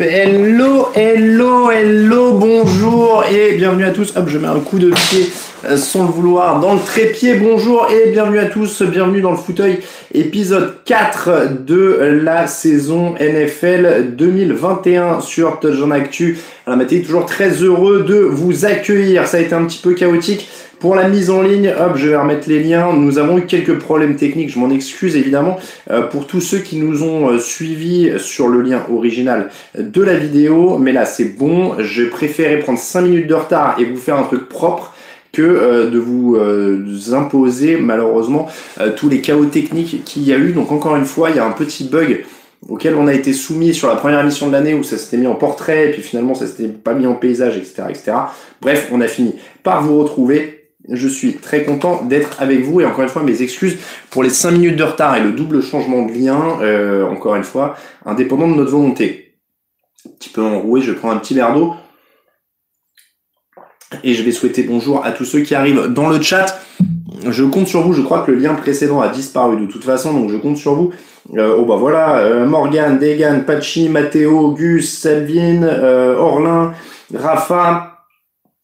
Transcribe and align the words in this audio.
Hello, 0.00 0.88
hello, 0.94 1.70
hello, 1.70 2.32
bonjour 2.38 3.24
et 3.30 3.52
bienvenue 3.52 3.84
à 3.84 3.90
tous. 3.90 4.16
Hop, 4.16 4.28
je 4.28 4.38
mets 4.38 4.48
un 4.48 4.58
coup 4.60 4.78
de 4.78 4.90
pied 4.90 5.30
euh, 5.64 5.76
sans 5.76 6.06
le 6.06 6.10
vouloir 6.10 6.58
dans 6.58 6.74
le 6.74 6.80
trépied. 6.80 7.34
Bonjour 7.34 7.86
et 7.90 8.10
bienvenue 8.10 8.38
à 8.38 8.46
tous, 8.46 8.82
bienvenue 8.82 9.20
dans 9.20 9.30
le 9.30 9.36
fauteuil 9.36 9.80
épisode 10.12 10.76
4 10.86 11.64
de 11.64 12.20
la 12.24 12.46
saison 12.46 13.14
NFL 13.20 14.16
2021 14.16 15.20
sur 15.20 15.60
Touchdown 15.60 15.92
Actu. 15.92 16.38
Alors 16.66 16.78
Mathieu, 16.78 17.02
toujours 17.02 17.26
très 17.26 17.50
heureux 17.50 18.02
de 18.02 18.16
vous 18.16 18.64
accueillir. 18.64 19.28
Ça 19.28 19.36
a 19.36 19.40
été 19.40 19.54
un 19.54 19.66
petit 19.66 19.80
peu 19.82 19.94
chaotique 19.94 20.48
pour 20.80 20.94
la 20.94 21.08
mise 21.08 21.28
en 21.28 21.42
ligne, 21.42 21.68
hop, 21.78 21.96
je 21.96 22.08
vais 22.08 22.16
remettre 22.16 22.48
les 22.48 22.58
liens. 22.62 22.94
Nous 22.94 23.18
avons 23.18 23.36
eu 23.36 23.44
quelques 23.44 23.78
problèmes 23.78 24.16
techniques, 24.16 24.48
je 24.48 24.58
m'en 24.58 24.70
excuse 24.70 25.14
évidemment. 25.14 25.58
Euh, 25.90 26.02
pour 26.02 26.26
tous 26.26 26.40
ceux 26.40 26.58
qui 26.58 26.76
nous 26.76 27.02
ont 27.02 27.28
euh, 27.28 27.38
suivis 27.38 28.18
sur 28.18 28.48
le 28.48 28.62
lien 28.62 28.82
original 28.90 29.50
de 29.78 30.02
la 30.02 30.16
vidéo, 30.16 30.78
mais 30.78 30.92
là 30.92 31.04
c'est 31.04 31.36
bon, 31.36 31.76
je 31.78 32.04
préférais 32.04 32.58
prendre 32.60 32.78
5 32.78 33.02
minutes 33.02 33.26
de 33.26 33.34
retard 33.34 33.76
et 33.78 33.84
vous 33.84 33.98
faire 33.98 34.16
un 34.16 34.22
truc 34.22 34.48
propre 34.48 34.94
que 35.32 35.42
euh, 35.42 35.90
de 35.90 35.98
vous 35.98 36.38
imposer 37.14 37.76
malheureusement 37.76 38.48
tous 38.96 39.10
les 39.10 39.20
chaos 39.20 39.44
techniques 39.44 40.02
qu'il 40.04 40.22
y 40.22 40.32
a 40.32 40.38
eu. 40.38 40.52
Donc 40.52 40.72
encore 40.72 40.96
une 40.96 41.04
fois, 41.04 41.28
il 41.28 41.36
y 41.36 41.38
a 41.38 41.44
un 41.44 41.52
petit 41.52 41.84
bug 41.84 42.24
auquel 42.68 42.94
on 42.94 43.06
a 43.06 43.12
été 43.12 43.34
soumis 43.34 43.74
sur 43.74 43.88
la 43.88 43.96
première 43.96 44.20
émission 44.20 44.46
de 44.46 44.52
l'année 44.52 44.74
où 44.74 44.82
ça 44.82 44.96
s'était 44.96 45.18
mis 45.18 45.26
en 45.26 45.34
portrait 45.34 45.88
et 45.88 45.92
puis 45.92 46.02
finalement 46.02 46.34
ça 46.34 46.46
s'était 46.46 46.68
pas 46.68 46.94
mis 46.94 47.06
en 47.06 47.14
paysage, 47.14 47.58
etc., 47.58 47.82
etc. 47.90 48.12
Bref, 48.62 48.88
on 48.92 49.00
a 49.02 49.08
fini 49.08 49.34
par 49.62 49.82
vous 49.82 49.98
retrouver 49.98 50.59
je 50.88 51.08
suis 51.08 51.34
très 51.34 51.64
content 51.64 52.02
d'être 52.04 52.40
avec 52.40 52.60
vous 52.60 52.80
et 52.80 52.86
encore 52.86 53.02
une 53.02 53.10
fois 53.10 53.22
mes 53.22 53.42
excuses 53.42 53.78
pour 54.10 54.22
les 54.22 54.30
5 54.30 54.52
minutes 54.52 54.76
de 54.76 54.84
retard 54.84 55.16
et 55.16 55.20
le 55.20 55.32
double 55.32 55.62
changement 55.62 56.06
de 56.06 56.12
lien, 56.12 56.58
euh, 56.62 57.06
encore 57.06 57.36
une 57.36 57.44
fois, 57.44 57.76
indépendant 58.06 58.48
de 58.48 58.54
notre 58.54 58.70
volonté. 58.70 59.34
Un 60.06 60.12
petit 60.18 60.30
peu 60.30 60.42
enroué, 60.42 60.80
je 60.80 60.92
prends 60.92 61.10
un 61.10 61.18
petit 61.18 61.34
verre 61.34 61.54
d'eau. 61.54 61.74
Et 64.04 64.14
je 64.14 64.22
vais 64.22 64.32
souhaiter 64.32 64.62
bonjour 64.62 65.04
à 65.04 65.12
tous 65.12 65.24
ceux 65.24 65.40
qui 65.40 65.54
arrivent 65.54 65.88
dans 65.88 66.08
le 66.08 66.20
chat. 66.22 66.60
Je 67.28 67.44
compte 67.44 67.66
sur 67.66 67.82
vous, 67.82 67.92
je 67.92 68.00
crois 68.00 68.22
que 68.22 68.30
le 68.30 68.38
lien 68.38 68.54
précédent 68.54 69.00
a 69.00 69.08
disparu 69.08 69.60
de 69.60 69.66
toute 69.66 69.84
façon, 69.84 70.14
donc 70.14 70.30
je 70.30 70.36
compte 70.36 70.56
sur 70.56 70.74
vous. 70.74 70.92
Euh, 71.36 71.56
oh 71.58 71.66
bah 71.66 71.76
voilà, 71.76 72.18
euh, 72.18 72.46
Morgan, 72.46 72.98
Degan, 72.98 73.44
Pachi, 73.44 73.88
Matteo, 73.88 74.52
Gus, 74.52 75.00
Selvin, 75.00 75.64
Orlin, 75.64 76.72
Rafa, 77.12 77.89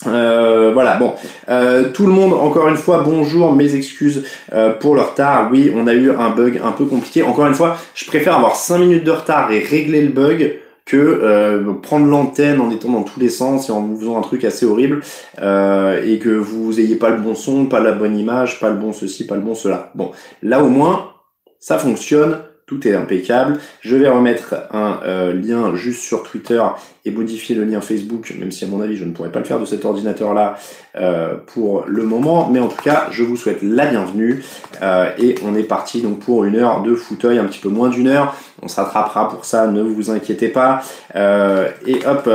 euh, 0.07 0.73
voilà, 0.75 0.99
bon, 0.99 1.15
euh, 1.49 1.91
tout 1.91 2.07
le 2.07 2.13
monde, 2.13 2.35
encore 2.35 2.69
une 2.69 2.77
fois, 2.77 3.03
bonjour, 3.03 3.53
mes 3.53 3.75
excuses 3.75 4.25
euh, 4.53 4.73
pour 4.73 4.95
le 4.95 5.01
retard. 5.01 5.49
Oui, 5.51 5.73
on 5.75 5.87
a 5.87 5.95
eu 5.95 6.11
un 6.11 6.31
bug 6.31 6.61
un 6.63 6.73
peu 6.73 6.85
compliqué. 6.85 7.23
Encore 7.23 7.47
une 7.47 7.55
fois, 7.55 7.79
je 7.95 8.05
préfère 8.05 8.37
avoir 8.37 8.57
5 8.57 8.79
minutes 8.79 9.05
de 9.05 9.11
retard 9.11 9.51
et 9.51 9.61
régler 9.61 10.03
le 10.03 10.13
bug 10.13 10.61
que 10.85 11.65
prendre 11.83 12.07
l'antenne 12.07 12.61
en 12.61 12.71
étant 12.71 12.93
dans 12.93 13.03
tous 13.03 13.19
les 13.19 13.29
sens 13.29 13.69
et 13.69 13.73
en 13.73 13.97
faisant 13.97 14.19
un 14.19 14.21
truc 14.21 14.45
assez 14.45 14.65
horrible 14.65 15.01
et 15.37 16.21
que 16.21 16.29
vous 16.39 16.79
ayez 16.79 16.95
pas 16.95 17.11
le 17.11 17.17
bon 17.17 17.35
son, 17.35 17.67
pas 17.67 17.81
la 17.81 17.91
bonne 17.91 18.17
image, 18.17 18.61
pas 18.61 18.71
le 18.71 18.77
bon 18.77 18.93
ceci, 18.93 19.27
pas 19.27 19.35
le 19.35 19.41
bon 19.41 19.57
cela. 19.57 19.91
Bon, 19.97 20.13
là 20.45 20.63
au 20.63 20.69
moins, 20.69 21.11
ça 21.59 21.79
fonctionne 21.79 22.39
tout 22.67 22.87
est 22.87 22.95
impeccable. 22.95 23.59
Je 23.81 23.95
vais 23.95 24.09
remettre 24.09 24.55
un 24.73 24.99
euh, 25.05 25.33
lien 25.33 25.77
juste 25.77 26.03
sur 26.03 26.25
Twitter 26.25 26.61
et 27.05 27.13
modifier 27.13 27.55
le 27.55 27.65
lien 27.65 27.81
Facebook, 27.81 28.35
même 28.37 28.51
si 28.51 28.65
à 28.65 28.67
mon 28.67 28.81
avis 28.81 28.97
je 28.97 29.05
ne 29.05 29.13
pourrais 29.13 29.31
pas 29.31 29.39
le 29.39 29.45
faire 29.45 29.61
de 29.61 29.65
cet 29.65 29.85
ordinateur-là 29.85 30.59
euh, 30.97 31.37
pour 31.47 31.85
le 31.87 32.03
moment. 32.03 32.51
Mais 32.51 32.59
en 32.59 32.67
tout 32.67 32.83
cas, 32.83 33.07
je 33.13 33.23
vous 33.23 33.37
souhaite 33.37 33.63
la 33.63 33.87
bienvenue 33.87 34.43
euh, 34.83 35.11
et 35.17 35.37
on 35.45 35.55
est 35.55 35.63
parti 35.63 36.03
donc 36.03 36.19
pour 36.19 36.45
une 36.45 36.57
heure 36.57 36.83
de 36.83 36.97
fauteuil, 36.97 37.39
un 37.39 37.45
petit 37.45 37.61
peu 37.61 37.69
moins 37.69 37.89
d'une 37.89 38.09
heure. 38.09 38.35
On 38.61 38.67
se 38.67 38.81
rattrapera 38.81 39.29
pour 39.29 39.45
ça, 39.45 39.69
ne 39.69 39.83
vous 39.83 40.11
inquiétez 40.11 40.49
pas. 40.49 40.83
et 41.15 42.05
hop, 42.05 42.29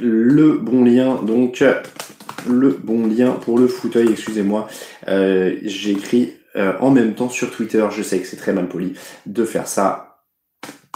le 0.00 0.58
bon 0.58 0.84
lien 0.84 1.20
donc 1.22 1.62
le 2.50 2.76
bon 2.82 3.06
lien 3.06 3.30
pour 3.30 3.58
le 3.58 3.68
fauteuil, 3.68 4.08
excusez-moi. 4.10 4.66
J'ai 5.06 5.92
écrit 5.92 6.32
euh, 6.56 6.74
en 6.80 6.90
même 6.90 7.14
temps 7.14 7.28
sur 7.28 7.50
Twitter. 7.50 7.84
Je 7.90 8.02
sais 8.02 8.18
que 8.20 8.26
c'est 8.26 8.36
très 8.36 8.52
mal 8.52 8.68
poli 8.68 8.94
de 9.26 9.44
faire 9.44 9.66
ça 9.66 10.20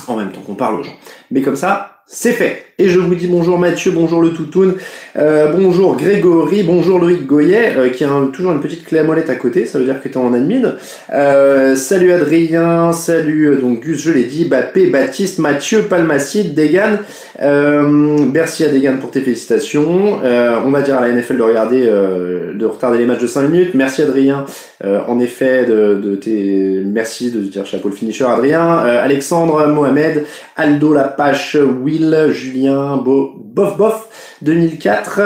en 0.07 0.17
même 0.17 0.33
temps 0.33 0.41
qu'on 0.41 0.55
parle 0.55 0.81
aux 0.81 0.83
gens. 0.83 0.97
Mais 1.31 1.43
comme 1.43 1.57
ça, 1.57 2.03
c'est 2.07 2.33
fait. 2.33 2.67
Et 2.79 2.89
je 2.89 2.99
vous 2.99 3.15
dis 3.15 3.27
bonjour 3.27 3.59
Mathieu, 3.59 3.91
bonjour 3.91 4.23
le 4.23 4.33
Toutoun, 4.33 4.77
euh, 5.17 5.53
bonjour 5.53 5.97
Grégory, 5.97 6.63
bonjour 6.63 6.99
Loïc 6.99 7.27
Goyet, 7.27 7.75
euh, 7.77 7.89
qui 7.89 8.05
a 8.05 8.09
toujours 8.33 8.53
une 8.53 8.61
petite 8.61 8.85
clé 8.85 8.99
à 8.99 9.05
molette 9.05 9.31
à 9.31 9.37
côté, 9.37 9.65
ça 9.65 9.79
veut 9.79 9.85
dire 9.85 10.01
que 10.03 10.09
tu 10.09 10.15
es 10.15 10.17
en 10.19 10.35
admin. 10.35 10.75
Euh, 11.13 11.77
salut 11.77 12.13
Adrien, 12.13 12.93
salut 12.93 13.57
donc 13.61 13.81
Gus, 13.81 14.03
je 14.03 14.13
l'ai 14.13 14.25
dit, 14.25 14.45
Bappé, 14.45 14.89
Baptiste, 14.89 15.39
Mathieu, 15.39 15.83
Palmacide, 15.83 16.55
Degan. 16.55 16.99
merci 17.41 18.65
à 18.65 18.69
Degan 18.69 18.99
pour 18.99 19.11
tes 19.11 19.21
félicitations. 19.21 20.21
on 20.23 20.71
va 20.71 20.83
dire 20.83 20.99
à 20.99 21.09
la 21.09 21.13
NFL 21.13 21.39
de 21.39 21.43
regarder, 21.43 21.87
de 21.87 22.67
retarder 22.67 22.99
les 22.99 23.07
matchs 23.07 23.23
de 23.23 23.27
5 23.27 23.49
minutes. 23.49 23.75
Merci 23.75 24.03
Adrien, 24.03 24.45
en 24.85 25.21
effet, 25.21 25.65
de, 25.65 25.95
de 25.95 26.17
tes... 26.17 26.83
Merci 26.85 27.31
de 27.31 27.41
dire 27.41 27.65
chapeau 27.65 27.89
le 27.89 27.95
finisher 27.95 28.25
Adrien. 28.25 28.79
Alexandre, 28.79 29.67
Mohamed, 29.69 30.25
Aldo 30.57 30.93
Lapache, 30.93 31.57
Will, 31.57 32.29
Julien, 32.31 32.97
bof 32.97 33.77
bof 33.77 34.09
2004. 34.43 35.21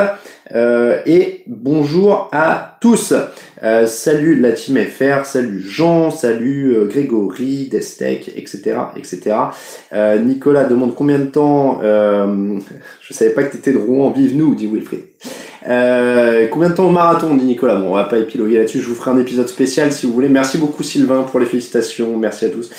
Euh, 0.55 1.01
et 1.07 1.43
bonjour 1.47 2.29
à 2.33 2.77
tous. 2.81 3.15
Euh, 3.63 3.87
salut 3.87 4.39
la 4.39 4.53
team 4.53 4.77
FR, 4.77 5.25
salut 5.25 5.63
Jean, 5.63 6.11
salut 6.11 6.75
euh, 6.75 6.87
Grégory, 6.87 7.69
Destec, 7.71 8.29
etc. 8.37 8.77
etc. 8.97 9.37
Nicolas 10.21 10.65
demande 10.65 10.95
combien 10.95 11.19
de 11.19 11.27
temps. 11.27 11.81
je 11.83 13.15
savais 13.15 13.31
pas 13.31 13.45
que 13.45 13.53
tu 13.53 13.59
étais 13.59 13.73
de 13.73 13.79
Rouen, 13.79 14.11
vive 14.11 14.37
nous, 14.37 14.55
dit 14.55 14.67
Wilfried. 14.67 15.05
Euh, 15.69 16.49
combien 16.49 16.71
de 16.71 16.75
temps 16.75 16.87
au 16.87 16.91
marathon 16.91 17.35
dit 17.35 17.45
Nicolas 17.45 17.77
Bon, 17.77 17.91
on 17.91 17.95
va 17.95 18.05
pas 18.05 18.19
épiloguer 18.19 18.59
là-dessus. 18.59 18.81
Je 18.81 18.89
vous 18.89 18.95
ferai 18.95 19.11
un 19.11 19.19
épisode 19.19 19.49
spécial 19.49 19.93
si 19.93 20.07
vous 20.07 20.13
voulez. 20.13 20.29
Merci 20.29 20.59
beaucoup 20.59 20.83
Sylvain 20.83 21.23
pour 21.23 21.41
les 21.41 21.47
félicitations. 21.47 22.17
Merci 22.17 22.47
à 22.47 22.51
tous. 22.51 22.71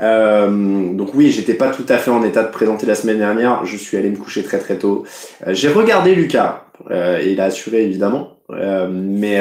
Euh, 0.00 0.92
donc 0.92 1.14
oui, 1.14 1.30
j'étais 1.30 1.54
pas 1.54 1.70
tout 1.70 1.86
à 1.88 1.98
fait 1.98 2.10
en 2.10 2.24
état 2.24 2.42
de 2.42 2.50
présenter 2.50 2.86
la 2.86 2.94
semaine 2.94 3.18
dernière. 3.18 3.64
Je 3.64 3.76
suis 3.76 3.96
allé 3.96 4.10
me 4.10 4.16
coucher 4.16 4.42
très 4.42 4.58
très 4.58 4.76
tôt. 4.76 5.04
Euh, 5.46 5.54
j'ai 5.54 5.68
regardé 5.68 6.14
Lucas 6.14 6.64
et 6.90 7.30
il 7.30 7.40
a 7.40 7.44
assuré 7.44 7.84
évidemment. 7.84 8.38
mais 8.50 9.40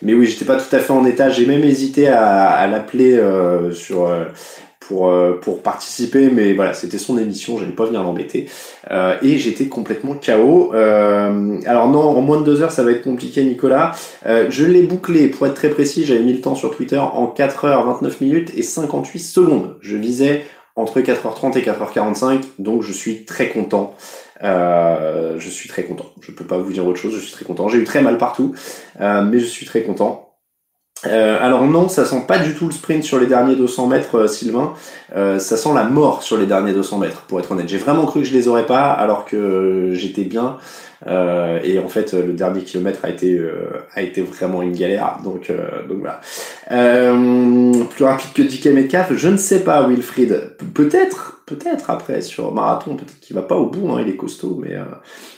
mais 0.00 0.14
oui, 0.14 0.26
j'étais 0.26 0.46
pas 0.46 0.56
tout 0.56 0.74
à 0.74 0.78
fait 0.78 0.92
en 0.92 1.04
état. 1.04 1.28
J'ai 1.28 1.44
même 1.44 1.62
hésité 1.64 2.08
à, 2.08 2.46
à 2.48 2.66
l'appeler 2.66 3.20
sur 3.72 4.08
pour, 4.86 5.08
euh, 5.08 5.38
pour 5.40 5.62
participer, 5.62 6.30
mais 6.30 6.54
voilà, 6.54 6.74
c'était 6.74 6.98
son 6.98 7.18
émission, 7.18 7.58
j'allais 7.58 7.72
pas 7.72 7.86
venir 7.86 8.02
l'embêter. 8.02 8.48
Euh, 8.90 9.16
et 9.22 9.38
j'étais 9.38 9.66
complètement 9.66 10.14
KO. 10.14 10.72
Euh, 10.74 11.58
alors 11.66 11.88
non, 11.88 12.00
en 12.00 12.20
moins 12.20 12.40
de 12.40 12.44
deux 12.44 12.62
heures, 12.62 12.72
ça 12.72 12.82
va 12.82 12.92
être 12.92 13.02
compliqué, 13.02 13.44
Nicolas. 13.44 13.92
je 14.24 14.64
l'ai 14.64 14.82
bouclé, 14.82 15.28
pour 15.28 15.46
être 15.46 15.54
très 15.54 15.70
précis, 15.70 16.04
j'avais 16.04 16.22
mis 16.22 16.32
le 16.32 16.40
temps 16.40 16.54
sur 16.54 16.74
Twitter 16.76 16.98
en 16.98 17.26
4 17.26 17.66
h 17.66 17.86
29 17.86 18.20
minutes 18.20 18.52
et 18.56 18.62
58 18.62 19.18
secondes. 19.18 19.76
Je 19.80 19.96
visais 19.96 20.44
entre 20.74 21.00
4h30 21.00 21.58
et 21.58 21.62
4h45, 21.62 22.40
donc 22.58 22.82
je 22.82 22.92
suis 22.92 23.24
très 23.24 23.48
content. 23.48 23.94
je 24.42 25.48
suis 25.48 25.68
très 25.68 25.84
content. 25.84 26.06
Je 26.20 26.32
peux 26.32 26.44
pas 26.44 26.58
vous 26.58 26.72
dire 26.72 26.86
autre 26.86 26.98
chose, 26.98 27.14
je 27.14 27.20
suis 27.20 27.32
très 27.32 27.44
content. 27.44 27.68
J'ai 27.68 27.78
eu 27.78 27.84
très 27.84 28.02
mal 28.02 28.18
partout, 28.18 28.54
mais 28.98 29.38
je 29.38 29.46
suis 29.46 29.66
très 29.66 29.82
content. 29.82 30.31
Euh, 31.06 31.36
alors 31.40 31.64
non, 31.64 31.88
ça 31.88 32.04
sent 32.04 32.24
pas 32.28 32.38
du 32.38 32.54
tout 32.54 32.66
le 32.66 32.72
sprint 32.72 33.02
sur 33.02 33.18
les 33.18 33.26
derniers 33.26 33.56
200 33.56 33.88
mètres, 33.88 34.18
euh, 34.18 34.26
Sylvain. 34.28 34.74
Euh, 35.16 35.38
ça 35.38 35.56
sent 35.56 35.70
la 35.74 35.84
mort 35.84 36.22
sur 36.22 36.36
les 36.36 36.46
derniers 36.46 36.72
200 36.72 36.98
mètres, 36.98 37.22
pour 37.22 37.40
être 37.40 37.50
honnête. 37.50 37.68
J'ai 37.68 37.78
vraiment 37.78 38.06
cru 38.06 38.20
que 38.20 38.26
je 38.26 38.32
les 38.32 38.48
aurais 38.48 38.66
pas, 38.66 38.90
alors 38.90 39.24
que 39.24 39.90
j'étais 39.94 40.24
bien. 40.24 40.58
et 41.64 41.78
en 41.80 41.88
fait, 41.88 42.12
le 42.12 42.32
dernier 42.32 42.62
kilomètre 42.62 43.00
a 43.04 43.10
été 43.10 43.40
a 43.94 44.02
été 44.02 44.22
vraiment 44.22 44.62
une 44.62 44.72
galère. 44.72 45.18
Donc 45.24 45.50
donc 45.88 45.98
voilà. 45.98 46.20
plus 47.90 48.04
rapide 48.04 48.32
que 48.34 48.42
DK 48.42 48.66
Metcalf, 48.72 49.12
je 49.16 49.28
ne 49.28 49.36
sais 49.36 49.64
pas, 49.64 49.86
Wilfried. 49.86 50.56
Peut-être, 50.74 51.42
peut-être 51.46 51.90
après 51.90 52.20
sur 52.20 52.52
marathon, 52.54 52.94
peut-être 52.94 53.18
qu'il 53.20 53.34
va 53.34 53.42
pas 53.42 53.56
au 53.56 53.66
bout. 53.66 53.90
Hein, 53.90 54.02
il 54.02 54.08
est 54.08 54.16
costaud, 54.16 54.60
mais 54.62 54.76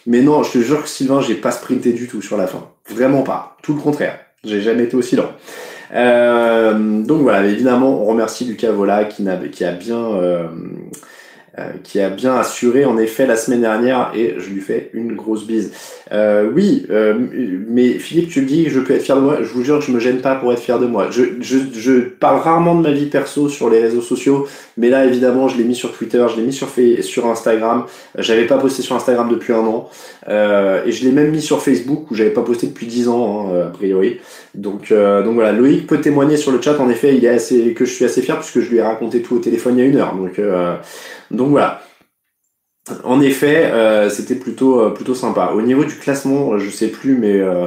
mais 0.07 0.21
non, 0.21 0.43
je 0.43 0.53
te 0.53 0.59
jure 0.59 0.83
que 0.83 0.89
Sylvain, 0.89 1.23
j'ai 1.23 1.35
pas 1.35 1.51
sprinté 1.51 1.93
du 1.93 2.09
tout 2.09 2.21
sur 2.21 2.37
la 2.37 2.47
fin. 2.47 2.69
Vraiment 2.91 3.23
pas. 3.23 3.57
Tout 3.63 3.75
le 3.75 3.81
contraire. 3.81 4.24
J'ai 4.45 4.61
jamais 4.61 4.85
été 4.85 4.97
aussi 4.97 5.17
lent. 5.17 5.31
Euh, 5.95 7.03
donc 7.03 7.23
voilà, 7.23 7.47
évidemment, 7.47 8.03
on 8.03 8.05
remercie 8.05 8.45
Lucas 8.45 8.73
Vola 8.73 9.05
qui, 9.05 9.25
qui 9.53 9.65
a 9.65 9.73
bien 9.73 9.99
euh, 9.99 10.49
qui 11.85 12.01
a 12.01 12.11
bien 12.11 12.35
assuré 12.35 12.85
en 12.85 12.99
effet 12.99 13.27
la 13.27 13.37
semaine 13.37 13.61
dernière 13.61 14.11
et 14.15 14.35
je 14.39 14.51
lui 14.51 14.61
fais 14.61 14.91
une 14.93 15.15
grosse 15.15 15.47
bise. 15.47 15.73
Euh, 16.13 16.51
oui, 16.53 16.85
euh, 16.91 17.15
mais 17.69 17.91
Philippe, 17.91 18.31
tu 18.31 18.43
me 18.43 18.47
dis 18.47 18.69
je 18.69 18.81
peux 18.81 18.95
être 18.95 19.03
fier 19.03 19.17
de 19.17 19.21
moi. 19.21 19.39
Je 19.41 19.49
vous 19.49 19.63
jure 19.63 19.81
je 19.81 19.93
me 19.93 20.01
gêne 20.01 20.19
pas 20.19 20.35
pour 20.35 20.53
être 20.53 20.61
fier 20.61 20.79
de 20.79 20.87
moi. 20.87 21.09
Je, 21.11 21.23
je, 21.41 21.59
je 21.73 22.01
parle 22.01 22.41
rarement 22.41 22.75
de 22.75 22.83
ma 22.83 22.91
vie 22.91 23.07
perso 23.07 23.49
sur 23.49 23.71
les 23.71 23.81
réseaux 23.81 24.01
sociaux, 24.01 24.49
mais 24.77 24.91
là 24.91 25.05
évidemment 25.05 25.49
je 25.49 25.57
l'ai 25.57 25.65
mis 25.65 25.77
sur 25.77 25.93
Twitter, 25.93 26.25
je 26.31 26.37
l'ai 26.37 26.47
mis 26.47 26.53
sur, 26.53 26.69
sur 27.01 27.27
Instagram. 27.27 27.85
J'avais 28.19 28.47
pas 28.47 28.59
posté 28.59 28.83
sur 28.83 28.97
Instagram 28.97 29.29
depuis 29.31 29.53
un 29.53 29.65
an 29.65 29.89
et 30.27 30.93
je 30.93 31.05
l'ai 31.05 31.13
même 31.13 31.31
mis 31.31 31.43
sur 31.43 31.63
Facebook 31.63 32.11
où 32.11 32.15
j'avais 32.15 32.31
pas 32.31 32.43
posté 32.43 32.67
depuis 32.67 32.87
10 32.87 33.09
ans 33.09 33.49
hein, 33.49 33.67
a 33.67 33.71
priori. 33.71 34.19
Donc 34.55 34.93
donc 34.93 35.35
voilà, 35.35 35.53
Loïc 35.53 35.87
peut 35.87 36.01
témoigner 36.01 36.37
sur 36.37 36.53
le 36.53 36.61
chat. 36.61 36.79
En 36.81 36.91
effet, 36.91 37.17
il 37.17 37.25
est 37.25 37.29
assez 37.29 37.75
que 37.75 37.85
je 37.85 37.93
suis 37.93 38.05
assez 38.05 38.23
fier 38.23 38.39
puisque 38.39 38.61
je 38.61 38.71
lui 38.71 38.79
ai 38.79 38.83
raconté 38.83 39.23
tout 39.23 39.37
au 39.37 39.39
téléphone 39.39 39.79
il 39.79 39.81
y 39.81 39.83
a 39.83 39.87
une 39.87 39.97
heure. 39.97 40.17
Donc 40.17 40.41
donc 41.31 41.44
voilà. 41.51 41.81
En 43.05 43.21
effet, 43.23 43.71
euh, 43.73 44.11
c'était 44.11 44.35
plutôt 44.35 44.81
euh, 44.81 44.91
plutôt 44.91 45.15
sympa. 45.15 45.53
Au 45.55 45.63
niveau 45.63 45.85
du 45.85 45.95
classement, 45.95 46.59
je 46.59 46.69
sais 46.69 46.89
plus, 46.89 47.17
mais 47.17 47.41
euh, 47.41 47.67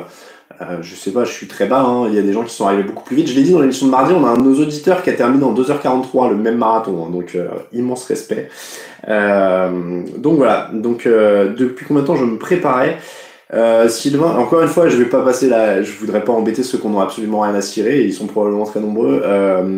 je 0.81 0.93
sais 0.93 1.11
pas, 1.11 1.23
je 1.23 1.31
suis 1.31 1.47
très 1.47 1.65
bas. 1.65 1.81
Hein. 1.81 2.07
Il 2.09 2.13
y 2.13 2.19
a 2.19 2.21
des 2.21 2.33
gens 2.33 2.43
qui 2.43 2.53
sont 2.53 2.67
arrivés 2.67 2.83
beaucoup 2.83 3.03
plus 3.03 3.15
vite. 3.15 3.27
Je 3.27 3.33
l'ai 3.33 3.41
dit 3.41 3.51
dans 3.51 3.59
l'émission 3.59 3.87
de 3.87 3.91
mardi, 3.91 4.13
on 4.13 4.23
a 4.25 4.29
un 4.29 4.37
de 4.37 4.43
nos 4.43 4.61
auditeurs 4.61 5.01
qui 5.01 5.09
a 5.09 5.13
terminé 5.13 5.43
en 5.43 5.55
2h43 5.55 6.29
le 6.29 6.35
même 6.35 6.57
marathon, 6.57 7.05
hein. 7.05 7.09
donc 7.11 7.35
immense 7.73 8.05
respect. 8.05 8.49
donc 9.07 10.37
voilà. 10.37 10.69
Donc 10.73 11.05
depuis 11.07 11.85
combien 11.87 12.03
de 12.03 12.07
temps 12.07 12.15
je 12.15 12.25
me 12.25 12.37
préparais? 12.37 12.99
Sylvain, 13.87 14.35
encore 14.37 14.61
une 14.61 14.67
fois, 14.67 14.87
je 14.87 14.97
vais 14.97 15.05
pas 15.05 15.23
passer 15.23 15.47
là, 15.47 15.81
je 15.81 15.93
voudrais 15.93 16.23
pas 16.23 16.33
embêter 16.33 16.61
ceux 16.61 16.77
qui 16.77 16.87
n'ont 16.87 16.99
absolument 16.99 17.41
rien 17.41 17.55
à 17.55 17.61
cirer, 17.61 18.01
ils 18.01 18.13
sont 18.13 18.27
probablement 18.27 18.65
très 18.65 18.81
nombreux. 18.81 19.23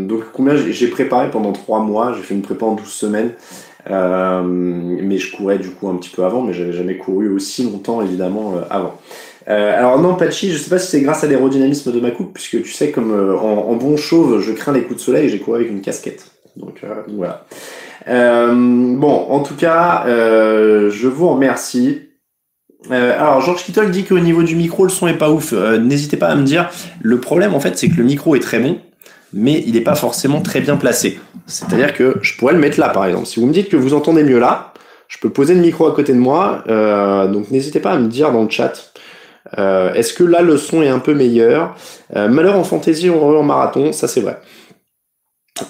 donc 0.07 0.23
combien 0.33 0.55
j'ai 0.57 0.87
préparé 0.87 1.29
pendant 1.29 1.53
3 1.53 1.79
mois, 1.79 2.13
j'ai 2.17 2.23
fait 2.23 2.33
une 2.33 2.41
prépa 2.41 2.65
en 2.65 2.73
12 2.73 2.85
semaines. 2.87 3.31
Euh, 3.89 4.44
mais 4.45 5.18
je 5.18 5.36
courais 5.36 5.57
du 5.57 5.69
coup 5.69 5.89
un 5.89 5.95
petit 5.95 6.09
peu 6.09 6.24
avant, 6.24 6.41
mais 6.41 6.53
j'avais 6.53 6.74
jamais 6.74 6.97
couru 6.97 7.30
aussi 7.30 7.63
longtemps 7.63 8.01
évidemment 8.01 8.56
euh, 8.56 8.62
avant. 8.69 9.00
Euh, 9.47 9.77
alors 9.77 10.00
non, 10.00 10.15
Pachi, 10.15 10.51
je 10.51 10.57
sais 10.57 10.69
pas 10.69 10.77
si 10.77 10.91
c'est 10.91 11.01
grâce 11.01 11.24
à 11.24 11.27
l'aérodynamisme 11.27 11.91
de 11.91 12.00
ma 12.00 12.12
coupe, 12.12 12.33
puisque 12.33 12.62
tu 12.62 12.71
sais 12.71 12.91
comme 12.91 13.12
en, 13.12 13.75
bon 13.75 13.97
chauve, 13.97 14.41
je 14.41 14.51
crains 14.51 14.74
les 14.74 14.83
coups 14.83 14.97
de 14.97 15.01
soleil 15.01 15.25
et 15.25 15.30
j'ai 15.30 15.39
couru 15.39 15.57
avec 15.57 15.71
une 15.71 15.81
casquette. 15.81 16.31
Donc, 16.56 16.83
voilà. 17.07 17.45
bon, 18.06 19.25
en 19.30 19.39
tout 19.41 19.56
cas, 19.56 20.03
je 20.07 21.07
vous 21.07 21.30
remercie. 21.30 22.01
alors 22.92 23.42
Georges 23.42 23.63
Kittle 23.63 23.89
dit 23.89 24.03
qu'au 24.03 24.19
niveau 24.19 24.44
du 24.44 24.56
micro, 24.56 24.83
le 24.83 24.89
son 24.89 25.07
est 25.07 25.18
pas 25.18 25.31
ouf. 25.31 25.53
N'hésitez 25.53 26.18
pas 26.18 26.27
à 26.27 26.35
me 26.35 26.44
dire. 26.44 26.69
Le 27.01 27.19
problème 27.19 27.56
en 27.56 27.59
fait, 27.59 27.75
c'est 27.75 27.89
que 27.89 27.97
le 27.97 28.03
micro 28.03 28.35
est 28.35 28.42
très 28.42 28.59
bon, 28.59 28.77
mais 29.33 29.63
il 29.65 29.73
n'est 29.73 29.81
pas 29.81 29.95
forcément 29.95 30.41
très 30.41 30.61
bien 30.61 30.75
placé. 30.77 31.19
C'est-à-dire 31.45 31.93
que 31.93 32.17
je 32.21 32.37
pourrais 32.37 32.53
le 32.53 32.59
mettre 32.59 32.79
là, 32.79 32.89
par 32.89 33.05
exemple. 33.05 33.25
Si 33.25 33.39
vous 33.39 33.47
me 33.47 33.53
dites 33.53 33.69
que 33.69 33.77
vous 33.77 33.93
entendez 33.93 34.23
mieux 34.23 34.39
là, 34.39 34.73
je 35.07 35.17
peux 35.17 35.29
poser 35.29 35.55
le 35.55 35.61
micro 35.61 35.87
à 35.87 35.93
côté 35.93 36.13
de 36.13 36.19
moi. 36.19 36.63
Euh, 36.69 37.27
donc 37.27 37.51
n'hésitez 37.51 37.79
pas 37.79 37.91
à 37.91 37.97
me 37.97 38.07
dire 38.07 38.31
dans 38.31 38.43
le 38.43 38.49
chat. 38.49 38.93
Euh, 39.57 39.93
est-ce 39.93 40.13
que 40.13 40.23
là 40.23 40.41
le 40.41 40.57
son 40.57 40.81
est 40.81 40.87
un 40.87 40.99
peu 40.99 41.13
meilleur? 41.13 41.75
Euh, 42.15 42.29
Malheur 42.29 42.55
en 42.55 42.63
fantasy, 42.63 43.09
on 43.09 43.37
en 43.37 43.43
marathon, 43.43 43.91
ça 43.91 44.07
c'est 44.07 44.21
vrai. 44.21 44.39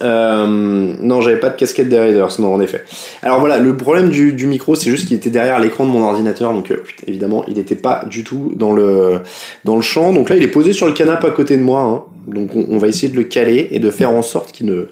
Non, 0.01 1.21
j'avais 1.21 1.39
pas 1.39 1.50
de 1.50 1.55
casquette 1.55 1.89
des 1.89 1.97
Raiders, 1.97 2.39
non, 2.39 2.53
en 2.53 2.62
effet. 2.62 2.83
Alors 3.23 3.39
voilà, 3.39 3.57
le 3.57 3.75
problème 3.75 4.09
du, 4.09 4.45
micro, 4.45 4.75
c'est 4.75 4.91
juste 4.91 5.07
qu'il 5.07 5.17
était 5.17 5.31
derrière 5.31 5.59
l'écran 5.59 5.85
de 5.85 5.89
mon 5.89 6.03
ordinateur, 6.03 6.53
donc 6.53 6.71
évidemment, 7.07 7.44
il 7.47 7.55
n'était 7.55 7.75
pas 7.75 8.03
du 8.05 8.23
tout 8.23 8.51
dans 8.55 8.71
le 8.71 9.21
dans 9.65 9.75
le 9.75 9.81
champ. 9.81 10.13
Donc 10.13 10.29
là, 10.29 10.35
il 10.35 10.44
est 10.44 10.50
posé 10.50 10.73
sur 10.73 10.85
le 10.85 10.94
canapé 10.94 11.27
à 11.27 11.31
côté 11.31 11.57
de 11.57 11.63
moi, 11.63 11.81
hein. 11.81 12.03
Donc 12.33 12.51
on, 12.55 12.77
va 12.77 12.87
essayer 12.87 13.09
de 13.09 13.17
le 13.17 13.23
caler 13.23 13.67
et 13.71 13.79
de 13.79 13.89
faire 13.91 14.11
en 14.11 14.21
sorte 14.21 14.51
qu'il 14.51 14.67
ne 14.67 14.87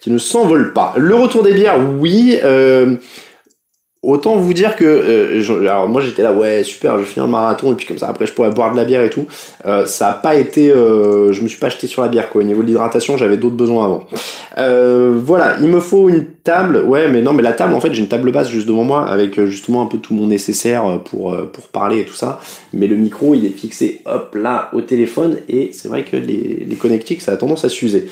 qu'il 0.00 0.12
ne 0.12 0.18
s'envole 0.18 0.72
pas. 0.72 0.94
Le 0.96 1.14
retour 1.14 1.42
des 1.42 1.52
bières, 1.52 1.78
oui. 1.98 2.38
Euh, 2.44 2.96
Autant 4.00 4.36
vous 4.36 4.54
dire 4.54 4.76
que, 4.76 4.84
euh, 4.84 5.60
alors 5.60 5.88
moi 5.88 6.00
j'étais 6.00 6.22
là, 6.22 6.32
ouais 6.32 6.62
super, 6.62 7.00
je 7.00 7.04
finis 7.04 7.24
un 7.24 7.28
marathon 7.28 7.72
et 7.72 7.74
puis 7.74 7.84
comme 7.84 7.98
ça 7.98 8.08
après 8.08 8.26
je 8.26 8.32
pourrais 8.32 8.52
boire 8.52 8.70
de 8.70 8.76
la 8.76 8.84
bière 8.84 9.02
et 9.02 9.10
tout. 9.10 9.26
Euh, 9.66 9.86
ça 9.86 10.10
a 10.10 10.14
pas 10.14 10.36
été, 10.36 10.70
euh, 10.70 11.32
je 11.32 11.42
me 11.42 11.48
suis 11.48 11.58
pas 11.58 11.66
acheté 11.66 11.88
sur 11.88 12.02
la 12.02 12.08
bière 12.08 12.30
quoi. 12.30 12.42
Au 12.42 12.44
niveau 12.44 12.62
de 12.62 12.68
l'hydratation, 12.68 13.16
j'avais 13.16 13.36
d'autres 13.36 13.56
besoins 13.56 13.86
avant. 13.86 14.04
voilà, 15.16 15.56
il 15.60 15.66
me 15.66 15.80
faut 15.80 16.08
une 16.08 16.26
table, 16.44 16.84
ouais, 16.86 17.08
mais 17.08 17.22
non, 17.22 17.32
mais 17.32 17.42
la 17.42 17.52
table 17.52 17.74
en 17.74 17.80
fait 17.80 17.92
j'ai 17.92 18.00
une 18.00 18.08
table 18.08 18.30
basse 18.30 18.50
juste 18.50 18.68
devant 18.68 18.84
moi 18.84 19.04
avec 19.04 19.44
justement 19.46 19.82
un 19.82 19.86
peu 19.86 19.98
tout 19.98 20.14
mon 20.14 20.28
nécessaire 20.28 21.00
pour 21.04 21.36
pour 21.52 21.66
parler 21.66 22.02
et 22.02 22.04
tout 22.04 22.14
ça. 22.14 22.38
Mais 22.72 22.86
le 22.86 22.94
micro 22.94 23.34
il 23.34 23.46
est 23.46 23.58
fixé 23.58 24.02
hop 24.06 24.36
là 24.36 24.70
au 24.74 24.80
téléphone 24.80 25.38
et 25.48 25.70
c'est 25.72 25.88
vrai 25.88 26.04
que 26.04 26.16
les 26.16 26.64
les 26.68 26.76
connectiques 26.76 27.20
ça 27.20 27.32
a 27.32 27.36
tendance 27.36 27.64
à 27.64 27.68
s'user. 27.68 28.06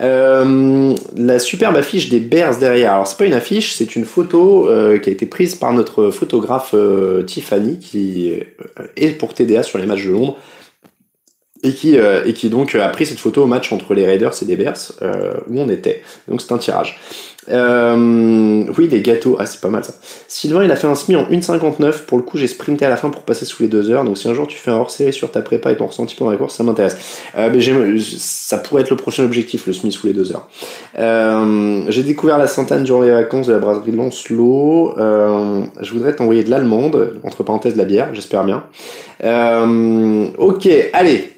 Euh, 0.00 0.94
la 1.14 1.38
superbe 1.38 1.76
affiche 1.76 2.08
des 2.08 2.20
Bears 2.20 2.58
derrière. 2.58 2.94
Alors 2.94 3.06
c'est 3.06 3.18
pas 3.18 3.26
une 3.26 3.34
affiche, 3.34 3.74
c'est 3.74 3.96
une 3.96 4.04
photo 4.04 4.68
euh, 4.68 4.98
qui 4.98 5.10
a 5.10 5.12
été 5.12 5.26
prise 5.26 5.54
par 5.54 5.72
notre 5.72 6.10
photographe 6.10 6.70
euh, 6.74 7.22
Tiffany 7.22 7.78
qui 7.78 8.32
est 8.96 9.10
pour 9.18 9.34
TDA 9.34 9.62
sur 9.62 9.78
les 9.78 9.86
matchs 9.86 10.04
de 10.04 10.10
Londres 10.10 10.38
et 11.62 11.72
qui 11.72 11.96
et 11.96 12.32
qui 12.32 12.48
donc 12.48 12.74
a 12.74 12.88
pris 12.88 13.06
cette 13.06 13.18
photo 13.18 13.42
au 13.42 13.46
match 13.46 13.72
entre 13.72 13.94
les 13.94 14.06
Raiders 14.06 14.32
et 14.40 14.44
les 14.44 14.56
Bears 14.56 14.92
où 15.48 15.60
on 15.60 15.68
était. 15.68 16.02
Donc 16.28 16.40
c'est 16.40 16.52
un 16.52 16.58
tirage. 16.58 16.98
Euh, 17.48 18.64
oui, 18.76 18.88
des 18.88 19.00
gâteaux. 19.00 19.36
Ah, 19.38 19.46
c'est 19.46 19.60
pas 19.60 19.68
mal 19.68 19.84
ça. 19.84 19.94
Sylvain, 20.28 20.64
il 20.64 20.70
a 20.70 20.76
fait 20.76 20.86
un 20.86 20.94
SMI 20.94 21.16
en 21.16 21.24
1,59. 21.24 22.04
Pour 22.04 22.18
le 22.18 22.24
coup, 22.24 22.36
j'ai 22.36 22.46
sprinté 22.46 22.84
à 22.84 22.88
la 22.88 22.96
fin 22.96 23.10
pour 23.10 23.22
passer 23.22 23.44
sous 23.44 23.62
les 23.62 23.68
2 23.68 23.90
heures. 23.90 24.04
Donc, 24.04 24.18
si 24.18 24.28
un 24.28 24.34
jour 24.34 24.46
tu 24.46 24.58
fais 24.58 24.70
un 24.70 24.76
hors-série 24.76 25.12
sur 25.12 25.30
ta 25.30 25.40
prépa 25.40 25.72
et 25.72 25.76
ton 25.76 25.86
ressenti 25.86 26.14
pendant 26.14 26.30
la 26.30 26.36
course, 26.36 26.56
ça 26.56 26.64
m'intéresse. 26.64 26.96
Euh, 27.36 27.50
mais 27.52 27.60
ça 28.00 28.58
pourrait 28.58 28.82
être 28.82 28.90
le 28.90 28.96
prochain 28.96 29.24
objectif, 29.24 29.66
le 29.66 29.72
SMI 29.72 29.92
sous 29.92 30.06
les 30.06 30.12
2 30.12 30.32
heures. 30.32 30.48
Euh, 30.98 31.82
j'ai 31.88 32.02
découvert 32.02 32.38
la 32.38 32.46
Sainte-Anne 32.46 32.84
durant 32.84 33.02
les 33.02 33.10
vacances 33.10 33.46
de 33.46 33.52
la 33.52 33.58
brasserie 33.58 33.92
de 33.92 33.96
Lancelot. 33.96 34.94
Euh, 34.98 35.62
je 35.80 35.92
voudrais 35.92 36.14
t'envoyer 36.14 36.44
de 36.44 36.50
l'allemande, 36.50 37.20
entre 37.24 37.42
parenthèses 37.42 37.74
de 37.74 37.78
la 37.78 37.84
bière, 37.84 38.10
j'espère 38.12 38.44
bien. 38.44 38.64
Euh, 39.22 40.28
ok, 40.38 40.68
allez, 40.92 41.32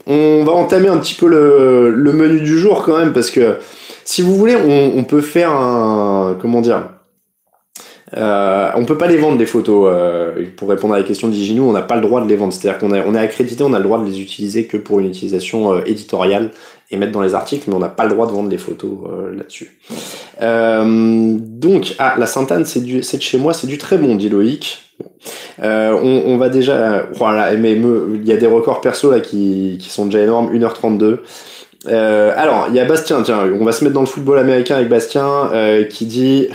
va 0.44 0.52
entamer 0.52 0.88
un 0.88 0.98
petit 0.98 1.14
peu 1.14 1.26
le, 1.26 1.90
le 1.90 2.12
menu 2.12 2.40
du 2.40 2.58
jour 2.58 2.82
quand 2.82 2.98
même 2.98 3.12
parce 3.12 3.30
que 3.30 3.58
si 4.04 4.22
vous 4.22 4.36
voulez, 4.36 4.56
on, 4.56 5.04
peut 5.04 5.20
faire 5.20 5.52
un, 5.52 6.36
comment 6.40 6.60
dire, 6.60 6.88
euh, 8.16 8.70
on 8.74 8.84
peut 8.84 8.98
pas 8.98 9.06
les 9.06 9.16
vendre 9.16 9.38
des 9.38 9.46
photos. 9.46 9.90
Euh, 9.92 10.44
pour 10.56 10.68
répondre 10.68 10.94
à 10.94 10.98
la 10.98 11.04
question 11.04 11.28
d'Iginou, 11.28 11.64
on 11.64 11.72
n'a 11.72 11.82
pas 11.82 11.96
le 11.96 12.02
droit 12.02 12.22
de 12.22 12.28
les 12.28 12.36
vendre. 12.36 12.52
C'est-à-dire 12.52 12.78
qu'on 12.78 12.92
on 12.92 13.14
est 13.14 13.18
accrédité, 13.18 13.62
on 13.64 13.72
a 13.72 13.78
le 13.78 13.84
droit 13.84 13.98
de 13.98 14.04
les 14.04 14.20
utiliser 14.20 14.66
que 14.66 14.76
pour 14.76 15.00
une 15.00 15.06
utilisation 15.06 15.74
euh, 15.74 15.80
éditoriale 15.86 16.50
et 16.90 16.96
mettre 16.96 17.12
dans 17.12 17.22
les 17.22 17.34
articles, 17.34 17.64
mais 17.68 17.74
on 17.74 17.78
n'a 17.78 17.88
pas 17.88 18.04
le 18.04 18.10
droit 18.10 18.26
de 18.26 18.32
vendre 18.32 18.50
des 18.50 18.58
photos 18.58 18.90
euh, 19.10 19.34
là-dessus. 19.34 19.78
donc, 20.38 21.94
ah, 21.98 22.14
la 22.18 22.26
Sainte-Anne, 22.26 22.66
c'est 22.66 22.80
de 22.80 23.02
chez 23.02 23.38
moi, 23.38 23.54
c'est 23.54 23.66
du 23.66 23.78
très 23.78 23.96
bon, 23.96 24.14
dit 24.14 24.28
Loïc. 24.28 24.78
On, 25.58 26.22
on, 26.26 26.36
va 26.36 26.48
déjà, 26.50 27.06
voilà, 27.14 27.56
mais 27.56 27.72
il 27.72 28.26
y 28.26 28.32
a 28.32 28.36
des 28.36 28.46
records 28.46 28.82
perso 28.82 29.10
là 29.10 29.20
qui, 29.20 29.78
qui 29.80 29.88
sont 29.88 30.04
déjà 30.06 30.20
énormes, 30.20 30.54
1h32. 30.54 31.20
Euh, 31.88 32.32
alors, 32.36 32.66
il 32.68 32.74
y 32.74 32.80
a 32.80 32.84
Bastien, 32.84 33.22
tiens, 33.22 33.48
on 33.58 33.64
va 33.64 33.72
se 33.72 33.84
mettre 33.84 33.94
dans 33.94 34.00
le 34.00 34.06
football 34.06 34.38
américain 34.38 34.76
avec 34.76 34.88
Bastien, 34.88 35.50
euh, 35.52 35.84
qui 35.84 36.06
dit... 36.06 36.48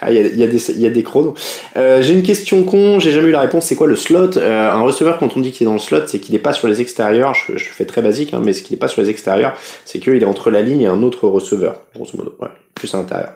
Ah, 0.00 0.12
il 0.12 0.16
y, 0.36 0.42
a, 0.42 0.46
y, 0.46 0.72
y 0.78 0.86
a 0.86 0.90
des 0.90 1.02
chronos. 1.02 1.34
Euh, 1.76 2.02
j'ai 2.02 2.12
une 2.12 2.22
question 2.22 2.62
con, 2.64 2.98
j'ai 3.00 3.12
jamais 3.12 3.28
eu 3.28 3.32
la 3.32 3.40
réponse. 3.40 3.64
C'est 3.66 3.76
quoi 3.76 3.86
le 3.86 3.96
slot? 3.96 4.36
Euh, 4.36 4.70
Un 4.70 4.80
receveur, 4.82 5.18
quand 5.18 5.36
on 5.36 5.40
dit 5.40 5.52
qu'il 5.52 5.64
est 5.66 5.70
dans 5.70 5.72
le 5.74 5.78
slot, 5.78 6.06
c'est 6.06 6.18
qu'il 6.18 6.32
n'est 6.34 6.38
pas 6.38 6.52
sur 6.52 6.68
les 6.68 6.80
extérieurs. 6.80 7.34
Je, 7.34 7.56
je 7.56 7.64
fais 7.64 7.86
très 7.86 8.02
basique, 8.02 8.34
hein, 8.34 8.40
mais 8.44 8.52
ce 8.52 8.62
qu'il 8.62 8.74
n'est 8.74 8.78
pas 8.78 8.88
sur 8.88 9.00
les 9.00 9.08
extérieurs, 9.08 9.54
c'est 9.84 9.98
qu'il 9.98 10.22
est 10.22 10.26
entre 10.26 10.50
la 10.50 10.60
ligne 10.60 10.82
et 10.82 10.86
un 10.86 11.02
autre 11.02 11.26
receveur, 11.28 11.80
grosso 11.94 12.16
modo. 12.16 12.36
Ouais, 12.40 12.48
plus 12.74 12.94
à 12.94 12.98
l'intérieur. 12.98 13.30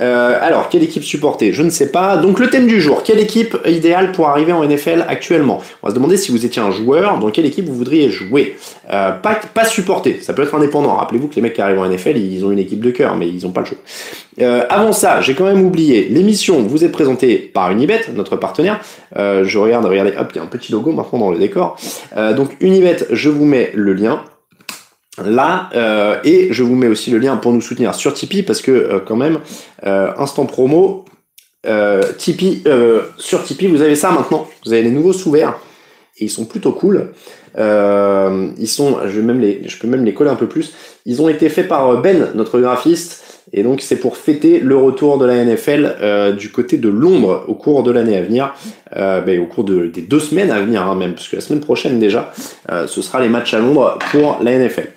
Euh, 0.00 0.38
alors, 0.40 0.68
quelle 0.68 0.82
équipe 0.82 1.04
supporter? 1.04 1.52
Je 1.52 1.62
ne 1.62 1.70
sais 1.70 1.90
pas. 1.90 2.16
Donc, 2.16 2.38
le 2.38 2.48
thème 2.48 2.66
du 2.66 2.80
jour. 2.80 3.02
Quelle 3.02 3.20
équipe 3.20 3.56
idéale 3.66 4.12
pour 4.12 4.28
arriver 4.28 4.52
en 4.52 4.64
NFL 4.64 5.04
actuellement? 5.08 5.62
On 5.82 5.86
va 5.86 5.90
se 5.90 5.94
demander 5.94 6.16
si 6.16 6.30
vous 6.30 6.44
étiez 6.46 6.62
un 6.62 6.70
joueur, 6.70 7.18
dans 7.18 7.30
quelle 7.30 7.46
équipe 7.46 7.66
vous 7.66 7.74
voudriez 7.74 8.10
jouer. 8.10 8.56
Euh, 8.90 9.12
pas, 9.12 9.38
pas 9.54 9.64
supporter. 9.64 10.20
Ça 10.22 10.32
peut 10.32 10.42
être 10.42 10.54
indépendant. 10.54 10.94
Rappelez-vous 10.96 11.28
que 11.28 11.36
les 11.36 11.42
mecs 11.42 11.54
qui 11.54 11.60
arrivent 11.60 11.78
en 11.78 11.88
NFL, 11.88 12.16
ils 12.16 12.44
ont 12.44 12.50
une 12.50 12.58
équipe 12.58 12.80
de 12.80 12.90
cœur, 12.90 13.16
mais 13.16 13.28
ils 13.28 13.44
n'ont 13.44 13.52
pas 13.52 13.60
le 13.60 13.66
choix. 13.66 13.78
Euh, 14.40 14.64
avant 14.70 14.92
ça, 14.92 15.20
j'ai 15.20 15.34
quand 15.34 15.44
même 15.44 15.64
oublié. 15.64 16.08
L'émission 16.08 16.62
vous 16.62 16.84
est 16.84 16.88
présentée 16.88 17.36
par 17.36 17.70
Unibet, 17.70 18.02
notre 18.14 18.36
partenaire. 18.36 18.80
Euh, 19.16 19.44
je 19.44 19.58
regarde, 19.58 19.84
regardez, 19.84 20.12
hop, 20.18 20.28
il 20.32 20.36
y 20.36 20.38
a 20.38 20.42
un 20.42 20.46
petit 20.46 20.72
logo 20.72 20.92
maintenant 20.92 21.18
dans 21.18 21.30
le 21.30 21.38
décor. 21.38 21.76
Euh, 22.16 22.32
donc, 22.32 22.56
Unibet, 22.60 22.96
je 23.10 23.28
vous 23.28 23.44
mets 23.44 23.72
le 23.74 23.92
lien. 23.92 24.22
Là, 25.18 25.68
euh, 25.74 26.18
et 26.24 26.52
je 26.52 26.62
vous 26.62 26.74
mets 26.74 26.88
aussi 26.88 27.10
le 27.10 27.18
lien 27.18 27.36
pour 27.36 27.52
nous 27.52 27.60
soutenir 27.60 27.94
sur 27.94 28.14
Tipeee 28.14 28.42
parce 28.42 28.62
que 28.62 28.70
euh, 28.70 28.98
quand 28.98 29.16
même, 29.16 29.40
euh, 29.84 30.10
instant 30.16 30.46
promo, 30.46 31.04
Tipeee, 32.16 32.64
sur 33.18 33.44
Tipeee, 33.44 33.68
vous 33.68 33.82
avez 33.82 33.94
ça 33.94 34.10
maintenant. 34.10 34.48
Vous 34.64 34.72
avez 34.72 34.82
les 34.82 34.90
nouveaux 34.90 35.12
sous-verts 35.12 35.58
et 36.18 36.24
ils 36.24 36.30
sont 36.30 36.44
plutôt 36.44 36.72
cool. 36.72 37.12
ils 37.56 38.68
sont, 38.68 38.98
je, 39.04 39.20
vais 39.20 39.22
même 39.22 39.40
les, 39.40 39.62
je 39.68 39.78
peux 39.78 39.86
même 39.86 40.04
les 40.04 40.14
coller 40.14 40.30
un 40.30 40.36
peu 40.36 40.48
plus. 40.48 40.72
Ils 41.04 41.20
ont 41.22 41.28
été 41.28 41.48
faits 41.50 41.68
par 41.68 42.00
Ben, 42.00 42.30
notre 42.34 42.58
graphiste, 42.58 43.31
et 43.52 43.62
donc 43.62 43.80
c'est 43.80 43.96
pour 43.96 44.16
fêter 44.16 44.60
le 44.60 44.76
retour 44.76 45.18
de 45.18 45.26
la 45.26 45.44
NFL 45.44 45.96
euh, 46.00 46.32
du 46.32 46.50
côté 46.50 46.78
de 46.78 46.88
Londres 46.88 47.44
au 47.48 47.54
cours 47.54 47.82
de 47.82 47.90
l'année 47.90 48.16
à 48.16 48.22
venir, 48.22 48.54
euh, 48.96 49.20
ben, 49.20 49.40
au 49.40 49.46
cours 49.46 49.64
de, 49.64 49.86
des 49.86 50.02
deux 50.02 50.20
semaines 50.20 50.50
à 50.50 50.60
venir 50.60 50.82
hein, 50.82 50.94
même, 50.94 51.14
parce 51.14 51.28
que 51.28 51.36
la 51.36 51.42
semaine 51.42 51.60
prochaine 51.60 51.98
déjà, 51.98 52.32
euh, 52.70 52.86
ce 52.86 53.02
sera 53.02 53.20
les 53.20 53.28
matchs 53.28 53.54
à 53.54 53.58
Londres 53.58 53.98
pour 54.10 54.38
la 54.42 54.52
NFL. 54.58 54.88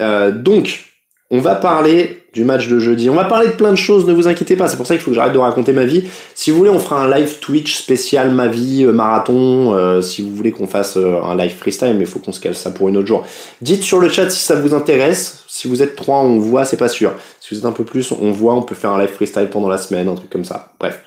Euh, 0.00 0.30
donc, 0.30 0.89
on 1.30 1.38
va 1.38 1.54
parler 1.54 2.24
du 2.32 2.44
match 2.44 2.68
de 2.68 2.78
jeudi. 2.78 3.10
On 3.10 3.14
va 3.14 3.24
parler 3.24 3.48
de 3.48 3.52
plein 3.52 3.70
de 3.70 3.76
choses, 3.76 4.06
ne 4.06 4.12
vous 4.12 4.28
inquiétez 4.28 4.56
pas. 4.56 4.68
C'est 4.68 4.76
pour 4.76 4.86
ça 4.86 4.94
qu'il 4.94 5.02
faut 5.02 5.10
que 5.10 5.16
j'arrête 5.16 5.32
de 5.32 5.38
raconter 5.38 5.72
ma 5.72 5.84
vie. 5.84 6.04
Si 6.34 6.50
vous 6.50 6.58
voulez, 6.58 6.70
on 6.70 6.78
fera 6.78 7.02
un 7.02 7.10
live 7.12 7.38
Twitch 7.40 7.76
spécial 7.76 8.30
ma 8.30 8.46
vie, 8.46 8.84
marathon. 8.84 10.00
si 10.02 10.22
vous 10.22 10.34
voulez 10.34 10.52
qu'on 10.52 10.68
fasse 10.68 10.96
un 10.96 11.36
live 11.36 11.54
freestyle, 11.56 11.94
mais 11.94 12.02
il 12.02 12.06
faut 12.06 12.20
qu'on 12.20 12.32
se 12.32 12.40
cale 12.40 12.54
ça 12.54 12.70
pour 12.70 12.88
une 12.88 12.96
autre 12.96 13.08
jour. 13.08 13.24
Dites 13.60 13.82
sur 13.82 13.98
le 13.98 14.08
chat 14.08 14.30
si 14.30 14.42
ça 14.42 14.54
vous 14.54 14.74
intéresse. 14.74 15.44
Si 15.48 15.66
vous 15.66 15.82
êtes 15.82 15.96
trois, 15.96 16.18
on 16.18 16.38
voit, 16.38 16.64
c'est 16.64 16.76
pas 16.76 16.88
sûr. 16.88 17.12
Si 17.40 17.54
vous 17.54 17.60
êtes 17.60 17.66
un 17.66 17.72
peu 17.72 17.84
plus, 17.84 18.12
on 18.12 18.30
voit, 18.30 18.54
on 18.54 18.62
peut 18.62 18.76
faire 18.76 18.90
un 18.90 19.00
live 19.00 19.10
freestyle 19.10 19.48
pendant 19.50 19.68
la 19.68 19.78
semaine, 19.78 20.08
un 20.08 20.14
truc 20.14 20.30
comme 20.30 20.44
ça. 20.44 20.72
Bref. 20.78 21.02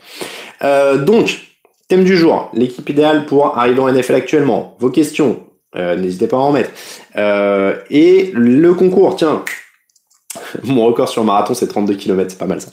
Euh, 0.64 0.98
donc, 0.98 1.40
thème 1.88 2.04
du 2.04 2.18
jour, 2.18 2.50
l'équipe 2.54 2.88
idéale 2.90 3.26
pour 3.26 3.58
arriver 3.58 3.80
en 3.80 3.92
NFL 3.92 4.16
actuellement. 4.16 4.76
Vos 4.80 4.90
questions, 4.90 5.44
euh, 5.76 5.96
n'hésitez 5.96 6.28
pas 6.28 6.38
à 6.38 6.42
en 6.42 6.52
mettre. 6.52 6.72
Euh, 7.18 7.76
et 7.90 8.32
le 8.34 8.74
concours, 8.74 9.16
tiens, 9.16 9.44
mon 10.64 10.86
record 10.86 11.10
sur 11.10 11.24
marathon, 11.24 11.54
c'est 11.54 11.68
32 11.68 11.96
km, 11.96 12.32
c'est 12.32 12.38
pas 12.38 12.46
mal 12.46 12.62
ça. 12.62 12.70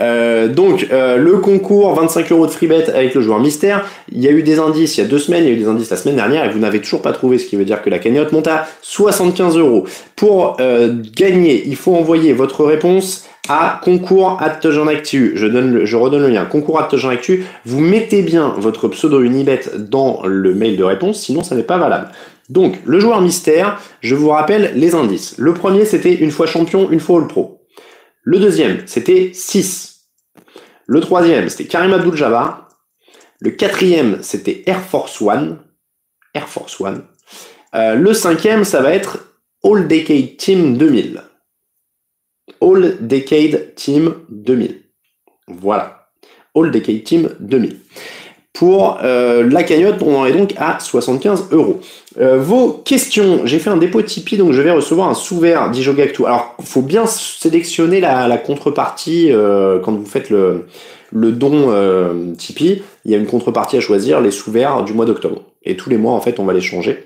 Euh, 0.00 0.48
donc, 0.48 0.88
euh, 0.92 1.16
le 1.16 1.38
concours, 1.38 1.94
25 1.94 2.30
euros 2.32 2.46
de 2.46 2.50
free 2.50 2.66
bet 2.66 2.88
avec 2.90 3.14
le 3.14 3.20
joueur 3.20 3.40
mystère. 3.40 3.86
Il 4.12 4.22
y 4.22 4.28
a 4.28 4.30
eu 4.30 4.42
des 4.42 4.58
indices 4.58 4.96
il 4.96 5.02
y 5.02 5.04
a 5.04 5.08
deux 5.08 5.18
semaines, 5.18 5.44
il 5.44 5.48
y 5.48 5.52
a 5.52 5.54
eu 5.54 5.58
des 5.58 5.68
indices 5.68 5.90
la 5.90 5.96
semaine 5.96 6.16
dernière 6.16 6.44
et 6.44 6.50
vous 6.50 6.58
n'avez 6.58 6.80
toujours 6.80 7.02
pas 7.02 7.12
trouvé, 7.12 7.38
ce 7.38 7.46
qui 7.46 7.56
veut 7.56 7.64
dire 7.64 7.82
que 7.82 7.90
la 7.90 7.98
cagnotte 7.98 8.32
monte 8.32 8.48
à 8.48 8.66
75 8.82 9.56
euros. 9.58 9.84
Pour 10.16 10.56
euh, 10.60 10.94
gagner, 11.16 11.62
il 11.66 11.76
faut 11.76 11.94
envoyer 11.94 12.32
votre 12.32 12.64
réponse 12.64 13.26
à 13.48 13.80
concours 13.82 14.38
Actu. 14.40 15.32
Je, 15.34 15.46
donne 15.46 15.84
je 15.84 15.96
redonne 15.96 16.22
le 16.22 16.28
lien. 16.30 16.44
Concours 16.46 16.80
Actu. 16.80 17.44
Vous 17.66 17.80
mettez 17.80 18.22
bien 18.22 18.54
votre 18.56 18.88
pseudo 18.88 19.20
Unibet 19.20 19.60
dans 19.76 20.22
le 20.24 20.54
mail 20.54 20.76
de 20.76 20.84
réponse, 20.84 21.20
sinon 21.20 21.42
ça 21.42 21.54
n'est 21.54 21.62
pas 21.62 21.78
valable. 21.78 22.08
Donc, 22.48 22.76
le 22.84 23.00
joueur 23.00 23.20
mystère, 23.20 23.80
je 24.00 24.14
vous 24.14 24.28
rappelle 24.28 24.72
les 24.74 24.94
indices. 24.94 25.36
Le 25.38 25.54
premier, 25.54 25.84
c'était 25.84 26.14
une 26.14 26.30
fois 26.30 26.46
champion, 26.46 26.90
une 26.90 27.00
fois 27.00 27.20
All-Pro. 27.20 27.62
Le 28.22 28.38
deuxième, 28.38 28.86
c'était 28.86 29.32
6. 29.32 30.08
Le 30.86 31.00
troisième, 31.00 31.48
c'était 31.48 31.66
Karim 31.66 31.92
Abdul-Jabbar. 31.92 32.68
Le 33.40 33.50
quatrième, 33.50 34.22
c'était 34.22 34.62
Air 34.66 34.80
Force 34.80 35.20
One. 35.20 35.58
Air 36.34 36.48
Force 36.48 36.80
One. 36.80 37.04
Euh, 37.74 37.94
le 37.94 38.12
cinquième, 38.14 38.64
ça 38.64 38.80
va 38.80 38.92
être 38.92 39.38
All 39.62 39.88
Decade 39.88 40.36
Team 40.36 40.76
2000. 40.76 41.22
All 42.60 42.98
Decade 43.00 43.74
Team 43.74 44.14
2000. 44.28 44.82
Voilà. 45.48 46.08
All 46.54 46.70
Decade 46.70 47.04
Team 47.04 47.30
2000. 47.40 47.80
Pour 48.54 48.98
euh, 49.02 49.50
la 49.50 49.64
cagnotte, 49.64 50.00
on 50.00 50.16
en 50.16 50.26
est 50.26 50.32
donc 50.32 50.54
à 50.56 50.78
75 50.78 51.48
euros. 51.50 51.80
Euh, 52.20 52.38
vos 52.38 52.70
questions, 52.70 53.40
j'ai 53.44 53.58
fait 53.58 53.68
un 53.68 53.76
dépôt 53.76 54.00
Tipeee, 54.00 54.36
donc 54.36 54.52
je 54.52 54.62
vais 54.62 54.70
recevoir 54.70 55.08
un 55.08 55.14
sous-vert 55.14 55.72
d'Ijogactu. 55.72 56.24
Alors, 56.24 56.54
il 56.60 56.64
faut 56.64 56.80
bien 56.80 57.04
sélectionner 57.06 58.00
la, 58.00 58.38
contrepartie 58.38 59.32
euh, 59.32 59.80
quand 59.80 59.90
vous 59.90 60.06
faites 60.06 60.30
le, 60.30 60.66
le 61.10 61.32
don 61.32 61.74
Tipeee. 62.38 62.82
Il 63.04 63.10
y 63.10 63.16
a 63.16 63.18
une 63.18 63.26
contrepartie 63.26 63.76
à 63.76 63.80
choisir, 63.80 64.20
les 64.20 64.30
sous-verts 64.30 64.84
du 64.84 64.92
mois 64.92 65.04
d'octobre. 65.04 65.42
Et 65.64 65.76
tous 65.76 65.90
les 65.90 65.96
mois, 65.96 66.12
en 66.12 66.20
fait, 66.20 66.38
on 66.38 66.44
va 66.44 66.52
les 66.52 66.60
changer. 66.60 67.04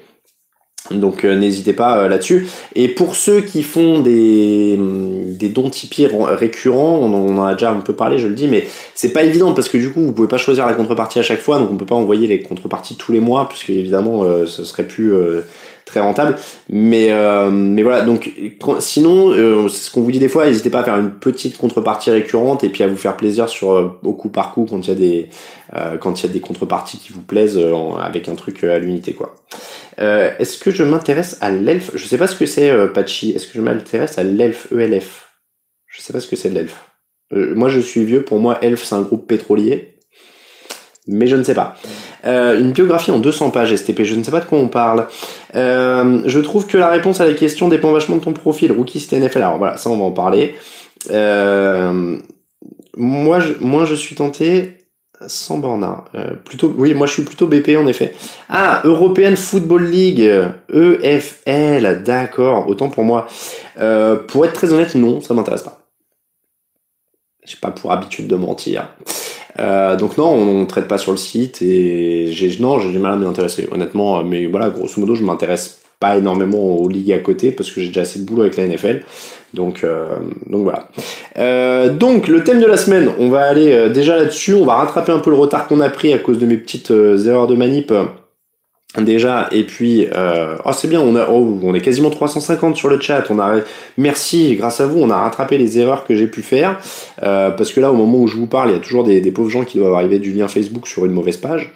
Donc 0.90 1.24
euh, 1.24 1.36
n'hésitez 1.36 1.72
pas 1.72 1.98
euh, 1.98 2.08
là-dessus. 2.08 2.48
Et 2.74 2.88
pour 2.88 3.14
ceux 3.14 3.40
qui 3.40 3.62
font 3.62 4.00
des, 4.00 4.78
des 5.26 5.48
dons 5.48 5.70
Tipeee 5.70 6.08
récurrents, 6.12 6.98
on 6.98 7.38
en 7.38 7.44
a 7.44 7.52
déjà 7.54 7.70
un 7.70 7.80
peu 7.80 7.94
parlé, 7.94 8.18
je 8.18 8.26
le 8.26 8.34
dis, 8.34 8.48
mais 8.48 8.66
c'est 8.94 9.12
pas 9.12 9.22
évident 9.22 9.52
parce 9.52 9.68
que 9.68 9.78
du 9.78 9.90
coup 9.92 10.00
vous 10.00 10.12
pouvez 10.12 10.28
pas 10.28 10.38
choisir 10.38 10.66
la 10.66 10.74
contrepartie 10.74 11.18
à 11.18 11.22
chaque 11.22 11.40
fois, 11.40 11.58
donc 11.58 11.70
on 11.70 11.76
peut 11.76 11.86
pas 11.86 11.94
envoyer 11.94 12.26
les 12.26 12.40
contreparties 12.40 12.96
tous 12.96 13.12
les 13.12 13.20
mois, 13.20 13.48
puisque 13.48 13.70
évidemment 13.70 14.24
euh, 14.24 14.46
ce 14.46 14.64
serait 14.64 14.86
plus 14.86 15.12
très 15.88 16.00
rentable. 16.00 16.36
Mais, 16.68 17.08
euh, 17.10 17.50
mais 17.50 17.82
voilà, 17.82 18.02
donc 18.02 18.32
sinon, 18.80 19.30
euh, 19.30 19.68
c'est 19.68 19.86
ce 19.86 19.90
qu'on 19.90 20.02
vous 20.02 20.12
dit 20.12 20.18
des 20.18 20.28
fois, 20.28 20.46
n'hésitez 20.46 20.70
pas 20.70 20.80
à 20.80 20.84
faire 20.84 20.96
une 20.96 21.10
petite 21.10 21.56
contrepartie 21.56 22.10
récurrente 22.10 22.62
et 22.62 22.68
puis 22.68 22.84
à 22.84 22.88
vous 22.88 22.96
faire 22.96 23.16
plaisir 23.16 23.48
sur 23.48 23.72
euh, 23.72 23.98
au 24.04 24.12
coup 24.12 24.28
par 24.28 24.52
coup 24.52 24.66
quand 24.68 24.78
il 24.78 24.88
y 24.88 24.92
a 24.92 24.94
des 24.94 25.28
quand 26.00 26.22
il 26.22 26.26
y 26.26 26.30
a 26.30 26.32
des 26.32 26.40
contreparties 26.40 26.96
qui 26.96 27.12
vous 27.12 27.20
plaisent 27.20 27.60
avec 28.00 28.26
un 28.30 28.36
truc 28.36 28.64
à 28.64 28.78
l'unité 28.78 29.12
quoi. 29.12 29.34
Est-ce 29.98 30.58
que 30.58 30.70
je 30.70 30.82
m'intéresse 30.82 31.36
à 31.42 31.50
l'elfe? 31.50 31.90
Je 31.94 32.06
sais 32.06 32.16
pas 32.16 32.26
ce 32.26 32.36
que 32.36 32.46
c'est 32.46 32.72
Patchy. 32.94 33.32
Est-ce 33.32 33.46
que 33.46 33.52
je 33.54 33.60
m'intéresse 33.60 34.16
à 34.16 34.22
l'elfe 34.22 34.72
ELF 34.72 35.28
Je 35.86 36.00
sais 36.00 36.14
pas 36.14 36.20
ce 36.20 36.26
que 36.26 36.36
c'est 36.36 36.48
l'elfe. 36.48 36.86
moi 37.32 37.68
je 37.68 37.80
suis 37.80 38.06
vieux, 38.06 38.22
pour 38.22 38.38
moi 38.38 38.58
elfe 38.62 38.82
c'est 38.82 38.94
un 38.94 39.02
groupe 39.02 39.26
pétrolier 39.26 39.97
mais 41.08 41.26
je 41.26 41.36
ne 41.36 41.42
sais 41.42 41.54
pas. 41.54 41.74
Euh, 42.26 42.60
une 42.60 42.72
biographie 42.72 43.10
en 43.10 43.18
200 43.18 43.50
pages 43.50 43.74
STP, 43.74 44.02
je 44.04 44.14
ne 44.14 44.22
sais 44.22 44.30
pas 44.30 44.40
de 44.40 44.44
quoi 44.44 44.58
on 44.58 44.68
parle. 44.68 45.08
Euh, 45.56 46.20
je 46.26 46.38
trouve 46.38 46.66
que 46.66 46.76
la 46.76 46.88
réponse 46.88 47.20
à 47.20 47.26
la 47.26 47.34
question 47.34 47.68
dépend 47.68 47.90
vachement 47.90 48.16
de 48.16 48.22
ton 48.22 48.32
profil. 48.32 48.70
Rookie 48.70 49.00
c'était 49.00 49.18
NFL, 49.18 49.38
alors 49.38 49.58
voilà, 49.58 49.78
ça 49.78 49.90
on 49.90 49.96
va 49.96 50.04
en 50.04 50.12
parler. 50.12 50.54
Euh, 51.10 52.18
moi, 52.96 53.40
je, 53.40 53.54
moi 53.60 53.86
je 53.86 53.94
suis 53.94 54.14
tenté 54.14 54.74
sans 55.26 55.58
bornard. 55.58 56.04
plutôt, 56.44 56.72
oui, 56.76 56.94
moi 56.94 57.08
je 57.08 57.14
suis 57.14 57.24
plutôt 57.24 57.48
BP 57.48 57.70
en 57.76 57.88
effet. 57.88 58.14
Ah, 58.48 58.82
European 58.84 59.34
Football 59.34 59.86
League, 59.86 60.30
EFL, 60.72 62.02
d'accord, 62.04 62.68
autant 62.68 62.88
pour 62.88 63.02
moi. 63.02 63.26
pour 64.28 64.44
être 64.44 64.52
très 64.52 64.72
honnête, 64.72 64.94
non, 64.94 65.20
ça 65.20 65.34
m'intéresse 65.34 65.62
pas. 65.62 65.80
J'ai 67.44 67.56
pas 67.56 67.70
pour 67.70 67.90
habitude 67.92 68.28
de 68.28 68.36
mentir. 68.36 68.90
Euh, 69.60 69.96
donc 69.96 70.16
non, 70.18 70.28
on 70.28 70.60
ne 70.60 70.66
traite 70.66 70.88
pas 70.88 70.98
sur 70.98 71.12
le 71.12 71.18
site 71.18 71.62
et 71.62 72.30
j'ai 72.32 72.56
non, 72.60 72.78
j'ai 72.78 72.90
du 72.90 72.98
mal 72.98 73.14
à 73.14 73.16
m'y 73.16 73.26
intéresser 73.26 73.68
honnêtement. 73.70 74.22
Mais 74.22 74.46
voilà, 74.46 74.70
grosso 74.70 75.00
modo, 75.00 75.14
je 75.14 75.24
m'intéresse 75.24 75.80
pas 76.00 76.16
énormément 76.16 76.76
aux 76.76 76.88
ligues 76.88 77.12
à 77.12 77.18
côté 77.18 77.50
parce 77.50 77.70
que 77.70 77.80
j'ai 77.80 77.88
déjà 77.88 78.02
assez 78.02 78.20
de 78.20 78.24
boulot 78.24 78.42
avec 78.42 78.56
la 78.56 78.66
NFL. 78.66 79.02
Donc, 79.54 79.82
euh, 79.82 80.16
donc 80.46 80.62
voilà. 80.62 80.88
Euh, 81.38 81.90
donc 81.90 82.28
le 82.28 82.44
thème 82.44 82.60
de 82.60 82.66
la 82.66 82.76
semaine, 82.76 83.10
on 83.18 83.30
va 83.30 83.42
aller 83.42 83.90
déjà 83.90 84.16
là-dessus. 84.16 84.54
On 84.54 84.64
va 84.64 84.74
rattraper 84.74 85.12
un 85.12 85.18
peu 85.18 85.30
le 85.30 85.36
retard 85.36 85.66
qu'on 85.66 85.80
a 85.80 85.88
pris 85.88 86.12
à 86.12 86.18
cause 86.18 86.38
de 86.38 86.46
mes 86.46 86.56
petites 86.56 86.90
erreurs 86.90 87.46
de 87.46 87.54
manip 87.54 87.92
déjà 89.02 89.48
et 89.52 89.64
puis 89.64 90.06
euh, 90.14 90.56
oh 90.64 90.72
c'est 90.72 90.88
bien 90.88 91.00
on 91.00 91.16
a 91.16 91.28
oh, 91.30 91.58
on 91.62 91.74
est 91.74 91.80
quasiment 91.80 92.10
350 92.10 92.76
sur 92.76 92.88
le 92.88 93.00
chat 93.00 93.24
on 93.30 93.38
a 93.38 93.60
merci 93.96 94.56
grâce 94.56 94.80
à 94.80 94.86
vous 94.86 95.00
on 95.00 95.10
a 95.10 95.16
rattrapé 95.16 95.58
les 95.58 95.78
erreurs 95.78 96.04
que 96.04 96.14
j'ai 96.14 96.26
pu 96.26 96.42
faire 96.42 96.78
euh, 97.22 97.50
parce 97.50 97.72
que 97.72 97.80
là 97.80 97.90
au 97.90 97.96
moment 97.96 98.18
où 98.18 98.26
je 98.26 98.36
vous 98.36 98.46
parle 98.46 98.70
il 98.70 98.74
y 98.74 98.76
a 98.76 98.80
toujours 98.80 99.04
des, 99.04 99.20
pauvres 99.30 99.50
gens 99.50 99.64
qui 99.64 99.78
doivent 99.78 99.94
arriver 99.94 100.18
du 100.18 100.32
lien 100.32 100.48
Facebook 100.48 100.86
sur 100.86 101.04
une 101.04 101.12
mauvaise 101.12 101.36
page 101.36 101.72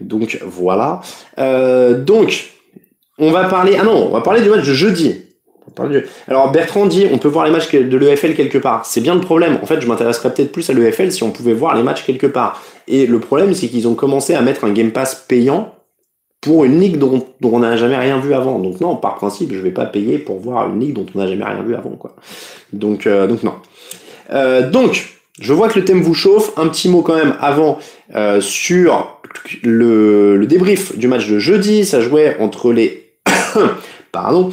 donc 0.00 0.38
voilà 0.44 1.00
euh, 1.38 1.98
donc 1.98 2.52
on 3.18 3.30
va 3.30 3.44
parler 3.44 3.76
ah 3.80 3.84
non 3.84 4.08
on 4.08 4.12
va 4.12 4.20
parler 4.20 4.42
du 4.42 4.48
match 4.48 4.66
de 4.66 4.74
jeudi 4.74 5.22
alors 6.28 6.50
Bertrand 6.52 6.86
dit 6.86 7.06
on 7.12 7.18
peut 7.18 7.28
voir 7.28 7.44
les 7.44 7.50
matchs 7.50 7.70
de 7.70 7.96
l'EFL 7.96 8.34
quelque 8.34 8.58
part. 8.58 8.86
C'est 8.86 9.00
bien 9.00 9.14
le 9.14 9.20
problème. 9.20 9.58
En 9.62 9.66
fait, 9.66 9.80
je 9.80 9.86
m'intéresserais 9.86 10.32
peut-être 10.32 10.52
plus 10.52 10.68
à 10.70 10.72
l'EFL 10.72 11.12
si 11.12 11.22
on 11.22 11.30
pouvait 11.30 11.52
voir 11.52 11.74
les 11.74 11.82
matchs 11.82 12.04
quelque 12.04 12.26
part. 12.26 12.62
Et 12.88 13.06
le 13.06 13.18
problème, 13.18 13.52
c'est 13.54 13.68
qu'ils 13.68 13.86
ont 13.88 13.94
commencé 13.94 14.34
à 14.34 14.40
mettre 14.40 14.64
un 14.64 14.72
Game 14.72 14.90
Pass 14.90 15.26
payant 15.28 15.75
pour 16.46 16.64
une 16.64 16.78
ligue 16.78 16.98
dont, 16.98 17.26
on 17.42 17.58
n'a 17.58 17.76
jamais 17.76 17.96
rien 17.96 18.20
vu 18.20 18.32
avant. 18.32 18.60
Donc 18.60 18.80
non, 18.80 18.94
par 18.94 19.16
principe, 19.16 19.52
je 19.52 19.58
vais 19.58 19.72
pas 19.72 19.84
payer 19.84 20.16
pour 20.16 20.38
voir 20.38 20.68
une 20.68 20.78
ligue 20.78 20.92
dont 20.92 21.04
on 21.12 21.18
n'a 21.18 21.26
jamais 21.26 21.44
rien 21.44 21.60
vu 21.60 21.74
avant. 21.74 21.90
Quoi. 21.90 22.14
Donc, 22.72 23.08
euh, 23.08 23.26
donc 23.26 23.42
non. 23.42 23.54
Euh, 24.32 24.70
donc, 24.70 25.16
je 25.40 25.52
vois 25.52 25.68
que 25.68 25.76
le 25.80 25.84
thème 25.84 26.02
vous 26.02 26.14
chauffe. 26.14 26.52
Un 26.56 26.68
petit 26.68 26.88
mot 26.88 27.02
quand 27.02 27.16
même 27.16 27.34
avant 27.40 27.80
euh, 28.14 28.40
sur 28.40 29.18
le, 29.64 30.46
débrief 30.48 30.96
du 30.96 31.08
match 31.08 31.28
de 31.28 31.40
jeudi. 31.40 31.84
Ça 31.84 32.00
jouait 32.00 32.36
entre 32.38 32.72
les... 32.72 33.10
Pardon, 34.12 34.52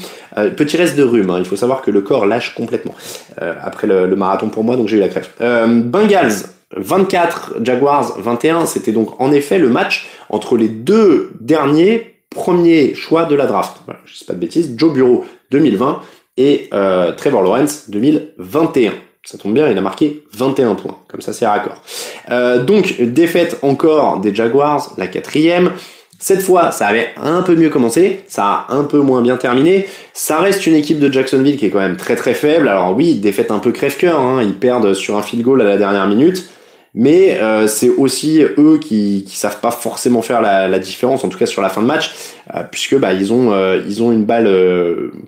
petit 0.57 0.75
reste 0.75 0.97
de 0.97 1.03
rhume. 1.03 1.29
Hein. 1.29 1.37
Il 1.37 1.45
faut 1.45 1.55
savoir 1.55 1.83
que 1.83 1.91
le 1.91 2.01
corps 2.01 2.25
lâche 2.25 2.55
complètement 2.55 2.95
après 3.37 3.87
le, 3.87 4.07
le, 4.07 4.15
marathon 4.17 4.49
pour 4.49 4.63
moi, 4.65 4.75
donc 4.75 4.89
j'ai 4.89 4.97
eu 4.97 4.99
la 4.99 5.07
crève. 5.07 5.29
Bengals 5.39 6.47
24, 6.75 7.55
Jaguars 7.61 8.19
21, 8.19 8.65
c'était 8.65 8.91
donc 8.91 9.19
en 9.19 9.31
effet 9.31 9.57
le 9.57 9.69
match 9.69 10.07
entre 10.29 10.57
les 10.57 10.67
deux 10.67 11.31
derniers 11.39 12.15
premiers 12.29 12.95
choix 12.95 13.25
de 13.25 13.35
la 13.35 13.45
draft. 13.45 13.77
Je 14.05 14.15
sais 14.15 14.25
pas 14.25 14.33
de 14.33 14.39
bêtises, 14.39 14.73
Joe 14.77 14.93
Bureau 14.93 15.25
2020 15.51 16.01
et 16.37 16.69
euh, 16.73 17.11
Trevor 17.11 17.43
Lawrence 17.43 17.89
2021. 17.89 18.93
Ça 19.25 19.37
tombe 19.37 19.53
bien, 19.53 19.69
il 19.69 19.77
a 19.77 19.81
marqué 19.81 20.23
21 20.33 20.75
points, 20.75 20.97
comme 21.07 21.21
ça 21.21 21.31
c'est 21.31 21.47
raccord. 21.47 21.81
Euh, 22.29 22.61
donc 22.63 23.01
défaite 23.01 23.59
encore 23.61 24.19
des 24.19 24.35
Jaguars, 24.35 24.93
la 24.97 25.07
quatrième. 25.07 25.71
Cette 26.19 26.41
fois, 26.41 26.71
ça 26.71 26.87
avait 26.87 27.09
un 27.21 27.41
peu 27.41 27.53
mieux 27.55 27.69
commencé, 27.69 28.21
ça 28.27 28.45
a 28.45 28.73
un 28.73 28.85
peu 28.85 28.99
moins 28.99 29.21
bien 29.21 29.35
terminé. 29.35 29.87
Ça 30.13 30.39
reste 30.39 30.65
une 30.65 30.75
équipe 30.75 30.99
de 30.99 31.11
Jacksonville 31.11 31.57
qui 31.57 31.65
est 31.65 31.69
quand 31.69 31.79
même 31.79 31.97
très 31.97 32.15
très 32.15 32.33
faible. 32.33 32.69
Alors 32.69 32.95
oui, 32.95 33.15
défaite 33.15 33.51
un 33.51 33.59
peu 33.59 33.71
crève-cœur, 33.71 34.19
hein. 34.19 34.41
ils 34.41 34.55
perdent 34.55 34.93
sur 34.93 35.17
un 35.17 35.21
field 35.21 35.43
goal 35.43 35.61
à 35.61 35.65
la 35.65 35.77
dernière 35.77 36.07
minute. 36.07 36.49
Mais 36.95 37.39
euh, 37.39 37.67
c'est 37.67 37.89
aussi 37.89 38.41
eux 38.41 38.77
qui, 38.79 39.25
qui 39.27 39.35
savent 39.35 39.59
pas 39.59 39.71
forcément 39.71 40.21
faire 40.21 40.41
la, 40.41 40.79
différence, 40.79 41.23
en 41.23 41.29
tout 41.29 41.39
cas 41.39 41.47
sur 41.47 41.61
la 41.61 41.69
fin 41.69 41.81
de 41.81 41.87
match, 41.87 42.13
euh, 42.53 42.61
puisque 42.69 42.97
bah, 42.99 43.13
ils 43.13 43.33
ont 43.33 43.51
euh, 43.51 43.81
ils 43.87 44.03
ont 44.03 44.11
une 44.11 44.25
balle 44.25 44.49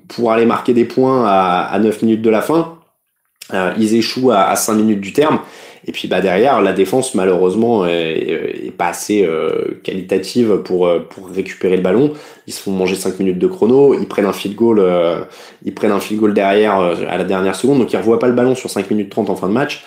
pour 0.07 0.31
aller 0.31 0.45
marquer 0.45 0.73
des 0.73 0.85
points 0.85 1.25
à, 1.27 1.61
à 1.71 1.79
9 1.79 2.03
minutes 2.03 2.21
de 2.21 2.29
la 2.29 2.41
fin. 2.41 2.77
ils 3.77 3.95
échouent 3.95 4.31
à, 4.31 4.43
à 4.49 4.55
5 4.55 4.73
minutes 4.73 5.01
du 5.01 5.13
terme. 5.13 5.39
Et 5.87 5.91
puis 5.91 6.07
bah 6.07 6.19
derrière, 6.19 6.61
la 6.61 6.73
défense 6.73 7.13
malheureusement 7.13 7.85
est, 7.85 8.73
pas 8.75 8.87
assez 8.87 9.23
euh, 9.23 9.79
qualitative 9.83 10.57
pour 10.63 10.87
euh, 10.87 10.99
pour 10.99 11.29
récupérer 11.29 11.77
le 11.77 11.83
ballon. 11.83 12.13
Ils 12.47 12.53
se 12.53 12.61
font 12.61 12.71
manger 12.71 12.95
5 12.95 13.19
minutes 13.19 13.37
de 13.37 13.47
chrono, 13.47 13.93
ils 13.93 14.07
prennent 14.07 14.25
un 14.25 14.33
field 14.33 14.55
goal, 14.55 14.79
euh, 14.79 15.19
ils 15.63 15.75
prennent 15.75 15.91
un 15.91 15.99
field 15.99 16.19
goal 16.19 16.33
derrière 16.33 16.79
à 16.79 17.17
la 17.17 17.23
dernière 17.23 17.55
seconde, 17.55 17.79
donc 17.79 17.93
ils 17.93 17.97
revoient 17.97 18.19
pas 18.19 18.27
le 18.27 18.33
ballon 18.33 18.55
sur 18.55 18.69
5 18.69 18.89
minutes 18.89 19.11
30 19.11 19.29
en 19.29 19.35
fin 19.35 19.47
de 19.47 19.53
match. 19.53 19.85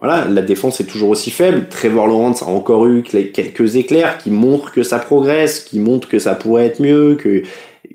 Voilà, 0.00 0.26
la 0.26 0.42
défense 0.42 0.80
est 0.80 0.84
toujours 0.84 1.10
aussi 1.10 1.30
faible. 1.30 1.66
Trevor 1.68 2.06
Lawrence 2.06 2.42
a 2.42 2.46
encore 2.46 2.86
eu 2.86 3.02
quelques 3.02 3.76
éclairs 3.76 4.18
qui 4.18 4.30
montrent 4.30 4.70
que 4.70 4.84
ça 4.84 4.98
progresse, 4.98 5.60
qui 5.60 5.80
montrent 5.80 6.08
que 6.08 6.20
ça 6.20 6.34
pourrait 6.34 6.66
être 6.66 6.80
mieux, 6.80 7.16
que 7.16 7.42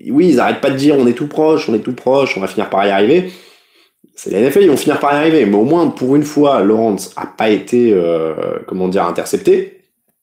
oui, 0.10 0.30
ils 0.30 0.40
arrêtent 0.40 0.62
pas 0.62 0.70
de 0.70 0.76
dire 0.76 0.96
on 0.98 1.08
est 1.08 1.14
tout 1.14 1.28
proche, 1.28 1.70
on 1.70 1.74
est 1.74 1.80
tout 1.80 1.94
proche, 1.94 2.38
on 2.38 2.42
va 2.42 2.48
finir 2.48 2.70
par 2.70 2.86
y 2.86 2.90
arriver 2.90 3.32
c'est 4.16 4.30
la 4.30 4.42
NFL, 4.42 4.64
ils 4.64 4.70
vont 4.70 4.78
finir 4.78 5.00
par 5.00 5.14
y 5.14 5.18
arriver. 5.18 5.46
Mais 5.46 5.56
au 5.56 5.64
moins, 5.64 5.88
pour 5.88 6.16
une 6.16 6.24
fois, 6.24 6.64
Lawrence 6.64 7.12
a 7.16 7.26
pas 7.26 7.50
été, 7.50 7.92
euh, 7.94 8.34
comment 8.68 8.88
dire, 8.88 9.06
intercepté, 9.06 9.82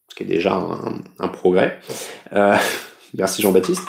ce 0.08 0.14
qui 0.14 0.22
est 0.22 0.26
déjà 0.26 0.60
un, 1.18 1.28
progrès. 1.28 1.78
Euh, 2.32 2.54
merci 3.14 3.42
Jean-Baptiste. 3.42 3.82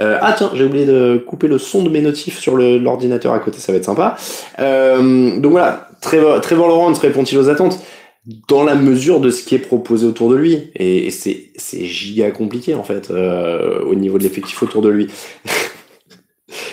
Euh, 0.00 0.18
ah 0.20 0.34
tiens, 0.36 0.50
j'ai 0.54 0.64
oublié 0.64 0.86
de 0.86 1.22
couper 1.26 1.48
le 1.48 1.58
son 1.58 1.82
de 1.82 1.88
mes 1.88 2.00
notifs 2.00 2.38
sur 2.38 2.56
l'ordinateur 2.56 3.32
à 3.32 3.40
côté, 3.40 3.58
ça 3.58 3.72
va 3.72 3.78
être 3.78 3.84
sympa. 3.84 4.16
donc 4.58 5.50
voilà, 5.50 5.87
Trevor, 6.00 6.40
Trevor 6.40 6.68
Lawrence 6.68 6.98
répond-il 6.98 7.38
aux 7.38 7.48
attentes? 7.48 7.80
Dans 8.48 8.62
la 8.62 8.74
mesure 8.74 9.20
de 9.20 9.30
ce 9.30 9.42
qui 9.42 9.54
est 9.54 9.58
proposé 9.58 10.06
autour 10.06 10.30
de 10.30 10.36
lui. 10.36 10.70
Et, 10.76 11.10
c'est 11.10 11.84
giga 11.84 12.30
compliqué 12.30 12.74
en 12.74 12.84
fait 12.84 13.10
au 13.10 13.94
niveau 13.94 14.18
de 14.18 14.22
l'effectif 14.22 14.62
autour 14.62 14.82
de 14.82 14.90
lui. 14.90 15.08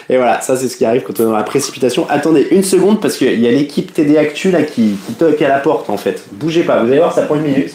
Et 0.10 0.17
voilà, 0.17 0.41
ça 0.41 0.55
c'est 0.55 0.67
ce 0.67 0.77
qui 0.77 0.86
arrive 0.86 1.01
quand 1.03 1.20
on 1.20 1.24
est 1.24 1.27
dans 1.27 1.38
la 1.38 1.44
précipitation. 1.44 2.08
Attendez 2.10 2.48
une 2.51 2.63
seconde 2.63 3.01
parce 3.01 3.17
qu'il 3.17 3.39
y 3.39 3.48
a 3.48 3.51
l'équipe 3.51 3.91
TD 3.94 4.17
Actu 4.17 4.51
là 4.51 4.63
qui, 4.63 4.96
toque 5.17 5.41
à 5.41 5.48
la 5.48 5.60
porte 5.60 5.89
en 5.89 5.98
fait. 5.98 6.25
Bougez 6.32 6.63
pas, 6.63 6.84
vous 6.84 6.89
allez 6.89 7.00
voir, 7.00 7.13
ça 7.13 7.24
prend 7.24 7.36
une 7.36 7.44
minute. 7.44 7.74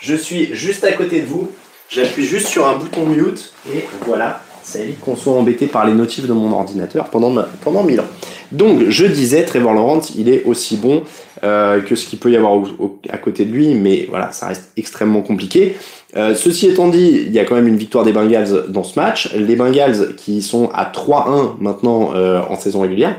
Je 0.00 0.14
suis 0.14 0.54
juste 0.54 0.84
à 0.84 0.92
côté 0.92 1.20
de 1.20 1.26
vous. 1.26 1.50
J'appuie 1.88 2.26
juste 2.26 2.48
sur 2.48 2.66
un 2.66 2.76
bouton 2.76 3.06
mute 3.06 3.52
et 3.72 3.84
voilà, 4.06 4.42
ça 4.64 4.80
évite 4.80 5.00
qu'on 5.00 5.14
soit 5.14 5.34
embêté 5.34 5.66
par 5.66 5.86
les 5.86 5.92
notifs 5.92 6.26
de 6.26 6.32
mon 6.32 6.50
ordinateur 6.52 7.10
pendant, 7.10 7.44
pendant 7.62 7.84
1000 7.84 8.00
ans. 8.00 8.06
Donc 8.50 8.88
je 8.88 9.04
disais, 9.04 9.44
Trevor 9.44 9.74
Lawrence, 9.74 10.12
il 10.16 10.28
est 10.28 10.44
aussi 10.44 10.76
bon 10.76 11.02
euh, 11.42 11.80
que 11.82 11.94
ce 11.94 12.06
qu'il 12.06 12.18
peut 12.18 12.30
y 12.30 12.36
avoir 12.36 12.62
à 13.10 13.18
côté 13.18 13.44
de 13.44 13.52
lui, 13.52 13.74
mais 13.74 14.06
voilà, 14.08 14.32
ça 14.32 14.48
reste 14.48 14.72
extrêmement 14.76 15.20
compliqué. 15.20 15.76
Euh, 16.16 16.34
ceci 16.34 16.68
étant 16.68 16.88
dit, 16.88 17.24
il 17.26 17.32
y 17.32 17.38
a 17.38 17.44
quand 17.44 17.56
même 17.56 17.68
une 17.68 17.76
victoire 17.76 18.04
des 18.04 18.12
Bengals 18.12 18.66
dans 18.68 18.84
ce 18.84 18.98
match. 18.98 19.32
Les 19.34 19.56
Bengals 19.56 20.14
qui 20.16 20.40
sont 20.40 20.70
à 20.72 20.90
3-1 20.90 21.56
maintenant 21.60 22.14
euh, 22.14 22.40
en 22.48 22.56
saison 22.56 22.80
régulière, 22.80 23.16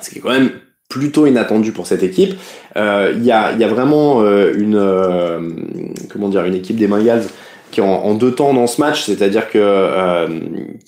ce 0.00 0.10
qui 0.10 0.18
est 0.18 0.20
quand 0.20 0.30
même 0.30 0.50
plutôt 0.90 1.26
inattendu 1.26 1.72
pour 1.72 1.86
cette 1.86 2.02
équipe. 2.02 2.34
Il 2.76 3.24
y, 3.24 3.32
a, 3.32 3.52
y, 3.52 3.64
a, 3.64 3.68
vraiment 3.68 4.22
une 4.22 4.78
comment 6.10 6.28
dire 6.28 6.44
une 6.44 6.54
équipe 6.54 6.76
des 6.76 6.86
Bengals 6.86 7.24
en, 7.80 8.14
deux 8.14 8.32
temps 8.32 8.54
dans 8.54 8.66
ce 8.66 8.80
match, 8.80 9.04
c'est-à-dire 9.04 9.48
que 9.48 10.26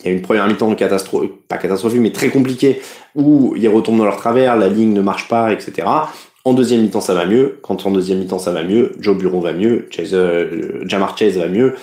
il 0.01 0.05
y 0.05 0.09
a 0.09 0.13
une 0.13 0.23
première 0.23 0.47
mi-temps 0.47 0.75
catastrophe, 0.75 1.27
pas 1.49 1.59
catastrophique, 1.59 2.01
mais 2.01 2.13
très 2.13 2.29
compliquée 2.29 2.81
où 3.15 3.55
ils 3.57 3.69
retournent 3.69 3.99
dans 3.99 4.05
leur 4.05 4.17
travers, 4.17 4.57
la 4.57 4.69
ligne 4.69 4.93
ne 4.93 5.01
marche 5.01 5.29
pas, 5.29 5.53
etc. 5.53 5.87
En 6.45 6.53
deuxième 6.53 6.83
mi-temps, 6.83 7.01
ça 7.01 7.15
va 7.15 7.25
mieux. 7.25 7.59
Quand 7.63 7.87
en 7.87 7.91
deuxième 7.91 8.19
mi-temps, 8.19 8.39
ça 8.39 8.53
va 8.53 8.65
mieux, 8.65 8.93
Joe 9.01 9.17
Bureau 9.17 9.41
va 9.41 9.55
mieux, 9.55 9.89
euh, 10.13 10.83
Jamar 10.85 11.17
Chase 11.17 11.39
va 11.39 11.49
mieux, 11.49 11.75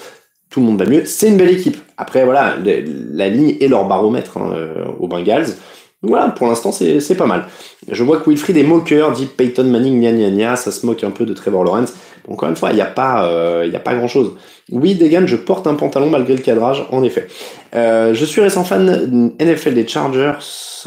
tout 0.51 0.59
le 0.59 0.67
monde 0.67 0.77
va 0.77 0.85
mieux. 0.85 1.05
C'est 1.05 1.29
une 1.29 1.37
belle 1.37 1.49
équipe. 1.49 1.77
Après, 1.97 2.25
voilà, 2.25 2.57
la 2.63 3.29
ligne 3.29 3.57
est 3.59 3.67
leur 3.67 3.85
baromètre 3.85 4.37
hein, 4.37 4.51
euh, 4.53 4.85
aux 4.99 5.07
Bengals. 5.07 5.47
Voilà, 6.03 6.29
pour 6.29 6.47
l'instant, 6.47 6.71
c'est 6.71 7.15
pas 7.15 7.27
mal. 7.27 7.45
Je 7.87 8.03
vois 8.03 8.17
que 8.17 8.29
Wilfried 8.29 8.57
est 8.57 8.63
moqueur, 8.63 9.11
dit 9.11 9.27
Peyton 9.27 9.65
Manning, 9.65 10.01
gna 10.01 10.11
gna 10.11 10.31
gna, 10.31 10.55
ça 10.55 10.71
se 10.71 10.83
moque 10.85 11.03
un 11.03 11.11
peu 11.11 11.25
de 11.25 11.33
Trevor 11.33 11.63
Lawrence. 11.63 11.93
encore 12.27 12.49
une 12.49 12.55
fois, 12.55 12.71
il 12.71 12.75
n'y 12.75 12.81
a 12.81 12.85
pas, 12.85 13.25
euh, 13.25 13.65
il 13.67 13.75
a 13.75 13.79
pas 13.79 13.93
grand 13.93 14.07
chose. 14.07 14.31
Oui, 14.71 14.95
Degan, 14.95 15.27
je 15.27 15.35
porte 15.35 15.67
un 15.67 15.75
pantalon 15.75 16.09
malgré 16.09 16.33
le 16.33 16.41
cadrage, 16.41 16.85
en 16.91 17.03
effet. 17.03 17.27
Euh, 17.75 18.13
je 18.13 18.25
suis 18.25 18.41
récent 18.41 18.63
fan 18.63 19.31
NFL 19.39 19.73
des 19.73 19.87
Chargers. 19.87 20.33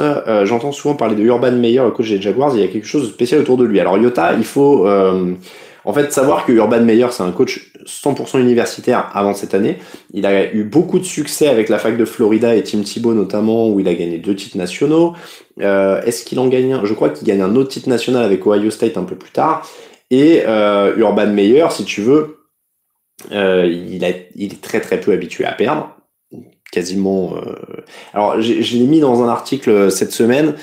Euh, 0.00 0.46
j'entends 0.46 0.72
souvent 0.72 0.94
parler 0.94 1.14
de 1.14 1.22
Urban 1.22 1.52
Meyer, 1.52 1.82
le 1.84 1.90
coach 1.90 2.08
des 2.08 2.20
Jaguars. 2.20 2.52
Il 2.54 2.60
y 2.60 2.64
a 2.64 2.68
quelque 2.68 2.86
chose 2.86 3.02
de 3.02 3.12
spécial 3.12 3.40
autour 3.40 3.56
de 3.56 3.64
lui. 3.64 3.78
Alors, 3.78 3.98
Yota, 3.98 4.32
il 4.34 4.44
faut 4.44 4.86
euh, 4.88 5.34
en 5.84 5.92
fait 5.92 6.12
savoir 6.12 6.46
que 6.46 6.52
Urban 6.52 6.80
Meyer, 6.80 7.08
c'est 7.10 7.22
un 7.22 7.32
coach 7.32 7.72
100% 7.86 8.40
universitaire 8.40 9.10
avant 9.14 9.34
cette 9.34 9.54
année. 9.54 9.78
Il 10.12 10.26
a 10.26 10.52
eu 10.52 10.64
beaucoup 10.64 10.98
de 10.98 11.04
succès 11.04 11.48
avec 11.48 11.68
la 11.68 11.78
fac 11.78 11.96
de 11.96 12.04
Florida 12.04 12.54
et 12.54 12.62
Tim 12.62 12.82
Thibault 12.82 13.14
notamment, 13.14 13.68
où 13.68 13.80
il 13.80 13.88
a 13.88 13.94
gagné 13.94 14.18
deux 14.18 14.34
titres 14.34 14.56
nationaux. 14.56 15.14
Est-ce 15.60 16.24
qu'il 16.24 16.38
en 16.38 16.48
gagne 16.48 16.72
un? 16.72 16.84
Je 16.84 16.94
crois 16.94 17.10
qu'il 17.10 17.26
gagne 17.26 17.42
un 17.42 17.54
autre 17.56 17.70
titre 17.70 17.88
national 17.88 18.24
avec 18.24 18.46
Ohio 18.46 18.70
State 18.70 18.96
un 18.96 19.04
peu 19.04 19.16
plus 19.16 19.30
tard. 19.30 19.68
Et 20.10 20.42
Urban 20.96 21.26
Meyer, 21.26 21.66
si 21.70 21.84
tu 21.84 22.00
veux, 22.00 22.44
euh, 23.32 23.66
il, 23.66 24.04
est 24.04 24.60
très 24.60 24.80
très 24.80 25.00
peu 25.00 25.12
habitué 25.12 25.44
à 25.44 25.52
perdre, 25.52 25.96
quasiment. 26.70 27.36
Euh... 27.36 27.84
Alors, 28.12 28.40
je 28.40 28.76
l'ai 28.76 28.86
mis 28.86 29.00
dans 29.00 29.22
un 29.22 29.28
article 29.28 29.90
cette 29.90 30.12
semaine. 30.12 30.54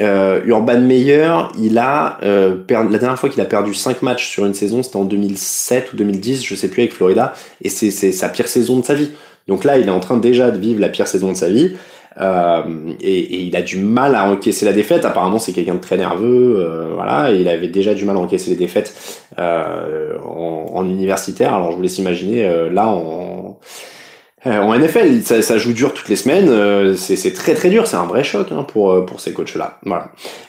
Euh, 0.00 0.40
Urban 0.44 0.80
Meyer, 0.80 1.32
il 1.58 1.78
a 1.78 2.18
euh, 2.22 2.56
perdu, 2.56 2.92
la 2.92 2.98
dernière 2.98 3.18
fois 3.18 3.28
qu'il 3.28 3.40
a 3.40 3.44
perdu 3.44 3.74
5 3.74 4.02
matchs 4.02 4.28
sur 4.28 4.44
une 4.44 4.54
saison, 4.54 4.82
c'était 4.82 4.96
en 4.96 5.04
2007 5.04 5.92
ou 5.92 5.96
2010, 5.96 6.44
je 6.44 6.54
sais 6.54 6.68
plus 6.68 6.82
avec 6.82 6.94
Florida, 6.94 7.32
et 7.62 7.68
c'est 7.68 7.90
sa 7.90 8.28
pire 8.28 8.48
saison 8.48 8.80
de 8.80 8.84
sa 8.84 8.94
vie. 8.94 9.10
Donc 9.46 9.64
là, 9.64 9.78
il 9.78 9.86
est 9.86 9.92
en 9.92 10.00
train 10.00 10.16
déjà 10.16 10.50
de 10.50 10.58
vivre 10.58 10.80
la 10.80 10.88
pire 10.88 11.06
saison 11.06 11.32
de 11.32 11.36
sa 11.36 11.48
vie. 11.48 11.76
Euh, 12.20 12.62
et, 13.00 13.18
et, 13.18 13.40
il 13.42 13.56
a 13.56 13.62
du 13.62 13.78
mal 13.78 14.14
à 14.14 14.30
encaisser 14.30 14.64
la 14.64 14.72
défaite. 14.72 15.04
Apparemment, 15.04 15.38
c'est 15.38 15.52
quelqu'un 15.52 15.74
de 15.74 15.80
très 15.80 15.96
nerveux. 15.96 16.56
Euh, 16.58 16.92
voilà, 16.94 17.32
et 17.32 17.40
il 17.40 17.48
avait 17.48 17.68
déjà 17.68 17.94
du 17.94 18.04
mal 18.04 18.16
à 18.16 18.20
encaisser 18.20 18.50
les 18.50 18.56
défaites 18.56 18.94
euh, 19.38 20.16
en, 20.24 20.70
en, 20.74 20.88
universitaire. 20.88 21.54
Alors, 21.54 21.72
je 21.72 21.76
vous 21.76 21.82
laisse 21.82 21.98
imaginer 21.98 22.44
euh, 22.44 22.70
là 22.70 22.88
en 22.88 23.58
en 24.46 24.78
NFL, 24.78 25.22
ça, 25.22 25.58
joue 25.58 25.72
dur 25.72 25.94
toutes 25.94 26.08
les 26.08 26.16
semaines. 26.16 26.96
c'est 26.96 27.32
très 27.32 27.54
très 27.54 27.70
dur. 27.70 27.86
C'est 27.86 27.96
un 27.96 28.06
vrai 28.06 28.24
choc 28.24 28.48
hein, 28.52 28.62
pour 28.62 29.04
pour 29.06 29.20
ces 29.20 29.32
coachs-là. 29.32 29.78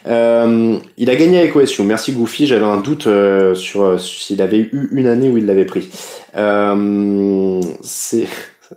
Il 0.06 1.10
a 1.10 1.16
gagné 1.16 1.40
avec 1.40 1.56
OSU. 1.56 1.84
Merci 1.84 2.12
Goofy. 2.12 2.48
J'avais 2.48 2.66
un 2.66 2.78
doute 2.78 3.08
sur 3.54 4.00
s'il 4.00 4.42
avait 4.42 4.60
eu 4.60 4.90
une 4.92 5.08
année 5.08 5.30
où 5.30 5.38
il 5.38 5.46
l'avait 5.46 5.66
pris. 5.66 5.90
c'est 7.82 8.28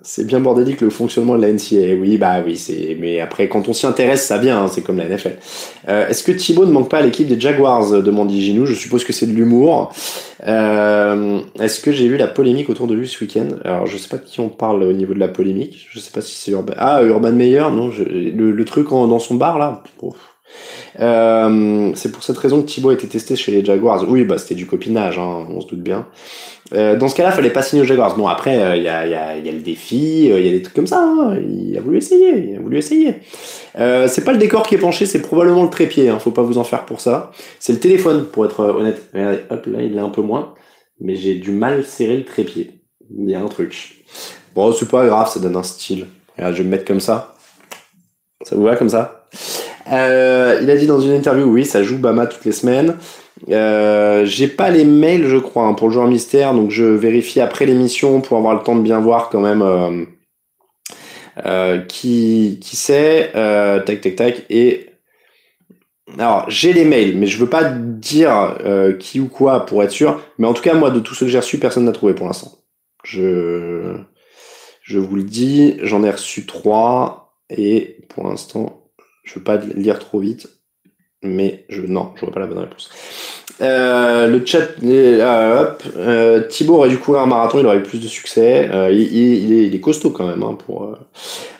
c'est 0.02 0.26
bien 0.26 0.40
bordélique 0.40 0.80
le 0.80 0.90
fonctionnement 0.90 1.36
de 1.36 1.42
la 1.42 1.52
NCA. 1.52 1.94
Oui, 2.00 2.18
bah 2.18 2.36
oui, 2.44 2.56
c'est. 2.56 2.96
Mais 3.00 3.20
après, 3.20 3.48
quand 3.48 3.68
on 3.68 3.72
s'y 3.72 3.86
intéresse, 3.86 4.24
ça 4.24 4.38
vient. 4.38 4.62
Hein, 4.62 4.68
c'est 4.68 4.82
comme 4.82 4.98
la 4.98 5.08
NFL. 5.08 5.36
Euh, 5.88 6.08
Est-ce 6.08 6.22
que 6.22 6.32
Thibaut 6.32 6.66
ne 6.66 6.72
manque 6.72 6.90
pas 6.90 6.98
à 6.98 7.02
l'équipe 7.02 7.26
des 7.26 7.40
Jaguars 7.40 7.90
demande 8.02 8.30
Ginou. 8.30 8.64
Je 8.66 8.74
suppose 8.74 9.04
que 9.04 9.12
c'est 9.12 9.26
de 9.26 9.32
l'humour. 9.32 9.92
Euh, 10.46 11.40
Est-ce 11.60 11.80
que 11.80 11.90
j'ai 11.90 12.08
vu 12.08 12.16
la 12.16 12.28
polémique 12.28 12.70
autour 12.70 12.86
de 12.86 12.94
lui 12.94 13.08
ce 13.08 13.22
week-end? 13.22 13.48
Alors, 13.64 13.86
je 13.86 13.96
sais 13.96 14.08
pas 14.08 14.18
de 14.18 14.24
qui 14.24 14.40
on 14.40 14.48
parle 14.48 14.82
au 14.84 14.92
niveau 14.92 15.14
de 15.14 15.20
la 15.20 15.28
polémique. 15.28 15.88
Je 15.90 15.98
sais 15.98 16.12
pas 16.12 16.20
si 16.20 16.36
c'est 16.36 16.52
Urban. 16.52 16.74
Ah, 16.76 17.02
Urban 17.02 17.32
Meyer. 17.32 17.64
Non, 17.72 17.90
le, 17.98 18.64
truc 18.64 18.90
dans 18.90 19.18
son 19.18 19.34
bar 19.34 19.58
là? 19.58 19.82
Euh, 21.00 21.92
c'est 21.94 22.10
pour 22.10 22.22
cette 22.22 22.38
raison 22.38 22.62
que 22.62 22.66
Thibaut 22.66 22.90
a 22.90 22.94
été 22.94 23.06
testé 23.06 23.36
chez 23.36 23.52
les 23.52 23.64
Jaguars. 23.64 24.04
Oui, 24.08 24.24
bah 24.24 24.38
c'était 24.38 24.54
du 24.54 24.66
copinage, 24.66 25.18
hein, 25.18 25.46
on 25.50 25.60
se 25.60 25.66
doute 25.68 25.82
bien. 25.82 26.06
Euh, 26.74 26.96
dans 26.96 27.08
ce 27.08 27.14
cas-là, 27.14 27.32
fallait 27.32 27.50
pas 27.50 27.62
signer 27.62 27.82
aux 27.82 27.86
Jaguars. 27.86 28.16
Bon, 28.16 28.26
après, 28.26 28.54
il 28.54 28.60
euh, 28.60 28.76
y, 28.76 28.88
a, 28.88 29.06
y, 29.06 29.10
y, 29.10 29.48
a, 29.48 29.52
le 29.52 29.60
défi, 29.60 30.26
il 30.26 30.46
y 30.46 30.48
a 30.48 30.52
des 30.52 30.62
trucs 30.62 30.74
comme 30.74 30.86
ça. 30.86 31.02
Hein. 31.02 31.38
Il 31.40 31.76
a 31.76 31.80
voulu 31.80 31.98
essayer, 31.98 32.50
il 32.50 32.56
a 32.56 32.60
voulu 32.60 32.78
essayer. 32.78 33.14
c'est 33.74 34.24
pas 34.24 34.32
le 34.32 34.38
décor 34.38 34.66
qui 34.66 34.74
est 34.74 34.78
penché, 34.78 35.06
c'est 35.06 35.22
probablement 35.22 35.64
le 35.64 35.70
trépied. 35.70 36.08
Hein, 36.08 36.18
faut 36.18 36.30
pas 36.30 36.42
vous 36.42 36.58
en 36.58 36.64
faire 36.64 36.84
pour 36.84 37.00
ça. 37.00 37.30
C'est 37.58 37.72
le 37.72 37.80
téléphone, 37.80 38.26
pour 38.26 38.44
être 38.44 38.60
honnête. 38.60 39.10
hop, 39.50 39.66
là, 39.66 39.82
il 39.82 39.96
est 39.96 40.00
un 40.00 40.10
peu 40.10 40.22
moins. 40.22 40.54
Mais 41.00 41.14
j'ai 41.14 41.36
du 41.36 41.52
mal 41.52 41.84
serrer 41.84 42.16
le 42.16 42.24
trépied. 42.24 42.80
Il 43.16 43.30
y 43.30 43.34
a 43.34 43.40
un 43.40 43.48
truc. 43.48 44.04
Bon, 44.54 44.72
c'est 44.72 44.88
pas 44.88 45.06
grave, 45.06 45.30
ça 45.30 45.40
donne 45.40 45.56
un 45.56 45.62
style. 45.62 46.06
Regarde, 46.36 46.54
je 46.54 46.58
vais 46.58 46.64
me 46.64 46.70
mettre 46.70 46.84
comme 46.84 47.00
ça. 47.00 47.34
Ça 48.42 48.56
vous 48.56 48.62
va 48.62 48.76
comme 48.76 48.88
ça? 48.88 49.26
Euh, 49.92 50.60
il 50.62 50.70
a 50.70 50.76
dit 50.76 50.86
dans 50.86 51.00
une 51.00 51.12
interview, 51.12 51.44
oui, 51.44 51.64
ça 51.64 51.82
joue 51.82 51.98
Bama 51.98 52.26
toutes 52.26 52.44
les 52.44 52.52
semaines. 52.52 52.96
Euh, 53.50 54.24
j'ai 54.24 54.48
pas 54.48 54.70
les 54.70 54.84
mails, 54.84 55.26
je 55.28 55.36
crois, 55.36 55.64
hein, 55.66 55.74
pour 55.74 55.88
le 55.88 55.94
joueur 55.94 56.08
mystère, 56.08 56.54
donc 56.54 56.70
je 56.70 56.84
vérifie 56.84 57.40
après 57.40 57.66
l'émission 57.66 58.20
pour 58.20 58.36
avoir 58.38 58.54
le 58.54 58.62
temps 58.62 58.76
de 58.76 58.82
bien 58.82 59.00
voir 59.00 59.30
quand 59.30 59.40
même 59.40 59.62
euh, 59.62 60.04
euh 61.46 61.78
qui 61.78 62.58
qui 62.60 62.76
c'est. 62.76 63.32
Tac, 63.32 64.00
tac, 64.00 64.16
tac. 64.16 64.46
Et 64.50 64.86
alors 66.18 66.48
j'ai 66.50 66.72
les 66.72 66.84
mails, 66.84 67.16
mais 67.16 67.26
je 67.26 67.38
veux 67.38 67.48
pas 67.48 67.64
dire 67.64 68.58
qui 68.98 69.20
ou 69.20 69.28
quoi 69.28 69.66
pour 69.66 69.82
être 69.82 69.92
sûr. 69.92 70.20
Mais 70.38 70.46
en 70.46 70.54
tout 70.54 70.62
cas, 70.62 70.74
moi, 70.74 70.90
de 70.90 71.00
tous 71.00 71.14
ceux 71.14 71.26
que 71.26 71.32
j'ai 71.32 71.38
reçus, 71.38 71.58
personne 71.58 71.84
n'a 71.84 71.92
trouvé 71.92 72.14
pour 72.14 72.26
l'instant. 72.26 72.52
Je, 73.04 73.96
je 74.82 74.98
vous 74.98 75.16
le 75.16 75.22
dis, 75.22 75.76
j'en 75.82 76.02
ai 76.02 76.10
reçu 76.10 76.46
trois 76.46 77.36
et 77.50 77.98
pour 78.08 78.26
l'instant, 78.26 78.90
je 79.22 79.34
veux 79.34 79.44
pas 79.44 79.56
lire 79.58 79.98
trop 79.98 80.18
vite, 80.18 80.48
mais 81.22 81.64
je 81.68 81.82
non, 81.82 82.12
je 82.16 82.20
vois 82.20 82.32
pas 82.32 82.40
la 82.40 82.46
bonne 82.46 82.58
réponse. 82.58 82.90
Euh, 83.60 84.28
le 84.28 84.46
chat, 84.46 84.68
euh, 84.84 85.62
hop, 85.62 85.82
euh, 85.96 86.42
Thibaut 86.48 86.76
aurait 86.76 86.90
dû 86.90 86.98
courir 86.98 87.22
un 87.22 87.26
marathon, 87.26 87.58
il 87.58 87.66
aurait 87.66 87.78
eu 87.78 87.82
plus 87.82 87.98
de 87.98 88.06
succès. 88.06 88.70
Euh, 88.72 88.90
il, 88.92 89.00
il, 89.00 89.52
est, 89.52 89.66
il, 89.66 89.74
est, 89.74 89.80
costaud 89.80 90.10
quand 90.10 90.26
même. 90.26 90.42
Hein, 90.44 90.56
pour, 90.64 90.84
euh. 90.84 90.96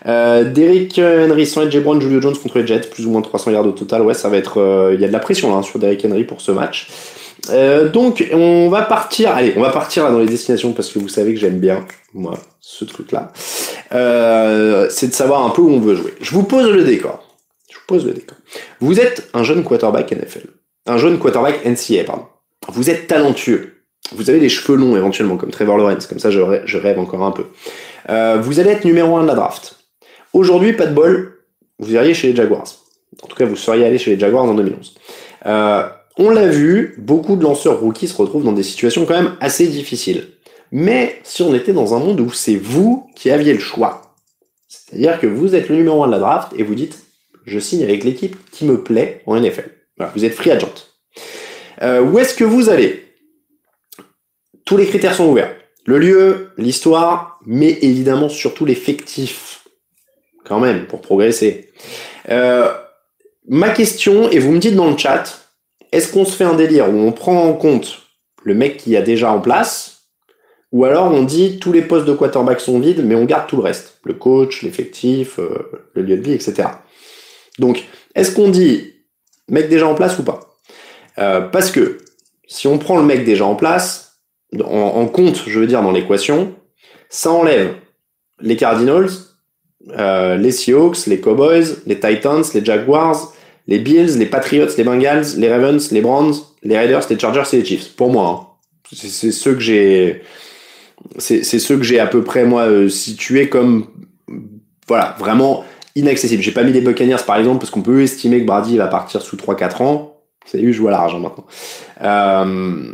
euh 0.06 0.44
Derrick 0.44 1.00
Henry, 1.00 1.44
sans 1.44 1.62
Edge 1.62 1.76
Brown, 1.78 2.00
Julio 2.00 2.20
Jones 2.20 2.36
contre 2.36 2.58
les 2.58 2.66
Jets, 2.66 2.88
plus 2.88 3.06
ou 3.06 3.10
moins 3.10 3.22
300 3.22 3.50
yards 3.50 3.66
au 3.66 3.72
total. 3.72 4.02
Ouais, 4.02 4.14
ça 4.14 4.28
va 4.28 4.36
être. 4.36 4.92
Il 4.94 5.00
y 5.00 5.04
a 5.04 5.08
de 5.08 5.12
la 5.12 5.18
pression 5.18 5.50
là, 5.50 5.56
hein, 5.56 5.62
sur 5.62 5.78
Derrick 5.80 6.04
Henry 6.04 6.24
pour 6.24 6.40
ce 6.40 6.52
match. 6.52 6.88
donc 7.92 8.24
on 8.32 8.68
va 8.68 8.82
partir. 8.82 9.32
Allez, 9.32 9.54
on 9.56 9.60
va 9.60 9.70
partir 9.70 10.04
là, 10.04 10.12
dans 10.12 10.20
les 10.20 10.26
destinations 10.26 10.72
parce 10.72 10.92
que 10.92 11.00
vous 11.00 11.08
savez 11.08 11.34
que 11.34 11.40
j'aime 11.40 11.58
bien 11.58 11.84
moi 12.14 12.34
ce 12.60 12.84
truc-là. 12.84 13.32
C'est 13.90 15.08
de 15.08 15.14
savoir 15.14 15.44
un 15.44 15.50
peu 15.50 15.62
où 15.62 15.70
on 15.70 15.80
veut 15.80 15.96
jouer. 15.96 16.14
Je 16.20 16.30
vous 16.30 16.44
pose 16.44 16.70
le 16.70 16.84
décor. 16.84 17.27
Pose 17.88 18.06
le 18.06 18.12
décor. 18.12 18.38
Vous 18.78 19.00
êtes 19.00 19.28
un 19.34 19.42
jeune 19.42 19.64
quarterback 19.64 20.12
NFL 20.12 20.46
un 20.88 20.98
jeune 20.98 21.18
quarterback 21.18 21.64
NCA, 21.64 22.04
pardon. 22.04 22.24
Vous 22.68 22.90
êtes 22.90 23.06
talentueux. 23.06 23.74
Vous 24.12 24.30
avez 24.30 24.40
des 24.40 24.48
cheveux 24.48 24.76
longs 24.76 24.96
éventuellement, 24.96 25.36
comme 25.36 25.50
Trevor 25.50 25.76
Lawrence, 25.76 26.06
comme 26.06 26.18
ça 26.18 26.30
je, 26.30 26.40
rêve, 26.40 26.98
encore 26.98 27.22
un 27.22 27.30
peu. 27.30 27.46
Euh, 28.08 28.38
vous 28.40 28.58
allez 28.58 28.70
être 28.70 28.84
numéro 28.84 29.16
1 29.16 29.22
de 29.22 29.28
la 29.28 29.34
draft. 29.34 29.76
Aujourd'hui, 30.32 30.72
pas 30.72 30.86
de 30.86 30.94
bol, 30.94 31.40
vous 31.78 31.92
iriez 31.92 32.14
chez 32.14 32.28
les 32.28 32.36
Jaguars. 32.36 32.64
En 33.22 33.26
tout 33.26 33.36
cas, 33.36 33.44
vous 33.44 33.56
seriez 33.56 33.84
allé 33.84 33.98
chez 33.98 34.12
les 34.12 34.18
Jaguars 34.18 34.44
en 34.44 34.54
2011. 34.54 34.94
Euh, 35.46 35.88
on 36.16 36.30
l'a 36.30 36.48
vu, 36.48 36.94
beaucoup 36.98 37.36
de 37.36 37.42
lanceurs 37.42 37.80
rookies 37.80 38.08
se 38.08 38.16
retrouvent 38.16 38.44
dans 38.44 38.52
des 38.52 38.62
situations 38.62 39.04
quand 39.04 39.14
même 39.14 39.34
assez 39.40 39.66
difficiles. 39.66 40.28
Mais 40.72 41.20
si 41.22 41.42
on 41.42 41.54
était 41.54 41.72
dans 41.72 41.94
un 41.94 41.98
monde 41.98 42.20
où 42.20 42.32
c'est 42.32 42.56
vous 42.56 43.08
qui 43.14 43.30
aviez 43.30 43.52
le 43.52 43.60
choix, 43.60 44.14
c'est-à-dire 44.68 45.20
que 45.20 45.26
vous 45.26 45.54
êtes 45.54 45.68
le 45.68 45.76
numéro 45.76 46.02
1 46.02 46.06
de 46.06 46.12
la 46.12 46.18
draft 46.18 46.52
et 46.56 46.62
vous 46.62 46.74
dites, 46.74 47.07
je 47.48 47.58
signe 47.58 47.82
avec 47.82 48.04
l'équipe 48.04 48.36
qui 48.50 48.64
me 48.64 48.82
plaît 48.82 49.22
en 49.26 49.40
NFL 49.40 49.70
vous 50.14 50.24
êtes 50.24 50.34
free 50.34 50.50
agent. 50.50 50.72
Euh, 51.82 52.02
où 52.02 52.18
est-ce 52.18 52.34
que 52.34 52.44
vous 52.44 52.68
allez? 52.68 53.04
Tous 54.64 54.76
les 54.76 54.86
critères 54.86 55.14
sont 55.14 55.26
ouverts. 55.26 55.54
Le 55.86 55.98
lieu, 55.98 56.50
l'histoire, 56.58 57.40
mais 57.46 57.78
évidemment 57.82 58.28
surtout 58.28 58.64
l'effectif. 58.64 59.66
Quand 60.44 60.60
même, 60.60 60.86
pour 60.86 61.00
progresser. 61.00 61.70
Euh, 62.30 62.72
ma 63.48 63.70
question, 63.70 64.30
et 64.30 64.38
vous 64.38 64.52
me 64.52 64.58
dites 64.58 64.74
dans 64.74 64.90
le 64.90 64.96
chat, 64.96 65.48
est-ce 65.92 66.12
qu'on 66.12 66.24
se 66.24 66.36
fait 66.36 66.44
un 66.44 66.54
délire 66.54 66.88
où 66.90 66.98
on 66.98 67.12
prend 67.12 67.44
en 67.44 67.54
compte 67.54 68.02
le 68.44 68.54
mec 68.54 68.78
qui 68.78 68.96
a 68.96 69.02
déjà 69.02 69.30
en 69.32 69.40
place, 69.40 70.06
ou 70.70 70.84
alors 70.84 71.12
on 71.12 71.22
dit 71.22 71.58
tous 71.58 71.72
les 71.72 71.82
postes 71.82 72.06
de 72.06 72.14
quarterback 72.14 72.60
sont 72.60 72.78
vides, 72.78 73.04
mais 73.04 73.14
on 73.14 73.24
garde 73.24 73.46
tout 73.46 73.56
le 73.56 73.62
reste, 73.62 73.98
le 74.04 74.14
coach, 74.14 74.62
l'effectif, 74.62 75.38
euh, 75.38 75.90
le 75.94 76.02
lieu 76.02 76.16
de 76.16 76.22
vie, 76.22 76.32
etc. 76.32 76.68
Donc, 77.58 77.84
est-ce 78.14 78.34
qu'on 78.34 78.48
dit 78.48 78.94
mec 79.48 79.68
déjà 79.68 79.86
en 79.86 79.94
place 79.94 80.18
ou 80.18 80.22
pas? 80.22 80.40
Euh, 81.18 81.40
Parce 81.40 81.70
que 81.70 81.98
si 82.46 82.66
on 82.66 82.78
prend 82.78 82.96
le 82.96 83.04
mec 83.04 83.24
déjà 83.24 83.44
en 83.44 83.54
place, 83.54 84.20
en, 84.64 85.06
compte, 85.06 85.44
je 85.46 85.60
veux 85.60 85.66
dire, 85.66 85.82
dans 85.82 85.92
l'équation, 85.92 86.54
ça 87.10 87.30
enlève 87.30 87.74
les 88.40 88.56
Cardinals, 88.56 89.10
euh, 89.90 90.36
les 90.36 90.52
Seahawks, 90.52 91.06
les 91.06 91.20
Cowboys, 91.20 91.64
les 91.86 91.98
Titans, 92.00 92.42
les 92.54 92.64
Jaguars, 92.64 93.32
les 93.66 93.78
Bills, 93.78 94.18
les 94.18 94.26
Patriots, 94.26 94.68
les 94.76 94.84
Bengals, 94.84 95.36
les 95.36 95.52
Ravens, 95.52 95.92
les 95.92 96.00
Browns, 96.00 96.34
les 96.62 96.78
Raiders, 96.78 97.02
les 97.10 97.18
Chargers 97.18 97.42
et 97.52 97.56
les 97.58 97.64
Chiefs. 97.64 97.94
Pour 97.94 98.10
moi, 98.10 98.58
hein. 98.90 98.96
c'est 98.96 99.32
ceux 99.32 99.54
que 99.54 99.60
j'ai, 99.60 100.22
c'est 101.18 101.42
ceux 101.42 101.76
que 101.76 101.84
j'ai 101.84 102.00
à 102.00 102.06
peu 102.06 102.24
près 102.24 102.44
moi 102.44 102.62
euh, 102.62 102.88
situés 102.88 103.48
comme, 103.48 103.88
voilà, 104.86 105.14
vraiment 105.18 105.64
inaccessible. 105.94 106.42
J'ai 106.42 106.52
pas 106.52 106.62
mis 106.62 106.72
les 106.72 106.80
Buccaneers 106.80 107.24
par 107.26 107.36
exemple 107.36 107.58
parce 107.58 107.70
qu'on 107.70 107.82
peut 107.82 108.02
estimer 108.02 108.40
que 108.40 108.46
Brady 108.46 108.76
va 108.76 108.86
partir 108.86 109.22
sous 109.22 109.36
3-4 109.36 109.82
ans. 109.82 110.14
C'est 110.50 110.60
eu, 110.60 110.72
je 110.72 110.80
vois 110.80 110.90
l'argent 110.90 111.20
maintenant. 111.20 111.44
Euh, 112.02 112.44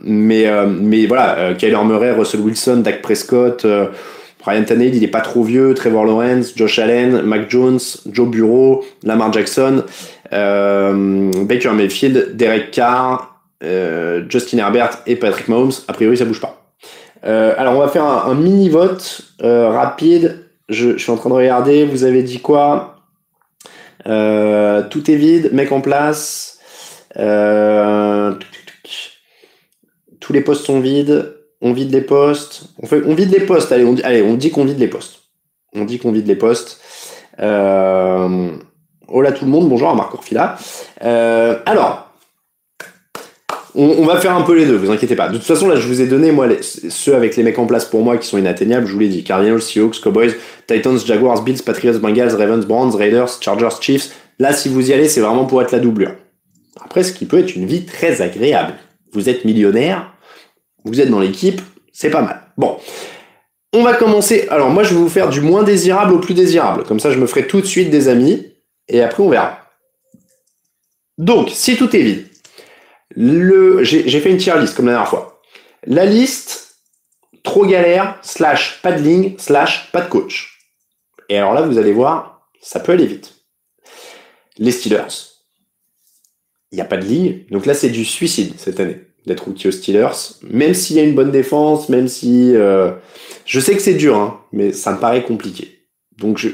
mais, 0.03 0.49
euh, 0.49 0.67
mais 0.67 1.07
voilà, 1.07 1.39
euh, 1.39 1.55
Kyler 1.55 1.85
Murray, 1.85 2.11
Russell 2.11 2.41
Wilson, 2.41 2.79
Dak 2.79 3.01
Prescott, 3.01 3.65
euh, 3.65 3.87
Ryan 4.45 4.65
Tannehill, 4.65 4.97
il 4.97 5.05
est 5.05 5.09
pas 5.09 5.21
trop 5.21 5.45
vieux, 5.45 5.73
Trevor 5.75 6.05
Lawrence, 6.05 6.53
Josh 6.57 6.81
Allen, 6.81 7.23
Mac 7.23 7.49
Jones, 7.49 7.79
Joe 8.11 8.29
Bureau, 8.29 8.85
Lamar 9.05 9.33
Jackson, 9.33 9.85
Baker 10.31 11.71
Mayfield, 11.75 12.37
Derek 12.37 12.73
Carr, 12.73 13.41
Justin 14.29 14.59
Herbert 14.59 14.99
et 15.07 15.17
Patrick 15.17 15.49
Mahomes. 15.49 15.73
A 15.87 15.93
priori, 15.93 16.17
ça 16.19 16.27
bouge 16.27 16.43
pas. 16.43 16.67
alors, 17.23 17.75
on 17.75 17.79
va 17.79 17.89
faire 17.89 18.05
un, 18.05 18.31
un 18.31 18.35
mini 18.35 18.69
vote 18.69 19.23
rapide. 19.41 20.44
Je, 20.69 20.93
je, 20.93 21.03
suis 21.03 21.13
en 21.13 21.17
train 21.17 21.31
de 21.31 21.35
regarder. 21.35 21.85
Vous 21.85 22.05
avez 22.05 22.23
dit 22.23 22.41
quoi? 22.41 22.97
Euh, 24.07 24.83
tout 24.89 25.11
est 25.11 25.17
vide, 25.17 25.53
mec 25.53 25.73
en 25.73 25.81
place. 25.81 26.59
Euh, 27.17 28.35
tous 30.21 30.33
les 30.33 30.41
postes 30.41 30.65
sont 30.65 30.81
vides. 30.81 31.35
On 31.61 31.73
vide 31.73 31.93
les 31.93 32.03
postes. 32.03 32.65
On, 32.83 32.87
fait, 32.87 33.03
on 33.07 33.15
vide 33.15 33.31
les 33.31 33.45
postes. 33.47 33.73
Allez, 33.73 33.85
on, 33.85 33.97
allez, 34.05 34.23
on 34.23 34.35
dit 34.35 34.51
qu'on 34.51 34.65
vide 34.65 34.79
les 34.79 34.89
postes. 34.89 35.21
On 35.75 35.85
dit 35.85 35.99
qu'on 35.99 36.13
vide 36.13 36.27
les 36.27 36.37
postes. 36.37 36.81
Euh, 37.41 38.53
hola 39.09 39.33
tout 39.33 39.45
le 39.45 39.51
monde, 39.51 39.69
bonjour 39.69 39.89
à 39.89 39.95
Marc 39.95 40.15
Orfila. 40.15 40.57
Euh, 41.03 41.59
alors, 41.67 42.04
on, 43.75 44.05
va 44.05 44.21
faire 44.21 44.37
un 44.37 44.43
peu 44.43 44.57
les 44.57 44.67
deux, 44.67 44.77
vous 44.77 44.91
inquiétez 44.91 45.17
pas. 45.17 45.29
De 45.29 45.37
toute 45.37 45.47
façon, 45.47 45.69
là, 45.69 45.77
je 45.77 45.87
vous 45.89 46.01
ai 46.01 46.07
donné, 46.07 46.31
moi, 46.31 46.49
ceux 46.61 47.15
avec 47.15 47.37
les 47.37 47.43
mecs 47.43 47.59
en 47.59 47.67
place 47.67 47.85
pour 47.85 48.03
moi 48.03 48.19
qui 48.19 48.29
sont 48.29 48.39
inatteignables, 48.39 48.87
je 48.87 48.93
vous 48.93 49.01
l'ai 49.01 49.09
dit. 49.09 49.25
Cardinals, 49.25 49.63
Seahawks, 49.63 50.01
Cowboys, 50.01 50.35
Titans, 50.67 50.99
Jaguars, 51.05 51.43
Bills, 51.43 51.63
Patriots, 51.63 51.99
Bengals, 51.99 52.37
Ravens, 52.37 52.65
Browns, 52.67 52.95
Raiders, 52.95 53.31
Chargers, 53.41 53.81
Chiefs. 53.81 54.11
Là, 54.39 54.53
si 54.53 54.69
vous 54.69 54.91
y 54.91 54.93
allez, 54.93 55.09
c'est 55.09 55.21
vraiment 55.21 55.45
pour 55.45 55.61
être 55.61 55.73
la 55.73 55.81
doublure. 55.81 56.15
Après, 56.85 57.03
ce 57.03 57.13
qui 57.13 57.27
peut 57.27 57.39
être 57.39 57.57
une 57.57 57.67
vie 57.67 57.85
très 57.85 58.23
agréable. 58.23 58.75
Vous 59.13 59.29
êtes 59.29 59.45
millionnaire, 59.45 60.13
vous 60.85 61.01
êtes 61.01 61.11
dans 61.11 61.21
l'équipe, 61.21 61.61
c'est 61.93 62.11
pas 62.11 62.23
mal. 62.23 62.43
Bon. 62.57 62.77
On 63.73 63.83
va 63.83 63.95
commencer. 63.95 64.47
Alors, 64.51 64.71
moi, 64.71 64.85
je 64.85 64.91
vais 64.91 65.01
vous 65.01 65.09
faire 65.09 65.31
du 65.31 65.41
moins 65.41 65.65
désirable 65.65 66.15
au 66.15 66.19
plus 66.19 66.35
désirable. 66.35 66.85
Comme 66.85 67.01
ça, 67.01 67.11
je 67.11 67.19
me 67.19 67.27
ferai 67.27 67.47
tout 67.47 67.61
de 67.61 67.67
suite 67.67 67.91
des 67.91 68.07
amis. 68.09 68.47
Et 68.89 69.03
après, 69.03 69.23
on 69.23 69.29
verra. 69.29 69.59
Donc, 71.19 71.51
si 71.51 71.77
tout 71.77 71.95
est 71.97 72.03
vide, 72.03 72.27
le, 73.17 73.85
j'ai 73.85 74.21
fait 74.21 74.31
une 74.31 74.39
tier 74.39 74.59
list 74.59 74.75
comme 74.75 74.87
la 74.87 74.93
dernière 74.93 75.09
fois. 75.09 75.41
La 75.87 76.05
liste, 76.05 76.77
trop 77.43 77.67
galère, 77.67 78.19
slash 78.23 78.81
pas 78.83 78.93
de 78.93 79.03
ligne, 79.03 79.35
slash 79.39 79.91
pas 79.93 80.01
de 80.01 80.09
coach. 80.09 80.59
Et 81.29 81.37
alors 81.37 81.55
là, 81.55 81.63
vous 81.63 81.79
allez 81.79 81.93
voir, 81.93 82.49
ça 82.61 82.81
peut 82.81 82.93
aller 82.93 83.07
vite. 83.07 83.35
Les 84.59 84.73
Steelers. 84.73 85.33
Il 86.73 86.77
n'y 86.77 86.81
a 86.81 86.87
pas 86.87 86.97
de 86.97 87.05
ligne. 87.05 87.45
Donc 87.51 87.67
là, 87.67 87.75
c'est 87.75 87.91
du 87.91 88.05
suicide 88.05 88.55
cette 88.59 88.81
année 88.81 89.01
d'être 89.27 89.47
outil 89.49 89.69
aux 89.69 89.73
Steelers. 89.73 90.41
Même 90.43 90.75
s'il 90.75 90.97
y 90.97 91.01
a 91.01 91.03
une 91.03 91.15
bonne 91.15 91.31
défense, 91.31 91.89
même 91.89 92.09
si... 92.09 92.55
Euh, 92.55 92.93
je 93.45 93.61
sais 93.61 93.75
que 93.75 93.83
c'est 93.83 93.95
dur, 93.95 94.17
hein, 94.17 94.41
mais 94.53 94.73
ça 94.73 94.93
me 94.93 94.99
paraît 94.99 95.23
compliqué. 95.23 95.87
Donc 96.19 96.39
je... 96.39 96.49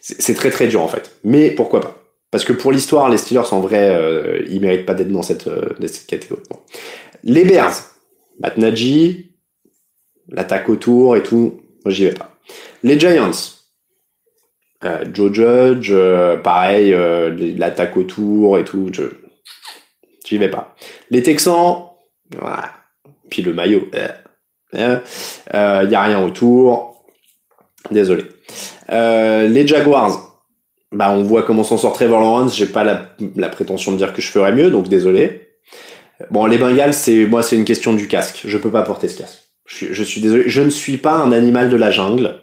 c'est 0.00 0.34
très 0.34 0.50
très 0.50 0.68
dur 0.68 0.82
en 0.82 0.88
fait. 0.88 1.16
Mais 1.24 1.50
pourquoi 1.50 1.80
pas? 1.80 2.03
Parce 2.34 2.44
que 2.44 2.52
pour 2.52 2.72
l'histoire, 2.72 3.08
les 3.10 3.16
Steelers, 3.16 3.52
en 3.52 3.60
vrai, 3.60 3.94
euh, 3.94 4.44
ils 4.48 4.60
méritent 4.60 4.86
pas 4.86 4.94
d'être 4.94 5.12
dans 5.12 5.22
cette, 5.22 5.46
euh, 5.46 5.68
catégorie. 6.08 6.42
Les 7.22 7.44
Bears, 7.44 7.76
Matt 8.40 8.58
Nagy, 8.58 9.30
l'attaque 10.26 10.68
autour 10.68 11.16
et 11.16 11.22
tout, 11.22 11.60
j'y 11.86 12.06
vais 12.06 12.12
pas. 12.12 12.36
Les 12.82 12.98
Giants, 12.98 13.30
euh, 14.82 15.04
Joe 15.14 15.32
Judge, 15.32 15.92
euh, 15.92 16.36
pareil, 16.36 16.90
l'attaque 17.56 17.96
autour 17.96 18.58
et 18.58 18.64
tout, 18.64 18.90
je 18.92 19.04
j'y 20.26 20.36
vais 20.36 20.50
pas. 20.50 20.74
Les 21.10 21.22
Texans, 21.22 21.84
puis 23.30 23.42
le 23.42 23.54
maillot, 23.54 23.88
il 24.72 24.80
n'y 24.80 24.82
a 25.94 26.02
rien 26.02 26.20
autour, 26.20 27.06
désolé. 27.92 28.24
les 28.88 29.66
Jaguars, 29.68 30.23
bah, 30.94 31.10
on 31.10 31.22
voit 31.22 31.42
comment 31.42 31.64
s'en 31.64 31.76
sort 31.76 31.92
Trevor 31.92 32.20
Lawrence. 32.20 32.56
J'ai 32.56 32.66
pas 32.66 32.84
la, 32.84 33.48
prétention 33.48 33.92
de 33.92 33.96
dire 33.96 34.12
que 34.12 34.22
je 34.22 34.28
ferais 34.28 34.52
mieux, 34.52 34.70
donc 34.70 34.88
désolé. 34.88 35.48
Bon, 36.30 36.46
les 36.46 36.56
Bengals, 36.56 36.94
c'est 36.94 37.26
moi, 37.26 37.42
c'est 37.42 37.56
une 37.56 37.64
question 37.64 37.92
du 37.92 38.06
casque. 38.06 38.42
Je 38.44 38.56
peux 38.56 38.70
pas 38.70 38.82
porter 38.82 39.08
ce 39.08 39.18
casque. 39.18 39.40
Je 39.66 40.02
suis, 40.02 40.20
désolé. 40.20 40.44
Je 40.46 40.62
ne 40.62 40.70
suis 40.70 40.98
pas 40.98 41.14
un 41.14 41.32
animal 41.32 41.68
de 41.68 41.76
la 41.76 41.90
jungle. 41.90 42.36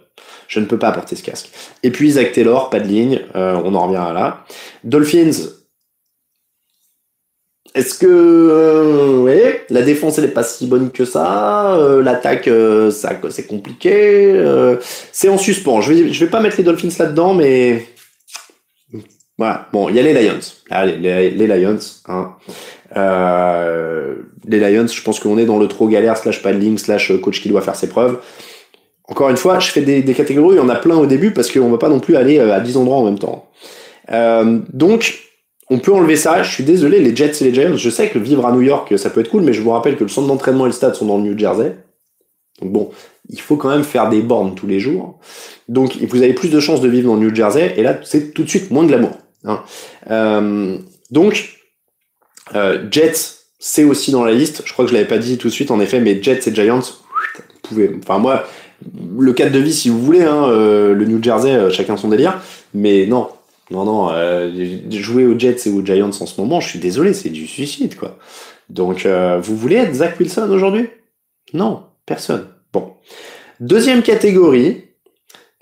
Je 0.48 0.60
ne 0.60 0.66
peux 0.66 0.78
pas 0.78 0.92
porter 0.92 1.16
ce 1.16 1.24
casque. 1.24 1.50
Et 1.82 1.92
puis 1.92 2.12
Zach 2.12 2.34
Taylor, 2.34 2.70
pas 2.70 2.82
de 2.82 2.88
ligne. 2.88 3.22
Euh, 3.36 3.62
on 3.64 3.74
en 3.74 3.88
revient 3.88 4.02
à 4.02 4.12
là. 4.12 4.46
Dolphins. 4.84 5.32
Est-ce 7.74 7.98
que 7.98 8.06
euh, 8.06 9.58
la 9.70 9.82
défense 9.82 10.18
elle 10.18 10.26
est 10.26 10.34
pas 10.34 10.44
si 10.44 10.68
bonne 10.68 10.92
que 10.92 11.06
ça, 11.06 11.76
euh, 11.76 12.04
l'attaque 12.04 12.50
ça 12.92 13.18
c'est 13.30 13.48
compliqué, 13.48 14.36
c'est 15.14 15.30
en 15.30 15.38
suspens. 15.38 15.80
Je 15.80 15.94
vais 15.94 16.12
je 16.12 16.26
vais 16.26 16.30
pas 16.30 16.42
mettre 16.42 16.58
les 16.58 16.66
Dolphins 16.66 16.90
là-dedans, 17.00 17.34
mais 17.34 17.86
voilà. 19.41 19.67
Bon, 19.73 19.89
il 19.89 19.95
y 19.95 19.99
a 19.99 20.04
les 20.04 20.13
Lions. 20.13 20.38
Allez, 20.69 20.97
les, 20.97 21.47
Lions. 21.47 21.80
Hein. 22.08 22.36
Euh, 22.95 24.17
les 24.45 24.60
Lions, 24.60 24.86
je 24.86 25.01
pense 25.01 25.19
qu'on 25.19 25.39
est 25.39 25.45
dans 25.45 25.58
le 25.58 25.67
trop 25.67 25.88
galère 25.88 26.15
slash 26.15 26.43
paddling 26.43 26.77
slash 26.77 27.12
coach 27.21 27.41
qui 27.41 27.49
doit 27.49 27.62
faire 27.62 27.75
ses 27.75 27.89
preuves. 27.89 28.19
encore 29.08 29.32
une 29.32 29.38
fois, 29.38 29.58
je 29.58 29.71
fais 29.71 29.82
des, 29.82 30.13
catégories, 30.13 30.58
il 30.58 30.60
y 30.60 30.62
en 30.62 30.69
a 30.69 30.75
plein 30.75 30.95
au 30.95 31.08
début 31.08 31.32
parce 31.34 31.51
qu'on 31.51 31.71
va 31.71 31.80
pas 31.80 31.89
non 31.89 31.99
plus 31.99 32.17
aller 32.17 32.38
à 32.38 32.60
10 32.60 32.77
endroits 32.77 32.97
en 32.97 33.06
même 33.06 33.17
temps. 33.17 33.49
donc, 34.73 35.17
on 35.71 35.80
peut 35.80 35.91
enlever 35.91 36.17
ça. 36.17 36.43
Je 36.43 36.51
suis 36.51 36.63
désolé, 36.63 36.99
les 36.99 37.15
Jets 37.15 37.41
et 37.41 37.45
les 37.45 37.54
Giants, 37.56 37.75
je 37.75 37.89
sais 37.89 38.10
que 38.10 38.19
vivre 38.19 38.45
à 38.45 38.51
New 38.51 38.62
York, 38.62 38.95
ça 38.99 39.10
peut 39.10 39.21
être 39.21 39.32
cool, 39.32 39.41
mais 39.41 39.54
je 39.54 39.63
vous 39.63 39.71
rappelle 39.71 39.97
que 39.97 40.04
le 40.04 40.10
centre 40.10 40.27
d'entraînement 40.27 40.67
et 40.67 40.69
le 40.69 40.73
stade 40.73 40.93
sont 40.93 41.08
dans 41.08 41.17
le 41.17 41.23
New 41.23 41.36
Jersey. 41.36 41.77
Donc 42.62 42.71
bon, 42.71 42.89
il 43.27 43.41
faut 43.41 43.56
quand 43.56 43.69
même 43.69 43.84
faire 43.84 44.08
des 44.08 44.21
bornes 44.21 44.54
tous 44.54 44.67
les 44.67 44.80
jours. 44.80 45.19
Donc 45.67 45.97
vous 45.97 46.21
avez 46.21 46.34
plus 46.34 46.49
de 46.49 46.60
chances 46.60 46.82
de 46.82 46.89
vivre 46.89 47.08
dans 47.08 47.15
le 47.15 47.27
New 47.27 47.34
Jersey, 47.34 47.73
et 47.77 47.82
là 47.84 47.97
c'est 48.04 48.34
tout 48.34 48.43
de 48.43 48.49
suite 48.49 48.69
moins 48.71 48.84
de 48.84 48.91
l'amour. 48.91 49.17
Hein. 49.45 49.63
Euh, 50.10 50.77
donc 51.10 51.58
euh, 52.56 52.86
Jets, 52.91 53.39
c'est 53.60 53.84
aussi 53.84 54.12
dans 54.12 54.23
la 54.23 54.34
liste. 54.34 54.63
Je 54.65 54.73
crois 54.73 54.86
que 54.86 54.89
je 54.89 54.95
l'avais 54.95 55.08
pas 55.08 55.17
dit 55.17 55.38
tout 55.38 55.47
de 55.47 55.54
suite 55.54 55.71
en 55.71 55.80
effet, 55.80 55.99
mais 55.99 56.21
Jets 56.21 56.47
et 56.47 56.56
Giants, 56.56 56.80
vous 56.80 57.60
pouvez. 57.63 57.91
Enfin 57.97 58.19
moi, 58.19 58.45
le 59.17 59.34
cadre 59.34 59.51
de 59.51 59.60
vie 59.60 59.73
si 59.73 59.89
vous 59.89 60.01
voulez, 60.01 60.23
hein, 60.23 60.45
euh, 60.49 60.93
le 60.93 61.06
New 61.06 61.21
Jersey, 61.21 61.71
chacun 61.71 61.97
son 61.97 62.10
délire. 62.10 62.41
Mais 62.73 63.06
non, 63.06 63.30
non, 63.69 63.86
non, 63.86 64.10
jouer 64.89 65.25
aux 65.25 65.38
Jets 65.38 65.67
et 65.67 65.69
aux 65.69 65.86
Giants 65.86 66.10
en 66.10 66.25
ce 66.25 66.39
moment, 66.39 66.60
je 66.62 66.69
suis 66.69 66.80
désolé, 66.80 67.13
c'est 67.13 67.30
du 67.30 67.47
suicide, 67.47 67.95
quoi. 67.95 68.17
Donc, 68.69 69.06
vous 69.06 69.58
voulez 69.58 69.75
être 69.75 69.95
Zach 69.95 70.17
Wilson 70.17 70.49
aujourd'hui? 70.49 70.88
Non, 71.54 71.84
personne. 72.06 72.47
Bon. 72.71 72.93
Deuxième 73.60 74.04
catégorie, 74.04 74.86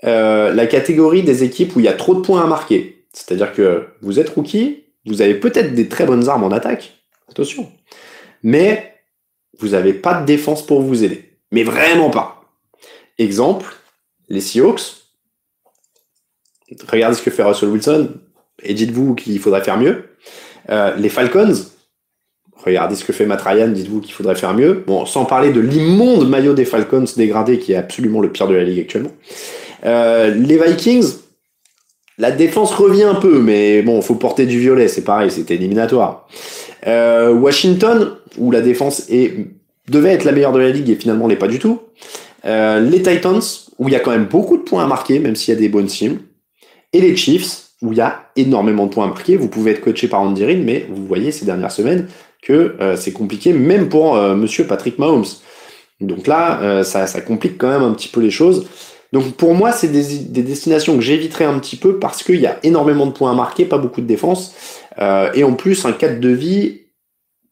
la 0.04 0.66
catégorie 0.66 1.24
des 1.24 1.42
équipes 1.42 1.74
où 1.74 1.80
il 1.80 1.86
y 1.86 1.88
a 1.88 1.94
trop 1.94 2.14
de 2.14 2.20
points 2.20 2.42
à 2.42 2.46
marquer. 2.46 2.99
C'est-à-dire 3.12 3.52
que 3.52 3.88
vous 4.02 4.18
êtes 4.18 4.30
rookie, 4.30 4.84
vous 5.06 5.22
avez 5.22 5.34
peut-être 5.34 5.74
des 5.74 5.88
très 5.88 6.06
bonnes 6.06 6.28
armes 6.28 6.44
en 6.44 6.50
attaque, 6.50 7.02
attention, 7.28 7.70
mais 8.42 8.94
vous 9.58 9.68
n'avez 9.68 9.92
pas 9.92 10.20
de 10.20 10.26
défense 10.26 10.64
pour 10.64 10.82
vous 10.82 11.04
aider. 11.04 11.38
Mais 11.52 11.64
vraiment 11.64 12.10
pas. 12.10 12.44
Exemple, 13.18 13.74
les 14.28 14.40
Seahawks, 14.40 15.00
regardez 16.88 17.16
ce 17.16 17.22
que 17.22 17.30
fait 17.30 17.42
Russell 17.42 17.68
Wilson 17.68 18.14
et 18.62 18.74
dites-vous 18.74 19.14
qu'il 19.14 19.38
faudrait 19.38 19.64
faire 19.64 19.78
mieux. 19.78 20.04
Euh, 20.68 20.94
les 20.96 21.08
Falcons, 21.08 21.54
regardez 22.54 22.94
ce 22.94 23.04
que 23.04 23.12
fait 23.12 23.26
Matt 23.26 23.42
Ryan, 23.42 23.68
dites-vous 23.68 24.00
qu'il 24.00 24.12
faudrait 24.12 24.36
faire 24.36 24.54
mieux. 24.54 24.84
Bon, 24.86 25.04
sans 25.06 25.24
parler 25.24 25.50
de 25.52 25.60
l'immonde 25.60 26.28
maillot 26.28 26.54
des 26.54 26.64
Falcons 26.64 27.04
dégradé 27.16 27.58
qui 27.58 27.72
est 27.72 27.76
absolument 27.76 28.20
le 28.20 28.30
pire 28.30 28.48
de 28.48 28.54
la 28.54 28.64
ligue 28.64 28.80
actuellement. 28.80 29.12
Euh, 29.84 30.32
les 30.34 30.58
Vikings, 30.58 31.14
la 32.20 32.30
défense 32.30 32.72
revient 32.72 33.04
un 33.04 33.14
peu, 33.16 33.40
mais 33.40 33.82
bon, 33.82 34.00
faut 34.02 34.14
porter 34.14 34.46
du 34.46 34.60
violet, 34.60 34.88
c'est 34.88 35.04
pareil, 35.04 35.30
c'était 35.30 35.54
éliminatoire. 35.54 36.28
Euh, 36.86 37.32
Washington, 37.32 38.12
où 38.38 38.50
la 38.50 38.60
défense 38.60 39.08
devait 39.88 40.12
être 40.12 40.24
la 40.24 40.32
meilleure 40.32 40.52
de 40.52 40.60
la 40.60 40.70
ligue 40.70 40.88
et 40.90 40.94
finalement 40.94 41.26
l'est 41.26 41.36
pas 41.36 41.48
du 41.48 41.58
tout. 41.58 41.80
les 42.44 43.02
Titans, 43.02 43.40
où 43.78 43.88
il 43.88 43.92
y 43.92 43.96
a 43.96 44.00
quand 44.00 44.12
même 44.12 44.26
beaucoup 44.26 44.56
de 44.56 44.62
points 44.62 44.84
à 44.84 44.86
marquer, 44.86 45.18
même 45.18 45.34
s'il 45.34 45.52
y 45.52 45.56
a 45.56 45.60
des 45.60 45.68
bonnes 45.68 45.86
teams 45.86 46.18
et 46.92 47.00
les 47.00 47.16
Chiefs, 47.16 47.70
où 47.82 47.92
il 47.92 47.98
y 47.98 48.00
a 48.00 48.30
énormément 48.36 48.86
de 48.86 48.92
points 48.92 49.06
impliqués. 49.06 49.36
Vous 49.36 49.48
pouvez 49.48 49.72
être 49.72 49.80
coaché 49.80 50.08
par 50.08 50.20
Andy 50.20 50.44
Reid, 50.44 50.64
mais 50.64 50.86
vous 50.90 51.06
voyez 51.06 51.32
ces 51.32 51.44
dernières 51.44 51.72
semaines 51.72 52.08
que 52.42 52.76
euh, 52.80 52.96
c'est 52.96 53.12
compliqué, 53.12 53.52
même 53.52 53.88
pour 53.88 54.16
euh, 54.16 54.34
Monsieur 54.34 54.66
Patrick 54.66 54.98
Mahomes. 54.98 55.26
Donc 56.00 56.26
là, 56.26 56.60
euh, 56.62 56.82
ça, 56.82 57.06
complique 57.20 57.58
quand 57.58 57.68
même 57.68 57.82
un 57.82 57.92
petit 57.92 58.08
peu 58.08 58.20
les 58.20 58.30
choses. 58.30 58.66
Donc 59.12 59.34
pour 59.34 59.54
moi, 59.54 59.72
c'est 59.72 59.88
des, 59.88 60.18
des, 60.18 60.42
destinations 60.42 60.94
que 60.94 61.00
j'éviterai 61.00 61.44
un 61.44 61.58
petit 61.58 61.76
peu 61.76 61.98
parce 61.98 62.22
qu'il 62.22 62.40
y 62.40 62.46
a 62.46 62.58
énormément 62.62 63.06
de 63.06 63.12
points 63.12 63.32
à 63.32 63.34
marquer, 63.34 63.64
pas 63.64 63.78
beaucoup 63.78 64.00
de 64.00 64.06
défense, 64.06 64.54
et 65.34 65.44
en 65.44 65.54
plus 65.54 65.84
un 65.84 65.92
cadre 65.92 66.20
de 66.20 66.28
vie 66.28 66.82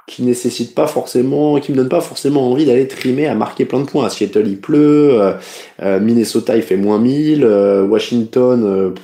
qui 0.06 0.22
nécessite 0.22 0.74
pas 0.74 0.86
forcément, 0.86 1.58
qui 1.60 1.72
me 1.72 1.76
donne 1.76 1.88
pas 1.88 2.00
forcément 2.00 2.50
envie 2.50 2.64
d'aller 2.64 2.86
trimer 2.86 3.26
à 3.26 3.34
marquer 3.34 3.64
plein 3.64 3.80
de 3.80 3.86
points. 3.86 4.06
À 4.06 4.10
Seattle 4.10 4.46
il 4.46 4.60
pleut, 4.60 5.34
Minnesota 5.82 6.56
il 6.56 6.62
fait 6.62 6.76
moins 6.76 6.98
1000, 6.98 7.44
Washington 7.88 8.94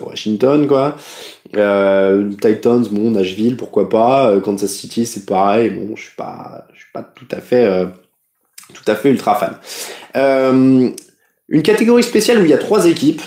Washington, 0.00 0.66
quoi. 0.66 0.96
Euh, 1.56 2.30
Titans, 2.40 2.84
bon, 2.90 3.10
Nashville, 3.10 3.56
pourquoi 3.56 3.88
pas. 3.88 4.30
Euh, 4.30 4.40
Kansas 4.40 4.70
City, 4.70 5.06
c'est 5.06 5.26
pareil. 5.26 5.70
Bon, 5.70 5.94
je 5.96 6.02
suis 6.02 6.16
pas, 6.16 6.66
je 6.72 6.80
suis 6.80 6.92
pas 6.92 7.02
tout 7.02 7.28
à 7.30 7.40
fait, 7.40 7.64
euh, 7.64 7.86
tout 8.72 8.84
à 8.86 8.94
fait 8.94 9.10
ultra 9.10 9.34
fan. 9.36 9.56
Une 11.48 11.62
catégorie 11.62 12.02
spéciale 12.02 12.40
où 12.40 12.44
il 12.44 12.50
y 12.50 12.54
a 12.54 12.58
trois 12.58 12.86
équipes. 12.86 13.22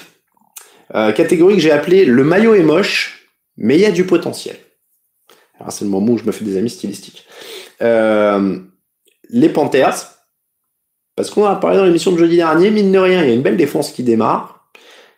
catégorie 0.92 1.56
que 1.56 1.62
j'ai 1.62 1.72
appelée 1.72 2.06
le 2.06 2.24
maillot 2.24 2.56
est 2.56 2.64
moche, 2.64 3.30
mais 3.58 3.76
il 3.76 3.82
y 3.82 3.86
a 3.86 3.92
du 3.92 4.06
potentiel. 4.06 4.58
Alors 5.60 5.72
c'est 5.72 5.86
le 5.86 5.92
moment 5.92 6.14
où 6.14 6.18
je 6.18 6.24
me 6.24 6.32
fais 6.32 6.46
des 6.46 6.58
amis 6.58 6.70
stylistiques. 6.70 7.28
les 7.80 9.50
Panthers, 9.50 10.18
parce 11.16 11.32
qu'on 11.32 11.46
a 11.46 11.56
parlé 11.56 11.78
dans 11.78 11.86
l'émission 11.86 12.12
de 12.12 12.18
jeudi 12.18 12.38
dernier, 12.38 12.70
mine 12.70 12.92
de 12.92 13.00
rien, 13.00 13.24
il 13.24 13.30
y 13.30 13.32
a 13.32 13.36
une 13.36 13.42
belle 13.42 13.58
défense 13.58 13.92
qui 13.92 14.04
démarre. 14.04 14.57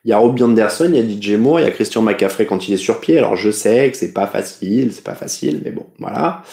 Il 0.06 0.12
y 0.12 0.14
a 0.14 0.18
Robbie 0.18 0.44
Anderson, 0.44 0.92
il 0.94 0.96
y 0.96 1.00
a 1.00 1.36
DJ 1.36 1.38
Moore, 1.38 1.60
il 1.60 1.64
y 1.64 1.68
a 1.68 1.72
Christian 1.72 2.02
McCaffrey 2.02 2.46
quand 2.46 2.68
il 2.68 2.74
est 2.74 2.78
sur 2.78 3.00
pied. 3.00 3.18
Alors 3.18 3.36
je 3.36 3.52
sais 3.52 3.92
que 3.92 3.98
c'est 3.98 4.14
pas 4.14 4.28
facile, 4.28 4.94
c'est 4.94 5.04
pas 5.04 5.16
facile, 5.16 5.62
mais 5.64 5.72
bon, 5.72 5.86
voilà. 6.00 6.44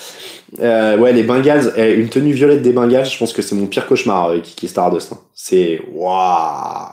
Euh, 0.61 0.99
ouais, 0.99 1.13
les 1.13 1.23
Bengals, 1.23 1.73
eh, 1.77 1.95
une 1.95 2.09
tenue 2.09 2.33
violette 2.33 2.63
des 2.63 2.73
Bengals, 2.73 3.07
je 3.07 3.19
pense 3.19 3.33
que 3.33 3.43
c'est 3.43 3.55
mon 3.55 3.67
pire 3.67 3.87
cauchemar 3.87 4.31
avec 4.31 4.43
Kiki 4.43 4.69
Stardust. 4.69 5.13
Hein. 5.13 5.19
C'est 5.35 5.81
waouh. 5.93 6.89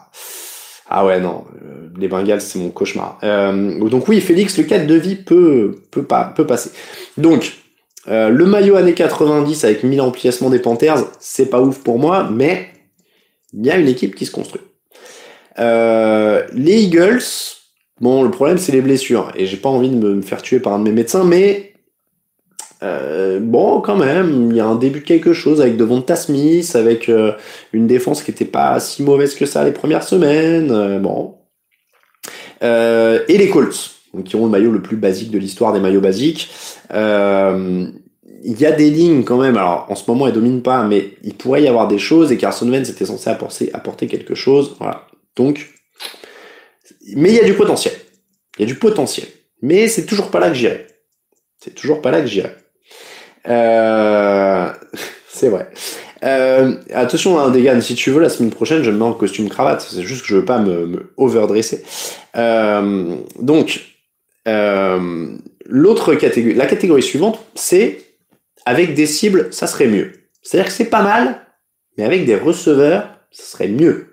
Ah 0.96 1.06
ouais, 1.06 1.20
non, 1.20 1.46
euh, 1.56 1.90
les 1.98 2.08
Bengals, 2.08 2.42
c'est 2.42 2.60
mon 2.60 2.70
cauchemar. 2.70 3.18
Euh, 3.24 3.90
donc 3.90 4.08
oui, 4.08 4.22
Félix, 4.22 4.58
le 4.58 4.66
cadre 4.66 4.86
de 4.86 4.96
vie 4.96 5.16
peut, 5.16 5.80
peut, 5.90 6.04
pas, 6.04 6.26
peut 6.26 6.46
passer. 6.46 6.70
Donc, 7.18 7.54
euh, 8.10 8.30
le 8.30 8.46
maillot 8.46 8.76
années 8.76 8.94
90 8.94 9.64
avec 9.64 9.84
1000 9.84 10.02
emplacements 10.02 10.50
des 10.50 10.60
Panthers, 10.60 11.06
c'est 11.20 11.50
pas 11.50 11.62
ouf 11.62 11.80
pour 11.80 12.00
moi, 12.00 12.30
mais 12.30 12.68
il 13.54 13.66
y 13.66 13.72
a 13.72 13.78
une 13.78 13.88
équipe 13.88 14.14
qui 14.14 14.26
se 14.26 14.32
construit. 14.32 14.62
Euh, 15.60 16.44
les 16.54 16.84
Eagles, 16.84 17.24
bon, 18.02 18.24
le 18.24 18.32
problème 18.32 18.58
c'est 18.58 18.72
les 18.72 18.82
blessures 18.82 19.32
et 19.36 19.46
j'ai 19.46 19.58
pas 19.58 19.70
envie 19.70 19.90
de 19.90 19.96
me 19.96 20.22
faire 20.22 20.42
tuer 20.42 20.60
par 20.60 20.74
un 20.74 20.80
de 20.80 20.84
mes 20.84 20.92
médecins, 20.92 21.24
mais 21.24 21.74
euh, 22.82 23.40
bon, 23.40 23.80
quand 23.82 23.96
même, 23.96 24.50
il 24.52 24.58
y 24.58 24.60
a 24.60 24.66
un 24.66 24.76
début 24.76 25.00
de 25.00 25.06
quelque 25.06 25.32
chose 25.34 25.62
avec 25.62 25.78
Devonta 25.78 26.16
Smith, 26.16 26.76
avec 26.76 27.08
euh, 27.08 27.34
une 27.72 27.88
défense 27.88 28.24
qui 28.24 28.32
était 28.32 28.46
pas 28.46 28.80
si 28.80 29.04
mauvaise 29.04 29.36
que 29.36 29.46
ça 29.46 29.64
les 29.64 29.72
premières 29.72 30.04
semaines. 30.04 31.00
bon. 31.00 31.36
et 32.62 33.38
les 33.38 33.50
Colts, 33.50 33.92
qui 34.26 34.36
ont 34.36 34.46
le 34.46 34.52
maillot 34.52 34.72
le 34.72 34.82
plus 34.82 34.98
basique 34.98 35.32
de 35.32 35.38
l'histoire 35.38 35.72
des 35.74 35.80
maillots 35.80 36.02
basiques. 36.02 36.50
il 36.92 38.60
y 38.60 38.66
a 38.66 38.72
des 38.72 38.90
lignes 38.90 39.24
quand 39.24 39.38
même, 39.38 39.56
alors 39.56 39.86
en 39.90 39.96
ce 39.96 40.10
moment 40.10 40.28
elles 40.28 40.34
dominent 40.34 40.62
pas, 40.62 40.84
mais 40.84 41.14
il 41.24 41.36
pourrait 41.36 41.64
y 41.64 41.68
avoir 41.68 41.88
des 41.88 42.00
choses 42.00 42.32
et 42.32 42.38
Carson 42.38 42.70
Wentz 42.70 42.90
était 42.90 43.06
censé 43.06 43.30
apporter, 43.30 43.70
apporter 43.74 44.08
quelque 44.08 44.36
chose. 44.36 44.76
Voilà. 44.80 45.06
Donc, 45.36 45.74
mais 47.16 47.30
il 47.30 47.36
y 47.36 47.40
a 47.40 47.46
du 47.46 47.54
potentiel. 47.54 47.94
Il 48.58 48.62
y 48.62 48.64
a 48.64 48.68
du 48.68 48.78
potentiel. 48.78 49.28
Mais 49.62 49.88
c'est 49.88 50.06
toujours 50.06 50.32
pas 50.32 50.40
là 50.40 50.50
que 50.50 50.56
j'irai. 50.56 50.88
C'est 51.60 51.74
toujours 51.74 52.02
pas 52.02 52.12
là 52.12 52.22
que 52.22 52.28
j'irai. 52.28 52.56
Euh... 53.48 54.72
c'est 55.30 55.50
vrai. 55.50 55.70
Euh, 56.24 56.76
attention, 56.94 57.40
hein, 57.40 57.50
Degan, 57.50 57.82
si 57.82 57.96
tu 57.96 58.12
veux, 58.12 58.22
la 58.22 58.30
semaine 58.30 58.52
prochaine, 58.52 58.84
je 58.84 58.92
me 58.92 58.98
mets 58.98 59.04
en 59.04 59.14
costume 59.14 59.50
cravate. 59.50 59.82
C'est 59.82 60.04
juste 60.04 60.22
que 60.22 60.28
je 60.28 60.36
veux 60.36 60.46
pas 60.46 60.60
me, 60.60 61.14
overdresser. 61.18 61.84
Euh, 62.36 63.16
donc, 63.40 63.82
euh, 64.48 65.36
l'autre 65.66 66.16
catégorie, 66.16 66.56
la 66.56 66.66
catégorie 66.66 67.04
suivante, 67.04 67.40
c'est 67.56 68.02
avec 68.66 68.94
des 68.94 69.06
cibles, 69.06 69.50
ça 69.52 69.68
serait 69.68 69.88
mieux. 69.88 70.14
C'est-à-dire 70.42 70.68
que 70.68 70.76
c'est 70.76 70.90
pas 70.90 71.04
mal, 71.04 71.42
mais 71.98 72.06
avec 72.06 72.26
des 72.26 72.36
receveurs, 72.36 73.10
ça 73.32 73.44
serait 73.44 73.68
mieux. 73.68 74.13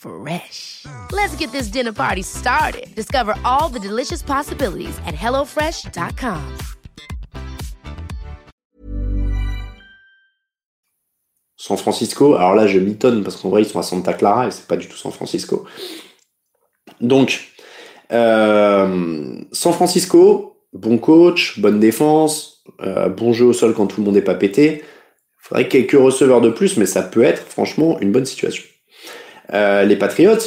Fresh. 0.00 0.86
Let's 1.12 1.36
get 1.36 1.52
this 1.52 1.68
dinner 1.68 1.92
party 1.92 2.22
started. 2.22 2.86
Discover 2.94 3.34
all 3.44 3.68
the 3.68 3.78
delicious 3.78 4.22
possibilities 4.22 4.98
at 5.06 5.14
hellofresh.com. 5.14 6.40
San 11.56 11.76
Francisco, 11.76 12.34
alors 12.36 12.54
là 12.54 12.66
je 12.66 12.78
m'étonne 12.78 13.22
parce 13.22 13.36
qu'en 13.36 13.50
vrai 13.50 13.62
ils 13.62 13.68
sont 13.68 13.78
à 13.78 13.82
Santa 13.82 14.14
Clara 14.14 14.46
et 14.46 14.50
c'est 14.50 14.66
pas 14.66 14.78
du 14.78 14.88
tout 14.88 14.96
San 14.96 15.12
Francisco. 15.12 15.66
Donc, 17.02 17.52
euh, 18.10 19.42
San 19.52 19.72
Francisco, 19.74 20.62
bon 20.72 20.96
coach, 20.96 21.60
bonne 21.60 21.78
défense, 21.78 22.64
euh, 22.80 23.10
bon 23.10 23.34
jeu 23.34 23.44
au 23.44 23.52
sol 23.52 23.74
quand 23.74 23.86
tout 23.86 24.00
le 24.00 24.06
monde 24.06 24.14
n'est 24.14 24.22
pas 24.22 24.34
pété. 24.34 24.82
Il 24.82 25.42
faudrait 25.42 25.68
quelques 25.68 26.00
receveurs 26.00 26.40
de 26.40 26.48
plus, 26.48 26.78
mais 26.78 26.86
ça 26.86 27.02
peut 27.02 27.22
être 27.22 27.42
franchement 27.46 28.00
une 28.00 28.12
bonne 28.12 28.24
situation. 28.24 28.64
Euh, 29.52 29.84
les 29.84 29.96
Patriots, 29.96 30.38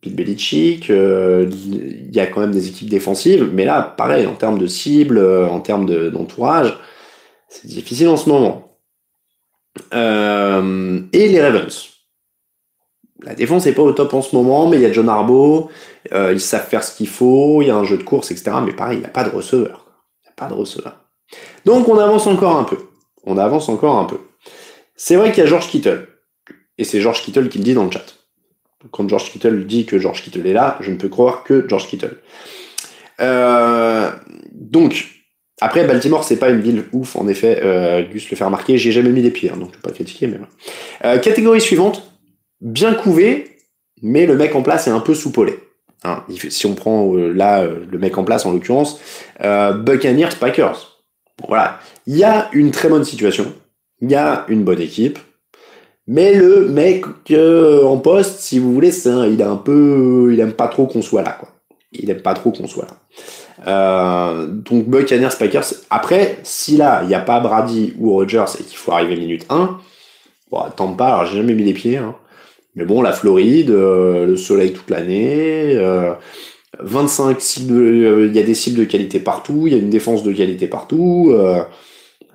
Pete 0.00 0.14
Belichick, 0.14 0.88
il 0.88 2.14
y 2.14 2.20
a 2.20 2.26
quand 2.26 2.40
même 2.40 2.52
des 2.52 2.68
équipes 2.68 2.88
défensives, 2.88 3.50
mais 3.52 3.64
là, 3.64 3.82
pareil, 3.82 4.26
en 4.26 4.34
termes 4.34 4.58
de 4.58 4.66
cible, 4.66 5.18
en 5.18 5.60
termes 5.60 6.10
d'entourage, 6.10 6.76
c'est 7.48 7.66
difficile 7.66 8.08
en 8.08 8.16
ce 8.16 8.28
moment. 8.28 8.70
Euh, 9.94 11.00
et 11.12 11.28
les 11.28 11.42
Ravens. 11.42 11.88
La 13.22 13.34
défense 13.34 13.66
n'est 13.66 13.72
pas 13.72 13.82
au 13.82 13.92
top 13.92 14.14
en 14.14 14.22
ce 14.22 14.34
moment, 14.34 14.66
mais 14.68 14.78
il 14.78 14.82
y 14.82 14.86
a 14.86 14.92
John 14.92 15.08
Harbaugh, 15.08 15.68
euh, 16.12 16.32
ils 16.32 16.40
savent 16.40 16.66
faire 16.66 16.82
ce 16.82 16.96
qu'il 16.96 17.08
faut, 17.08 17.60
il 17.60 17.68
y 17.68 17.70
a 17.70 17.76
un 17.76 17.84
jeu 17.84 17.98
de 17.98 18.02
course, 18.02 18.30
etc. 18.30 18.52
Mais 18.64 18.72
pareil, 18.72 18.98
il 18.98 19.00
n'y 19.00 19.06
a 19.06 19.10
pas 19.10 19.24
de 19.24 19.30
receveur. 19.30 19.86
Il 20.22 20.28
n'y 20.28 20.30
a 20.30 20.34
pas 20.36 20.46
de 20.46 20.54
receveur. 20.54 20.96
Donc 21.66 21.88
on 21.88 21.98
avance 21.98 22.26
encore 22.26 22.56
un 22.56 22.64
peu. 22.64 22.78
On 23.24 23.36
avance 23.36 23.68
encore 23.68 23.98
un 23.98 24.04
peu. 24.04 24.18
C'est 24.96 25.16
vrai 25.16 25.32
qu'il 25.32 25.44
y 25.44 25.46
a 25.46 25.50
George 25.50 25.68
Kittle. 25.68 26.08
Et 26.78 26.84
c'est 26.84 27.00
George 27.00 27.22
Kittle 27.22 27.50
qui 27.50 27.58
le 27.58 27.64
dit 27.64 27.74
dans 27.74 27.84
le 27.84 27.90
chat. 27.90 28.06
Quand 28.90 29.08
George 29.08 29.30
Kittle 29.30 29.66
dit 29.66 29.84
que 29.84 29.98
George 29.98 30.22
Kittle 30.22 30.46
est 30.46 30.52
là, 30.52 30.78
je 30.80 30.90
ne 30.90 30.96
peux 30.96 31.08
croire 31.08 31.44
que 31.44 31.68
George 31.68 31.86
Kittle. 31.86 32.16
Euh, 33.20 34.10
donc, 34.52 35.20
après, 35.60 35.86
Baltimore, 35.86 36.24
c'est 36.24 36.36
pas 36.38 36.48
une 36.48 36.60
ville 36.60 36.84
ouf, 36.92 37.16
en 37.16 37.28
effet. 37.28 37.60
Euh, 37.62 38.02
Gus 38.02 38.30
le 38.30 38.36
fait 38.36 38.44
remarquer. 38.44 38.78
J'ai 38.78 38.92
jamais 38.92 39.10
mis 39.10 39.20
les 39.20 39.30
pieds, 39.30 39.50
hein, 39.50 39.58
donc 39.58 39.70
je 39.72 39.76
vais 39.76 39.82
pas 39.82 39.92
critiquer. 39.92 40.26
Mais 40.26 40.38
euh, 41.04 41.18
catégorie 41.18 41.60
suivante, 41.60 42.10
bien 42.62 42.94
couvé, 42.94 43.58
mais 44.02 44.26
le 44.26 44.36
mec 44.36 44.54
en 44.54 44.62
place 44.62 44.86
est 44.86 44.90
un 44.90 45.00
peu 45.00 45.14
soupolé. 45.14 45.58
Hein, 46.02 46.24
si 46.48 46.64
on 46.64 46.74
prend 46.74 47.14
euh, 47.14 47.30
là 47.30 47.64
le 47.64 47.98
mec 47.98 48.16
en 48.16 48.24
place, 48.24 48.46
en 48.46 48.52
l'occurrence, 48.52 49.00
Buccaneers, 49.38 50.30
Packers. 50.40 51.02
voilà, 51.46 51.78
il 52.06 52.16
y 52.16 52.24
a 52.24 52.48
une 52.54 52.70
très 52.70 52.88
bonne 52.88 53.04
situation, 53.04 53.52
il 54.00 54.10
y 54.10 54.14
a 54.14 54.46
une 54.48 54.64
bonne 54.64 54.80
équipe, 54.80 55.18
mais 56.10 56.34
le 56.34 56.66
mec 56.66 57.04
en 57.32 57.96
poste, 57.98 58.40
si 58.40 58.58
vous 58.58 58.74
voulez, 58.74 58.90
c'est 58.90 59.10
il 59.30 59.40
est 59.40 59.44
un 59.44 59.56
peu, 59.56 60.30
il 60.32 60.40
aime 60.40 60.54
pas 60.54 60.66
trop 60.66 60.86
qu'on 60.86 61.02
soit 61.02 61.22
là, 61.22 61.36
quoi. 61.38 61.48
Il 61.92 62.10
aime 62.10 62.20
pas 62.20 62.34
trop 62.34 62.50
qu'on 62.50 62.66
soit 62.66 62.86
là. 62.86 62.96
Euh, 63.66 64.46
donc 64.46 64.86
Buccaneers, 64.86 65.36
Packers. 65.38 65.66
Après, 65.88 66.38
si 66.42 66.76
là, 66.76 67.00
il 67.02 67.08
n'y 67.08 67.14
a 67.14 67.20
pas 67.20 67.38
Brady 67.38 67.94
ou 67.98 68.12
Rogers 68.12 68.44
et 68.58 68.64
qu'il 68.64 68.76
faut 68.76 68.90
arriver 68.90 69.16
minute 69.16 69.46
1, 69.50 69.78
bon, 70.50 70.58
attends 70.58 70.94
pas, 70.94 71.14
alors 71.14 71.26
j'ai 71.26 71.36
jamais 71.36 71.54
mis 71.54 71.62
les 71.62 71.74
pieds. 71.74 71.98
Hein. 71.98 72.16
Mais 72.74 72.84
bon, 72.84 73.02
la 73.02 73.12
Floride, 73.12 73.70
euh, 73.70 74.26
le 74.26 74.36
soleil 74.36 74.72
toute 74.72 74.90
l'année, 74.90 75.74
euh, 75.76 76.12
25 76.80 77.40
cibles, 77.40 77.74
euh, 77.74 78.26
il 78.26 78.34
y 78.34 78.38
a 78.38 78.42
des 78.42 78.54
cibles 78.54 78.78
de 78.78 78.84
qualité 78.84 79.20
partout, 79.20 79.64
il 79.66 79.72
y 79.72 79.76
a 79.76 79.78
une 79.78 79.90
défense 79.90 80.22
de 80.22 80.32
qualité 80.32 80.66
partout. 80.66 81.30
Euh, 81.32 81.62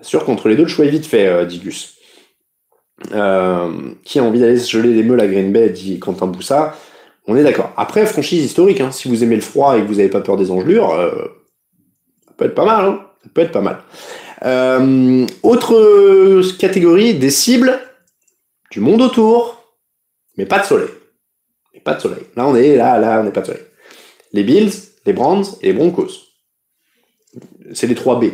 sûr 0.01 0.23
qu'entre 0.23 0.49
les 0.49 0.55
deux, 0.55 0.63
le 0.63 0.69
choix 0.69 0.85
est 0.85 0.89
vite 0.89 1.05
fait, 1.05 1.45
dit 1.47 1.59
Gus. 1.59 1.94
Qui 3.09 4.19
a 4.19 4.23
envie 4.23 4.39
d'aller 4.39 4.57
se 4.57 4.71
geler 4.71 4.93
les 4.93 5.03
meules 5.03 5.19
à 5.19 5.27
Green 5.27 5.51
Bay, 5.51 5.69
dit 5.69 5.99
Quentin 5.99 6.27
Boussa. 6.27 6.75
On 7.27 7.35
est 7.35 7.43
d'accord. 7.43 7.73
Après, 7.75 8.05
franchise 8.05 8.45
historique, 8.45 8.81
hein, 8.81 8.91
si 8.91 9.07
vous 9.07 9.23
aimez 9.23 9.35
le 9.35 9.41
froid 9.41 9.77
et 9.77 9.81
que 9.81 9.87
vous 9.87 9.95
n'avez 9.95 10.09
pas 10.09 10.21
peur 10.21 10.37
des 10.37 10.51
engelures, 10.51 10.91
euh, 10.91 11.11
ça 12.25 12.33
peut 12.37 12.45
être 12.45 12.55
pas 12.55 12.65
mal. 12.65 12.85
Hein, 12.85 13.05
peut 13.33 13.41
être 13.41 13.51
pas 13.51 13.61
mal. 13.61 13.81
Euh, 14.43 15.25
autre 15.41 16.41
catégorie, 16.57 17.15
des 17.15 17.31
cibles 17.31 17.79
du 18.71 18.79
monde 18.79 19.01
autour, 19.01 19.63
mais 20.37 20.45
pas 20.45 20.59
de 20.59 20.65
soleil. 20.65 20.89
Mais 21.73 21.79
pas 21.79 21.95
de 21.95 22.01
soleil. 22.01 22.23
Là, 22.35 22.47
on 22.47 22.55
est 22.55 22.75
là, 22.75 22.99
là, 22.99 23.19
on 23.21 23.23
n'est 23.23 23.31
pas 23.31 23.41
de 23.41 23.47
soleil. 23.47 23.63
Les 24.33 24.43
Bills, 24.43 24.71
les 25.05 25.13
Brands 25.13 25.43
et 25.61 25.67
les 25.67 25.73
Broncos. 25.73 26.11
C'est 27.73 27.87
les 27.87 27.95
3 27.95 28.19
B. 28.19 28.25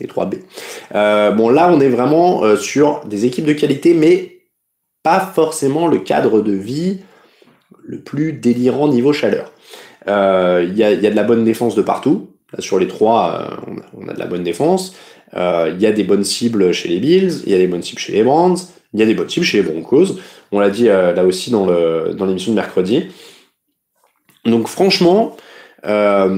Les 0.00 0.06
3 0.06 0.26
B. 0.26 0.34
Euh, 0.94 1.30
bon, 1.32 1.48
là, 1.50 1.70
on 1.70 1.80
est 1.80 1.88
vraiment 1.88 2.56
sur 2.56 3.04
des 3.04 3.26
équipes 3.26 3.44
de 3.44 3.52
qualité, 3.52 3.94
mais 3.94 4.32
pas 5.02 5.20
forcément 5.20 5.86
le 5.86 5.98
cadre 5.98 6.40
de 6.40 6.52
vie 6.52 7.00
le 7.84 8.00
plus 8.00 8.32
délirant 8.32 8.88
niveau 8.88 9.12
chaleur. 9.12 9.52
Euh, 10.08 10.66
il 10.68 10.76
y, 10.76 10.84
a, 10.84 10.96
de 10.96 11.14
la 11.14 11.24
bonne 11.24 11.44
défense 11.44 11.74
de 11.74 11.82
partout. 11.82 12.30
sur 12.58 12.78
les 12.78 12.88
trois, 12.88 13.48
euh, 13.50 13.72
on, 13.96 14.08
a, 14.08 14.12
de 14.12 14.18
la 14.18 14.26
bonne 14.26 14.42
défense. 14.42 14.94
Euh, 15.34 15.72
il 15.74 15.80
y 15.80 15.86
a 15.86 15.92
des 15.92 16.04
bonnes 16.04 16.24
cibles 16.24 16.72
chez 16.72 16.88
les 16.88 17.00
Bills, 17.00 17.42
il 17.46 17.52
y 17.52 17.54
a 17.54 17.58
des 17.58 17.66
bonnes 17.66 17.82
cibles 17.82 18.00
chez 18.00 18.12
les 18.12 18.22
Brands, 18.22 18.56
il 18.92 19.00
y 19.00 19.02
a 19.02 19.06
des 19.06 19.14
bonnes 19.14 19.28
cibles 19.28 19.46
chez 19.46 19.62
les 19.62 19.68
Broncos. 19.68 20.18
On 20.50 20.60
l'a 20.60 20.70
dit 20.70 20.84
là 20.84 21.24
aussi 21.24 21.50
dans 21.50 22.26
l'émission 22.26 22.52
de 22.52 22.56
mercredi. 22.56 23.08
Donc 24.44 24.68
franchement, 24.68 25.34
là 25.82 26.28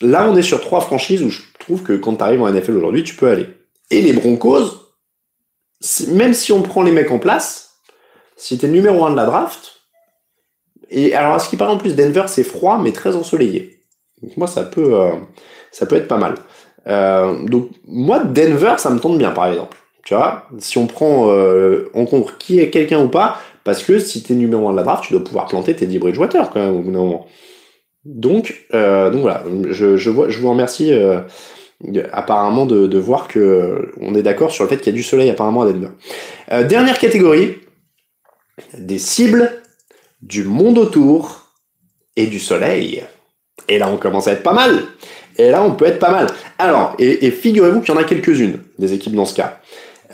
on 0.00 0.36
est 0.36 0.42
sur 0.42 0.60
trois 0.60 0.80
franchises 0.80 1.22
où 1.22 1.30
je 1.30 1.40
trouve 1.62 1.82
que 1.82 1.94
quand 1.94 2.16
tu 2.16 2.22
arrives 2.22 2.42
en 2.42 2.50
NFL 2.50 2.76
aujourd'hui, 2.76 3.04
tu 3.04 3.14
peux 3.14 3.28
aller. 3.28 3.46
Et 3.90 4.02
les 4.02 4.12
Broncos, 4.12 4.94
même 6.08 6.34
si 6.34 6.52
on 6.52 6.62
prend 6.62 6.82
les 6.82 6.92
mecs 6.92 7.10
en 7.10 7.18
place, 7.18 7.80
si 8.36 8.58
tu 8.58 8.66
es 8.66 8.68
numéro 8.68 9.04
1 9.04 9.10
de 9.10 9.16
la 9.16 9.26
draft, 9.26 9.82
et 10.92 11.14
alors, 11.14 11.34
à 11.34 11.38
ce 11.38 11.48
qui 11.48 11.56
paraît 11.56 11.72
en 11.72 11.78
plus, 11.78 11.96
Denver, 11.96 12.24
c'est 12.26 12.44
froid, 12.44 12.78
mais 12.78 12.92
très 12.92 13.16
ensoleillé. 13.16 13.80
Donc, 14.22 14.36
moi, 14.36 14.46
ça 14.46 14.62
peut, 14.62 15.00
euh, 15.00 15.12
ça 15.72 15.86
peut 15.86 15.96
être 15.96 16.06
pas 16.06 16.18
mal. 16.18 16.34
Euh, 16.86 17.42
donc, 17.44 17.70
moi, 17.86 18.18
Denver, 18.20 18.74
ça 18.76 18.90
me 18.90 19.00
tente 19.00 19.16
bien, 19.16 19.30
par 19.30 19.46
exemple. 19.46 19.78
Tu 20.04 20.14
vois, 20.14 20.46
si 20.58 20.78
on 20.78 20.86
prend 20.86 21.30
euh, 21.30 21.90
en 21.94 22.04
compte 22.04 22.36
qui 22.38 22.60
est 22.60 22.68
quelqu'un 22.70 23.02
ou 23.02 23.08
pas, 23.08 23.38
parce 23.64 23.82
que 23.82 23.98
si 23.98 24.22
t'es 24.22 24.34
numéro 24.34 24.68
1 24.68 24.72
de 24.72 24.76
la 24.76 24.82
draft, 24.82 25.04
tu 25.04 25.12
dois 25.14 25.24
pouvoir 25.24 25.46
planter 25.46 25.74
tes 25.74 25.86
10 25.86 25.98
Bridgewater 25.98 26.50
quand 26.50 26.60
même 26.60 26.76
au 26.76 26.80
bout 26.80 26.90
d'un 26.90 26.98
moment. 26.98 27.26
Donc, 28.04 28.66
donc 28.72 29.20
voilà, 29.20 29.44
je, 29.70 29.96
je, 29.96 30.10
vois, 30.10 30.28
je 30.28 30.38
vous 30.38 30.50
remercie 30.50 30.92
apparemment 32.12 32.66
de, 32.66 32.86
de, 32.88 32.98
voir 32.98 33.28
que 33.28 33.92
on 34.00 34.14
est 34.14 34.22
d'accord 34.22 34.50
sur 34.50 34.64
le 34.64 34.70
fait 34.70 34.78
qu'il 34.78 34.86
y 34.86 34.94
a 34.94 34.96
du 34.96 35.04
soleil 35.04 35.30
apparemment 35.30 35.62
à 35.62 35.66
Denver. 35.66 35.90
dernière 36.64 36.98
catégorie, 36.98 37.58
des 38.76 38.98
cibles 38.98 39.62
du 40.20 40.44
monde 40.44 40.78
autour 40.78 41.52
et 42.16 42.26
du 42.26 42.38
soleil. 42.38 43.02
Et 43.68 43.78
là, 43.78 43.88
on 43.88 43.96
commence 43.96 44.28
à 44.28 44.32
être 44.32 44.42
pas 44.42 44.52
mal. 44.52 44.82
Et 45.38 45.50
là, 45.50 45.62
on 45.62 45.72
peut 45.72 45.86
être 45.86 45.98
pas 45.98 46.10
mal. 46.10 46.26
Alors, 46.58 46.94
et, 46.98 47.30
figurez-vous 47.30 47.80
qu'il 47.80 47.94
y 47.94 47.96
en 47.96 48.00
a 48.00 48.04
quelques-unes, 48.04 48.58
des 48.78 48.92
équipes 48.92 49.14
dans 49.14 49.24
ce 49.24 49.34
cas. 49.34 49.60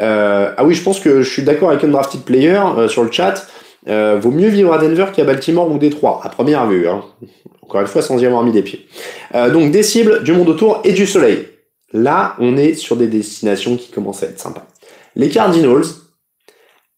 Euh, 0.01 0.53
ah 0.57 0.65
oui, 0.65 0.75
je 0.75 0.83
pense 0.83 1.01
que 1.01 1.23
je 1.23 1.31
suis 1.31 1.43
d'accord 1.43 1.71
avec 1.71 1.83
un 1.83 1.89
drafted 1.89 2.23
player 2.23 2.61
euh, 2.77 2.89
sur 2.89 3.03
le 3.03 3.11
chat. 3.11 3.47
Euh, 3.89 4.19
vaut 4.21 4.31
mieux 4.31 4.49
vivre 4.49 4.73
à 4.73 4.79
Denver 4.79 5.07
qu'à 5.15 5.25
Baltimore 5.25 5.71
ou 5.71 5.79
Détroit, 5.79 6.21
à 6.23 6.29
première 6.29 6.67
vue. 6.67 6.89
Hein. 6.89 7.05
Encore 7.63 7.81
une 7.81 7.87
fois, 7.87 8.03
sans 8.03 8.19
y 8.19 8.27
avoir 8.27 8.43
mis 8.43 8.53
des 8.53 8.63
pieds. 8.63 8.87
donc, 9.35 9.71
des 9.71 9.83
cibles, 9.83 10.23
du 10.23 10.33
monde 10.33 10.49
autour 10.49 10.81
et 10.85 10.93
du 10.93 11.07
soleil. 11.07 11.47
Là, 11.93 12.35
on 12.39 12.57
est 12.57 12.75
sur 12.75 12.97
des 12.97 13.07
destinations 13.07 13.77
qui 13.77 13.91
commencent 13.91 14.23
à 14.23 14.27
être 14.27 14.41
sympas. 14.41 14.67
Les 15.17 15.29
Cardinals. 15.29 15.85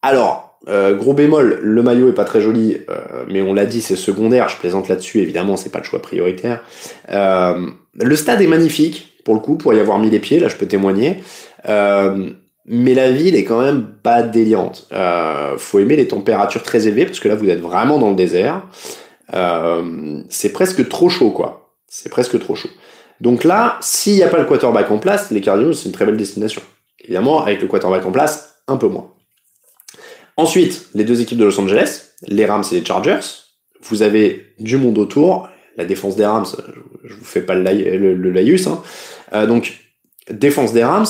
Alors, 0.01 0.51
euh, 0.67 0.95
gros 0.95 1.13
bémol, 1.13 1.59
le 1.61 1.81
maillot 1.81 2.09
est 2.09 2.13
pas 2.13 2.25
très 2.25 2.41
joli, 2.41 2.77
euh, 2.89 3.23
mais 3.27 3.41
on 3.41 3.53
l'a 3.53 3.65
dit, 3.65 3.81
c'est 3.81 3.95
secondaire. 3.95 4.49
Je 4.49 4.57
plaisante 4.57 4.89
là-dessus, 4.89 5.19
évidemment, 5.19 5.57
c'est 5.57 5.71
pas 5.71 5.79
le 5.79 5.85
choix 5.85 6.01
prioritaire. 6.01 6.63
Euh, 7.09 7.67
le 7.95 8.15
stade 8.15 8.41
est 8.41 8.47
magnifique, 8.47 9.17
pour 9.25 9.33
le 9.33 9.39
coup, 9.39 9.55
pour 9.55 9.73
y 9.73 9.79
avoir 9.79 9.97
mis 9.97 10.09
les 10.09 10.19
pieds, 10.19 10.39
là, 10.39 10.49
je 10.49 10.55
peux 10.55 10.67
témoigner. 10.67 11.23
Mais 12.71 12.93
la 12.93 13.11
ville 13.11 13.35
est 13.35 13.43
quand 13.43 13.61
même 13.61 13.85
pas 14.01 14.23
délirante. 14.23 14.89
faut 15.57 15.79
aimer 15.79 15.95
les 15.97 16.07
températures 16.07 16.63
très 16.63 16.87
élevées, 16.87 17.05
parce 17.05 17.19
que 17.19 17.27
là, 17.27 17.35
vous 17.35 17.49
êtes 17.49 17.59
vraiment 17.59 17.99
dans 17.99 18.09
le 18.09 18.15
désert. 18.15 18.63
c'est 20.29 20.53
presque 20.53 20.87
trop 20.89 21.09
chaud, 21.09 21.31
quoi. 21.31 21.75
C'est 21.87 22.09
presque 22.09 22.39
trop 22.39 22.55
chaud. 22.55 22.69
Donc 23.21 23.43
là, 23.43 23.77
s'il 23.81 24.15
n'y 24.15 24.23
a 24.23 24.27
pas 24.27 24.39
le 24.39 24.45
quarterback 24.45 24.89
en 24.89 24.97
place, 24.97 25.29
les 25.29 25.41
Cardinals, 25.41 25.75
c'est 25.75 25.85
une 25.85 25.91
très 25.91 26.05
belle 26.05 26.17
destination. 26.17 26.61
Évidemment, 27.03 27.43
avec 27.43 27.61
le 27.61 27.67
quarterback 27.67 28.05
en 28.05 28.11
place, 28.11 28.55
un 28.67 28.77
peu 28.77 28.87
moins. 28.87 29.13
Ensuite, 30.37 30.87
les 30.95 31.03
deux 31.03 31.21
équipes 31.21 31.37
de 31.37 31.45
Los 31.45 31.59
Angeles, 31.59 32.13
les 32.27 32.45
Rams 32.45 32.63
et 32.71 32.75
les 32.75 32.85
Chargers. 32.85 33.19
Vous 33.83 34.01
avez 34.01 34.53
du 34.59 34.77
monde 34.77 34.97
autour. 34.97 35.49
La 35.77 35.85
défense 35.85 36.15
des 36.15 36.25
Rams, 36.25 36.45
je 37.03 37.13
vous 37.13 37.23
fais 37.23 37.41
pas 37.41 37.53
le, 37.53 38.15
le, 38.15 38.31
laïus. 38.31 38.67
Hein. 38.67 38.81
Euh, 39.33 39.45
donc, 39.45 39.79
défense 40.29 40.73
des 40.73 40.83
Rams. 40.83 41.05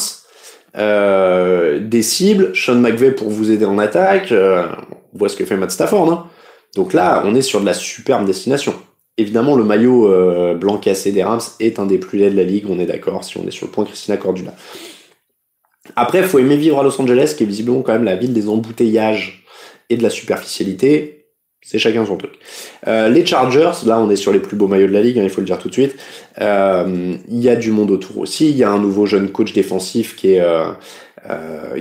Euh, 0.78 1.80
des 1.80 2.02
cibles, 2.02 2.56
Sean 2.56 2.76
McVay 2.76 3.12
pour 3.12 3.30
vous 3.30 3.52
aider 3.52 3.66
en 3.66 3.78
attaque, 3.78 4.32
euh, 4.32 4.68
on 5.14 5.18
voit 5.18 5.30
ce 5.30 5.36
que 5.36 5.46
fait 5.46 5.58
Matt 5.58 5.72
Stafford. 5.72 6.12
Hein. 6.12 6.28
Donc 6.76 6.94
là, 6.94 7.24
on 7.26 7.36
est 7.36 7.42
sur 7.42 7.60
de 7.60 7.66
la 7.66 7.74
superbe 7.74 8.26
destination. 8.26 8.74
Évidemment, 9.18 9.56
le 9.56 9.64
maillot 9.64 10.12
euh, 10.12 10.56
blanc 10.56 10.78
cassé 10.78 11.12
des 11.12 11.24
Rams 11.24 11.42
est 11.60 11.80
un 11.80 11.86
des 11.86 11.98
plus 11.98 12.18
laids 12.18 12.32
de 12.32 12.38
la 12.38 12.44
ligue, 12.44 12.66
on 12.70 12.80
est 12.80 12.86
d'accord, 12.86 13.24
si 13.24 13.38
on 13.38 13.46
est 13.46 13.52
sur 13.52 13.66
le 13.66 13.72
point 13.72 13.84
Christina 13.84 14.18
Cordula. 14.18 14.54
Après, 15.96 16.24
faut 16.24 16.40
aimer 16.40 16.56
vivre 16.56 16.80
à 16.80 16.84
Los 16.84 17.00
Angeles, 17.02 17.34
qui 17.36 17.44
est 17.44 17.48
visiblement 17.48 17.82
quand 17.82 17.92
même 17.92 18.06
la 18.06 18.16
ville 18.16 18.34
des 18.34 18.48
embouteillages 18.48 19.44
et 19.90 19.98
de 19.98 20.04
la 20.04 20.10
superficialité. 20.10 21.21
C'est 21.64 21.78
chacun 21.78 22.06
son 22.06 22.18
truc. 22.18 22.34
Euh, 22.88 23.08
les 23.08 23.26
Chargers, 23.26 23.86
là 23.86 24.00
on 24.00 24.10
est 24.10 24.16
sur 24.16 24.34
les 24.34 24.40
plus 24.40 24.58
beaux 24.58 24.68
maillots 24.68 24.88
de 24.88 24.94
la 24.94 25.02
ligue, 25.02 25.20
hein, 25.20 25.24
il 25.24 25.30
faut 25.30 25.42
le 25.42 25.46
dire 25.46 25.60
tout 25.60 25.70
de 25.70 25.74
suite. 25.74 25.96
Euh, 26.40 27.16
il 27.30 27.40
y 27.40 27.50
a 27.50 27.56
du 27.56 27.72
monde 27.72 27.92
autour 27.92 28.18
aussi. 28.18 28.50
Il 28.50 28.58
y 28.58 28.64
a 28.64 28.72
un 28.72 28.80
nouveau 28.80 29.06
jeune 29.06 29.32
coach 29.32 29.54
défensif 29.54 30.16
qui 30.16 30.34
est 30.34 30.42
euh, 30.42 30.72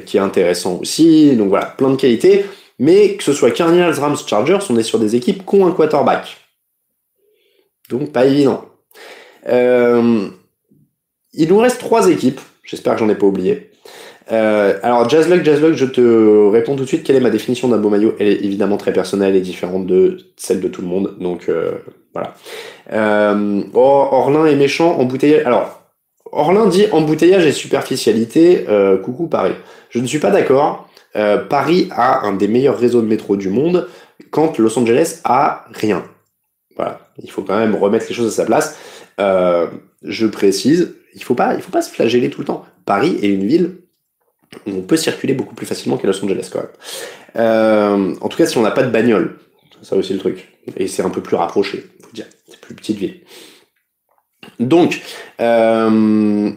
qui 0.04 0.18
est 0.18 0.20
intéressant 0.20 0.78
aussi. 0.80 1.34
Donc 1.34 1.48
voilà, 1.48 1.66
plein 1.66 1.90
de 1.90 1.96
qualités. 1.96 2.44
Mais 2.78 3.14
que 3.16 3.24
ce 3.24 3.32
soit 3.32 3.50
Cardinals, 3.50 3.98
Rams, 3.98 4.16
Chargers, 4.26 4.58
on 4.70 4.76
est 4.76 4.82
sur 4.82 4.98
des 4.98 5.16
équipes 5.16 5.44
qui 5.46 5.56
ont 5.56 5.66
un 5.66 5.72
quarterback. 5.72 6.36
Donc 7.88 8.12
pas 8.12 8.26
évident. 8.26 8.66
il 9.46 10.32
nous 11.48 11.58
reste 11.58 11.78
trois 11.78 12.08
équipes. 12.10 12.40
J'espère 12.64 12.94
que 12.94 13.00
j'en 13.00 13.08
ai 13.08 13.14
pas 13.14 13.26
oublié. 13.26 13.70
Euh, 14.32 14.78
alors, 14.82 15.08
Jazzluck, 15.08 15.44
Jazzluck, 15.44 15.74
je 15.74 15.84
te 15.84 16.48
réponds 16.50 16.76
tout 16.76 16.84
de 16.84 16.88
suite. 16.88 17.02
Quelle 17.02 17.16
est 17.16 17.20
ma 17.20 17.30
définition 17.30 17.68
d'un 17.68 17.78
beau 17.78 17.88
maillot? 17.88 18.14
Elle 18.18 18.28
est 18.28 18.44
évidemment 18.44 18.76
très 18.76 18.92
personnelle 18.92 19.34
et 19.36 19.40
différente 19.40 19.86
de 19.86 20.18
celle 20.36 20.60
de 20.60 20.68
tout 20.68 20.82
le 20.82 20.88
monde. 20.88 21.16
Donc, 21.20 21.48
euh, 21.48 21.72
voilà. 22.12 22.34
Euh, 22.92 23.62
oh, 23.74 24.08
Orlin 24.12 24.46
est 24.46 24.56
méchant, 24.56 24.98
embouteillage. 24.98 25.44
Alors, 25.46 25.82
Orlin 26.32 26.66
dit 26.66 26.86
embouteillage 26.92 27.46
et 27.46 27.52
superficialité. 27.52 28.66
Euh, 28.68 28.98
coucou 28.98 29.26
Paris. 29.26 29.54
Je 29.90 29.98
ne 29.98 30.06
suis 30.06 30.18
pas 30.18 30.30
d'accord. 30.30 30.86
Paris 31.48 31.88
a 31.90 32.24
un 32.24 32.34
des 32.34 32.46
meilleurs 32.46 32.78
réseaux 32.78 33.02
de 33.02 33.06
métro 33.08 33.34
du 33.34 33.48
monde 33.48 33.88
quand 34.30 34.58
Los 34.58 34.78
Angeles 34.78 35.20
a 35.24 35.64
rien. 35.72 36.04
Voilà. 36.76 37.00
Il 37.20 37.28
faut 37.32 37.42
quand 37.42 37.58
même 37.58 37.74
remettre 37.74 38.06
les 38.08 38.14
choses 38.14 38.28
à 38.28 38.30
sa 38.30 38.44
place. 38.44 38.78
Je 39.18 40.26
précise, 40.28 40.94
il 41.16 41.24
faut 41.24 41.34
faut 41.34 41.72
pas 41.72 41.82
se 41.82 41.90
flageller 41.90 42.30
tout 42.30 42.42
le 42.42 42.46
temps. 42.46 42.64
Paris 42.86 43.18
est 43.22 43.28
une 43.28 43.44
ville 43.44 43.79
on 44.66 44.82
peut 44.82 44.96
circuler 44.96 45.34
beaucoup 45.34 45.54
plus 45.54 45.66
facilement 45.66 45.96
qu'à 45.96 46.06
Los 46.08 46.24
Angeles 46.24 46.50
quand 46.52 46.60
même. 46.60 46.68
Euh, 47.36 48.14
en 48.20 48.28
tout 48.28 48.36
cas, 48.36 48.46
si 48.46 48.58
on 48.58 48.62
n'a 48.62 48.70
pas 48.70 48.82
de 48.82 48.90
bagnole, 48.90 49.38
ça 49.82 49.96
aussi 49.96 50.12
le 50.12 50.18
truc. 50.18 50.48
Et 50.76 50.88
c'est 50.88 51.02
un 51.02 51.10
peu 51.10 51.22
plus 51.22 51.36
rapproché, 51.36 51.86
faut 52.02 52.12
dire. 52.12 52.26
C'est 52.48 52.60
plus 52.60 52.74
petite 52.74 52.98
ville. 52.98 53.20
Donc, 54.58 55.02
euh... 55.40 56.50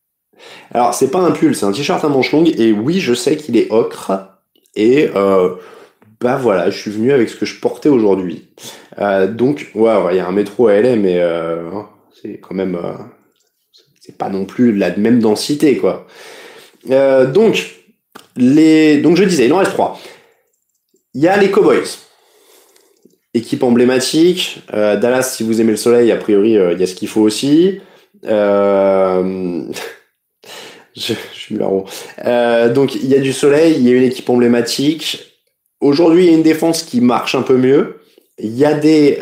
alors 0.72 0.94
c'est 0.94 1.10
pas 1.10 1.20
un 1.20 1.32
pull, 1.32 1.54
c'est 1.54 1.66
un 1.66 1.72
t-shirt 1.72 2.04
à 2.04 2.08
manches 2.08 2.32
longues. 2.32 2.58
Et 2.58 2.72
oui, 2.72 3.00
je 3.00 3.14
sais 3.14 3.36
qu'il 3.36 3.56
est 3.56 3.70
ocre. 3.70 4.12
Et 4.76 5.10
euh, 5.14 5.54
bah 6.20 6.36
voilà, 6.36 6.70
je 6.70 6.78
suis 6.78 6.90
venu 6.90 7.12
avec 7.12 7.28
ce 7.28 7.36
que 7.36 7.46
je 7.46 7.60
portais 7.60 7.88
aujourd'hui. 7.88 8.48
Donc, 8.98 9.70
ouais, 9.74 9.92
il 10.12 10.16
y 10.16 10.20
a 10.20 10.26
un 10.26 10.32
métro 10.32 10.68
à 10.68 10.80
LA, 10.80 10.96
mais 10.96 11.20
c'est 12.20 12.38
quand 12.38 12.54
même, 12.54 12.78
c'est 14.00 14.16
pas 14.16 14.28
non 14.28 14.44
plus 14.44 14.72
la 14.72 14.96
même 14.96 15.20
densité, 15.20 15.76
quoi. 15.76 16.06
Euh, 16.90 17.26
donc, 17.26 17.76
les... 18.36 18.98
donc, 18.98 19.16
je 19.16 19.24
disais, 19.24 19.46
il 19.46 19.52
en 19.52 19.58
reste 19.58 19.72
trois. 19.72 19.98
Il 21.14 21.22
y 21.22 21.28
a 21.28 21.36
les 21.36 21.50
Cowboys. 21.50 21.82
Équipe 23.32 23.62
emblématique. 23.62 24.62
Euh, 24.72 24.96
Dallas, 24.96 25.22
si 25.22 25.42
vous 25.42 25.60
aimez 25.60 25.72
le 25.72 25.76
soleil, 25.76 26.12
a 26.12 26.16
priori, 26.16 26.56
euh, 26.56 26.72
il 26.72 26.80
y 26.80 26.82
a 26.82 26.86
ce 26.86 26.94
qu'il 26.94 27.08
faut 27.08 27.22
aussi. 27.22 27.80
je, 28.24 29.72
suis 31.32 31.56
marrant. 31.56 31.84
donc, 32.72 32.94
il 32.94 33.06
y 33.06 33.14
a 33.14 33.20
du 33.20 33.32
soleil, 33.32 33.74
il 33.76 33.88
y 33.88 33.92
a 33.92 33.96
une 33.96 34.04
équipe 34.04 34.30
emblématique. 34.30 35.32
Aujourd'hui, 35.80 36.24
il 36.24 36.30
y 36.30 36.32
a 36.32 36.36
une 36.36 36.42
défense 36.42 36.82
qui 36.82 37.00
marche 37.00 37.34
un 37.34 37.42
peu 37.42 37.56
mieux. 37.56 38.00
Il 38.38 38.56
y 38.56 38.64
a 38.64 38.72
des 38.72 39.18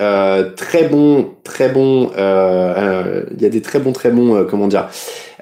très 0.56 0.84
bons, 0.84 1.34
très 1.42 1.68
bons, 1.68 2.12
il 2.14 3.42
y 3.42 3.46
a 3.46 3.48
des 3.48 3.62
très 3.62 3.80
bons, 3.80 3.92
très 3.92 4.10
bons, 4.10 4.44
comment 4.44 4.68
dire, 4.68 4.88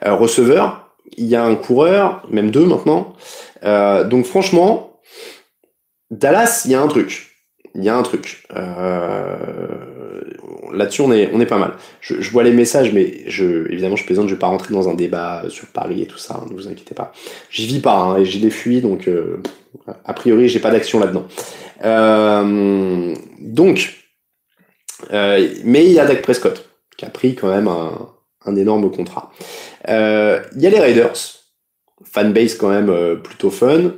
receveurs 0.03 0.90
il 1.17 1.27
y 1.27 1.37
a 1.37 1.45
un 1.45 1.55
coureur, 1.55 2.27
même 2.31 2.51
deux 2.51 2.67
maintenant. 2.67 3.15
Euh, 3.65 4.05
donc 4.05 4.25
franchement, 4.25 5.01
Dallas, 6.11 6.63
il 6.65 6.73
y 6.73 6.75
a 6.75 6.81
un 6.81 6.89
truc. 6.89 7.37
Il 7.75 7.85
y 7.85 7.89
a 7.89 7.97
un 7.97 8.03
truc. 8.03 8.47
Euh, 8.57 10.21
Là-dessus, 10.73 11.01
on 11.01 11.13
est, 11.13 11.31
on 11.33 11.41
est 11.41 11.47
pas 11.47 11.59
mal. 11.59 11.73
Je, 12.01 12.31
vois 12.31 12.45
les 12.45 12.53
messages, 12.53 12.93
mais 12.93 13.03
évidemment, 13.03 13.97
je 13.97 14.05
plaisante, 14.05 14.29
je 14.29 14.35
vais 14.35 14.39
pas 14.39 14.47
rentrer 14.47 14.73
dans 14.73 14.89
un 14.89 14.95
débat 14.95 15.43
sur 15.49 15.67
Paris 15.67 16.03
et 16.03 16.07
tout 16.07 16.17
ça, 16.17 16.35
hein, 16.35 16.47
ne 16.49 16.55
vous 16.55 16.69
inquiétez 16.69 16.95
pas. 16.95 17.13
J'y 17.51 17.67
vis 17.67 17.81
pas, 17.81 17.97
hein, 17.97 18.19
et 18.19 18.25
j'ai 18.25 18.39
des 18.39 18.51
fuites, 18.51 18.83
donc 18.83 19.09
euh, 19.09 19.43
a 20.05 20.13
priori, 20.13 20.49
j'ai 20.49 20.61
pas 20.61 20.71
d'action 20.71 21.01
là-dedans. 21.01 21.27
Donc, 23.41 23.97
mais 25.11 25.87
il 25.87 25.93
y 25.93 25.99
a 25.99 26.07
Dak 26.07 26.23
Prescott, 26.23 26.69
qui 26.97 27.05
a 27.05 27.11
pris 27.11 27.35
quand 27.35 27.49
même 27.49 27.67
un, 27.67 28.11
un 28.45 28.57
énorme 28.57 28.91
contrat. 28.91 29.33
Il 29.87 29.95
euh, 29.95 30.41
y 30.57 30.67
a 30.67 30.71
les 30.71 30.81
Raiders, 30.81 31.17
fanbase 32.05 32.57
quand 32.57 32.71
même 32.71 32.91
euh, 32.91 33.17
plutôt 33.17 33.51
fun, 33.51 33.93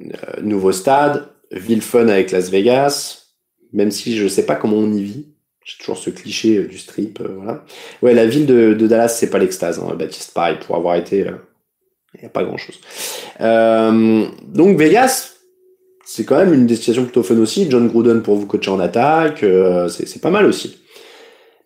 euh, 0.00 0.06
nouveau 0.42 0.72
stade, 0.72 1.28
ville 1.50 1.82
fun 1.82 2.08
avec 2.08 2.30
Las 2.30 2.50
Vegas, 2.50 3.26
même 3.72 3.90
si 3.90 4.16
je 4.16 4.28
sais 4.28 4.46
pas 4.46 4.54
comment 4.54 4.76
on 4.76 4.92
y 4.92 5.02
vit. 5.02 5.26
J'ai 5.64 5.76
toujours 5.78 5.98
ce 5.98 6.08
cliché 6.08 6.62
du 6.64 6.78
strip, 6.78 7.20
voilà. 7.20 7.62
Ouais, 8.00 8.14
la 8.14 8.24
ville 8.24 8.46
de, 8.46 8.72
de 8.72 8.86
Dallas, 8.86 9.08
c'est 9.08 9.28
pas 9.28 9.38
l'extase, 9.38 9.78
hein, 9.78 9.94
Baptiste, 9.94 10.32
pareil, 10.32 10.56
pour 10.66 10.76
avoir 10.76 10.96
été, 10.96 11.26
il 12.14 12.20
n'y 12.20 12.26
a 12.26 12.30
pas 12.30 12.42
grand 12.42 12.56
chose. 12.56 12.80
donc 13.38 14.78
Vegas, 14.78 15.34
c'est 16.06 16.24
quand 16.24 16.38
même 16.38 16.54
une 16.54 16.66
destination 16.66 17.04
plutôt 17.04 17.22
fun 17.22 17.36
aussi. 17.36 17.70
John 17.70 17.86
Gruden 17.86 18.22
pour 18.22 18.36
vous 18.36 18.46
coacher 18.46 18.70
en 18.70 18.80
attaque, 18.80 19.44
c'est 19.90 20.22
pas 20.22 20.30
mal 20.30 20.46
aussi. 20.46 20.78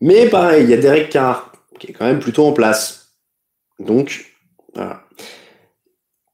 Mais 0.01 0.27
pareil, 0.27 0.65
il 0.65 0.71
y 0.71 0.75
a 0.75 0.79
Derek 0.79 1.09
Carr 1.09 1.52
qui 1.83 1.91
est 1.91 1.95
quand 1.95 2.07
même 2.07 2.21
plutôt 2.21 2.47
en 2.47 2.53
place. 2.53 3.17
Donc, 3.81 4.27
voilà. 4.73 5.03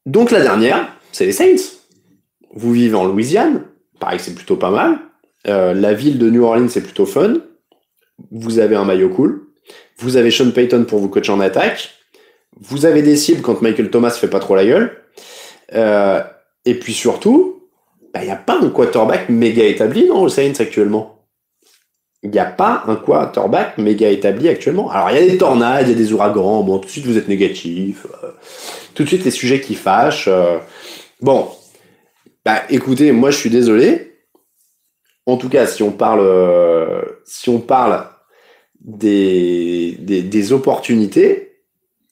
Donc 0.04 0.30
la 0.30 0.42
dernière, 0.42 0.94
c'est 1.10 1.24
les 1.24 1.32
Saints. 1.32 1.78
Vous 2.54 2.72
vivez 2.72 2.94
en 2.94 3.06
Louisiane, 3.06 3.64
pareil, 3.98 4.20
c'est 4.20 4.34
plutôt 4.34 4.56
pas 4.56 4.70
mal. 4.70 4.98
Euh, 5.46 5.72
la 5.72 5.94
ville 5.94 6.18
de 6.18 6.28
New 6.28 6.44
Orleans, 6.44 6.68
c'est 6.68 6.82
plutôt 6.82 7.06
fun. 7.06 7.36
Vous 8.30 8.58
avez 8.58 8.76
un 8.76 8.84
maillot 8.84 9.08
cool. 9.08 9.46
Vous 9.98 10.16
avez 10.16 10.30
Sean 10.30 10.50
Payton 10.50 10.84
pour 10.84 10.98
vous 10.98 11.08
coacher 11.08 11.32
en 11.32 11.40
attaque. 11.40 11.94
Vous 12.60 12.84
avez 12.84 13.00
des 13.00 13.16
cibles 13.16 13.40
quand 13.40 13.62
Michael 13.62 13.90
Thomas 13.90 14.10
fait 14.10 14.28
pas 14.28 14.40
trop 14.40 14.54
la 14.54 14.66
gueule. 14.66 15.02
Euh, 15.72 16.22
et 16.66 16.78
puis 16.78 16.92
surtout, 16.92 17.70
il 18.02 18.10
bah, 18.12 18.24
n'y 18.24 18.30
a 18.30 18.36
pas 18.36 18.58
un 18.60 18.68
quarterback 18.68 19.30
méga 19.30 19.64
établi 19.64 20.08
dans 20.08 20.24
le 20.24 20.28
Saints 20.28 20.60
actuellement? 20.60 21.17
Il 22.22 22.30
n'y 22.30 22.38
a 22.38 22.46
pas 22.46 22.84
un 22.88 22.96
quarterback 22.96 23.78
méga 23.78 24.08
établi 24.10 24.48
actuellement. 24.48 24.90
Alors, 24.90 25.10
il 25.10 25.16
y 25.16 25.22
a 25.22 25.30
des 25.30 25.38
tornades, 25.38 25.86
il 25.86 25.92
y 25.92 25.94
a 25.94 25.98
des 25.98 26.12
ouragans. 26.12 26.62
Bon, 26.62 26.78
tout 26.78 26.86
de 26.86 26.90
suite, 26.90 27.06
vous 27.06 27.16
êtes 27.16 27.28
négatif. 27.28 28.06
Euh, 28.24 28.30
tout 28.94 29.04
de 29.04 29.08
suite, 29.08 29.24
les 29.24 29.30
sujets 29.30 29.60
qui 29.60 29.76
fâchent. 29.76 30.28
Euh. 30.28 30.58
bon, 31.20 31.48
bah, 32.44 32.62
écoutez, 32.70 33.12
moi, 33.12 33.30
je 33.30 33.36
suis 33.36 33.50
désolé. 33.50 34.16
En 35.26 35.36
tout 35.36 35.48
cas, 35.48 35.66
si 35.66 35.82
on 35.82 35.92
parle, 35.92 36.20
euh, 36.20 37.02
si 37.24 37.50
on 37.50 37.60
parle 37.60 38.08
des, 38.80 39.96
des, 40.00 40.52
opportunités, 40.52 41.60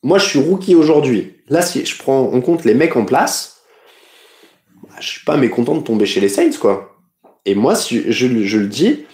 moi, 0.02 0.18
je 0.18 0.26
suis 0.26 0.38
rookie 0.38 0.76
aujourd'hui. 0.76 1.34
Là, 1.48 1.62
si 1.62 1.84
je 1.84 1.98
prends 1.98 2.32
en 2.32 2.40
compte 2.40 2.64
les 2.64 2.74
mecs 2.74 2.94
en 2.94 3.04
place, 3.04 3.62
bah, 4.84 4.96
je 5.00 5.08
suis 5.08 5.24
pas 5.24 5.36
mécontent 5.36 5.74
de 5.74 5.82
tomber 5.82 6.06
chez 6.06 6.20
les 6.20 6.28
Saints, 6.28 6.58
quoi. 6.60 6.96
Et 7.44 7.56
moi, 7.56 7.74
si 7.74 8.02
je, 8.12 8.42
je 8.44 8.58
le 8.58 8.66
dis, 8.66 9.06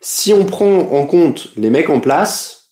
si 0.00 0.32
on 0.32 0.44
prend 0.44 0.78
en 0.78 1.06
compte 1.06 1.48
les 1.56 1.70
mecs 1.70 1.90
en 1.90 2.00
place, 2.00 2.70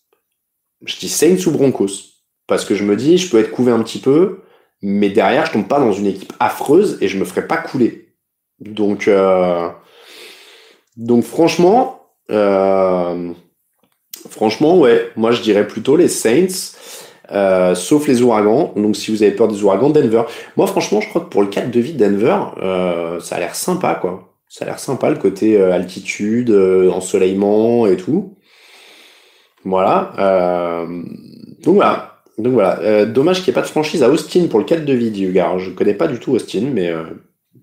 je 0.84 0.96
dis 0.98 1.08
Saints 1.08 1.46
ou 1.46 1.50
Broncos. 1.50 2.18
Parce 2.46 2.64
que 2.64 2.74
je 2.74 2.84
me 2.84 2.96
dis, 2.96 3.18
je 3.18 3.30
peux 3.30 3.38
être 3.38 3.50
couvé 3.50 3.72
un 3.72 3.82
petit 3.82 3.98
peu, 3.98 4.40
mais 4.80 5.10
derrière, 5.10 5.46
je 5.46 5.52
tombe 5.52 5.68
pas 5.68 5.78
dans 5.78 5.92
une 5.92 6.06
équipe 6.06 6.32
affreuse 6.40 6.98
et 7.00 7.08
je 7.08 7.18
me 7.18 7.24
ferai 7.24 7.46
pas 7.46 7.58
couler. 7.58 8.14
Donc, 8.60 9.06
euh, 9.06 9.68
donc 10.96 11.24
franchement, 11.24 12.06
euh, 12.30 13.32
franchement, 14.30 14.78
ouais, 14.78 15.10
moi 15.16 15.32
je 15.32 15.42
dirais 15.42 15.66
plutôt 15.66 15.96
les 15.96 16.08
Saints, 16.08 16.74
euh, 17.30 17.74
sauf 17.74 18.08
les 18.08 18.22
ouragans. 18.22 18.72
Donc 18.76 18.96
si 18.96 19.10
vous 19.10 19.22
avez 19.22 19.32
peur 19.32 19.48
des 19.48 19.62
ouragans, 19.62 19.90
Denver. 19.90 20.22
Moi 20.56 20.66
franchement, 20.66 21.02
je 21.02 21.08
crois 21.08 21.20
que 21.20 21.28
pour 21.28 21.42
le 21.42 21.48
cadre 21.48 21.70
de 21.70 21.80
vie 21.80 21.92
de 21.92 21.98
Denver, 21.98 22.38
ça 23.20 23.36
a 23.36 23.38
l'air 23.38 23.54
sympa, 23.54 23.94
quoi. 23.94 24.27
Ça 24.48 24.64
a 24.64 24.68
l'air 24.68 24.78
sympa 24.78 25.10
le 25.10 25.16
côté 25.16 25.60
euh, 25.60 25.72
altitude, 25.72 26.50
euh, 26.50 26.90
ensoleillement 26.90 27.86
et 27.86 27.96
tout. 27.96 28.36
Voilà. 29.64 30.12
Euh, 30.18 30.86
donc 31.62 31.74
voilà. 31.74 32.14
Donc 32.38 32.52
voilà. 32.52 33.04
dommage 33.04 33.42
qu'il 33.42 33.52
n'y 33.52 33.58
ait 33.58 33.60
pas 33.60 33.66
de 33.66 33.70
franchise 33.70 34.02
à 34.04 34.08
Austin 34.08 34.46
pour 34.48 34.60
le 34.60 34.64
4 34.64 34.84
de 34.84 34.92
vie 34.92 35.10
du 35.10 35.32
gars. 35.32 35.58
Je 35.58 35.70
connais 35.70 35.94
pas 35.94 36.06
du 36.06 36.20
tout 36.20 36.32
Austin, 36.32 36.70
mais 36.72 36.92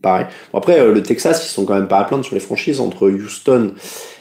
pareil. 0.01 0.25
Bon, 0.51 0.57
après, 0.59 0.85
le 0.85 1.01
Texas, 1.01 1.45
ils 1.45 1.49
sont 1.49 1.63
quand 1.63 1.75
même 1.75 1.87
pas 1.87 1.99
à 1.99 2.03
plaindre 2.03 2.25
sur 2.25 2.35
les 2.35 2.41
franchises 2.41 2.81
entre 2.81 3.09
Houston, 3.09 3.73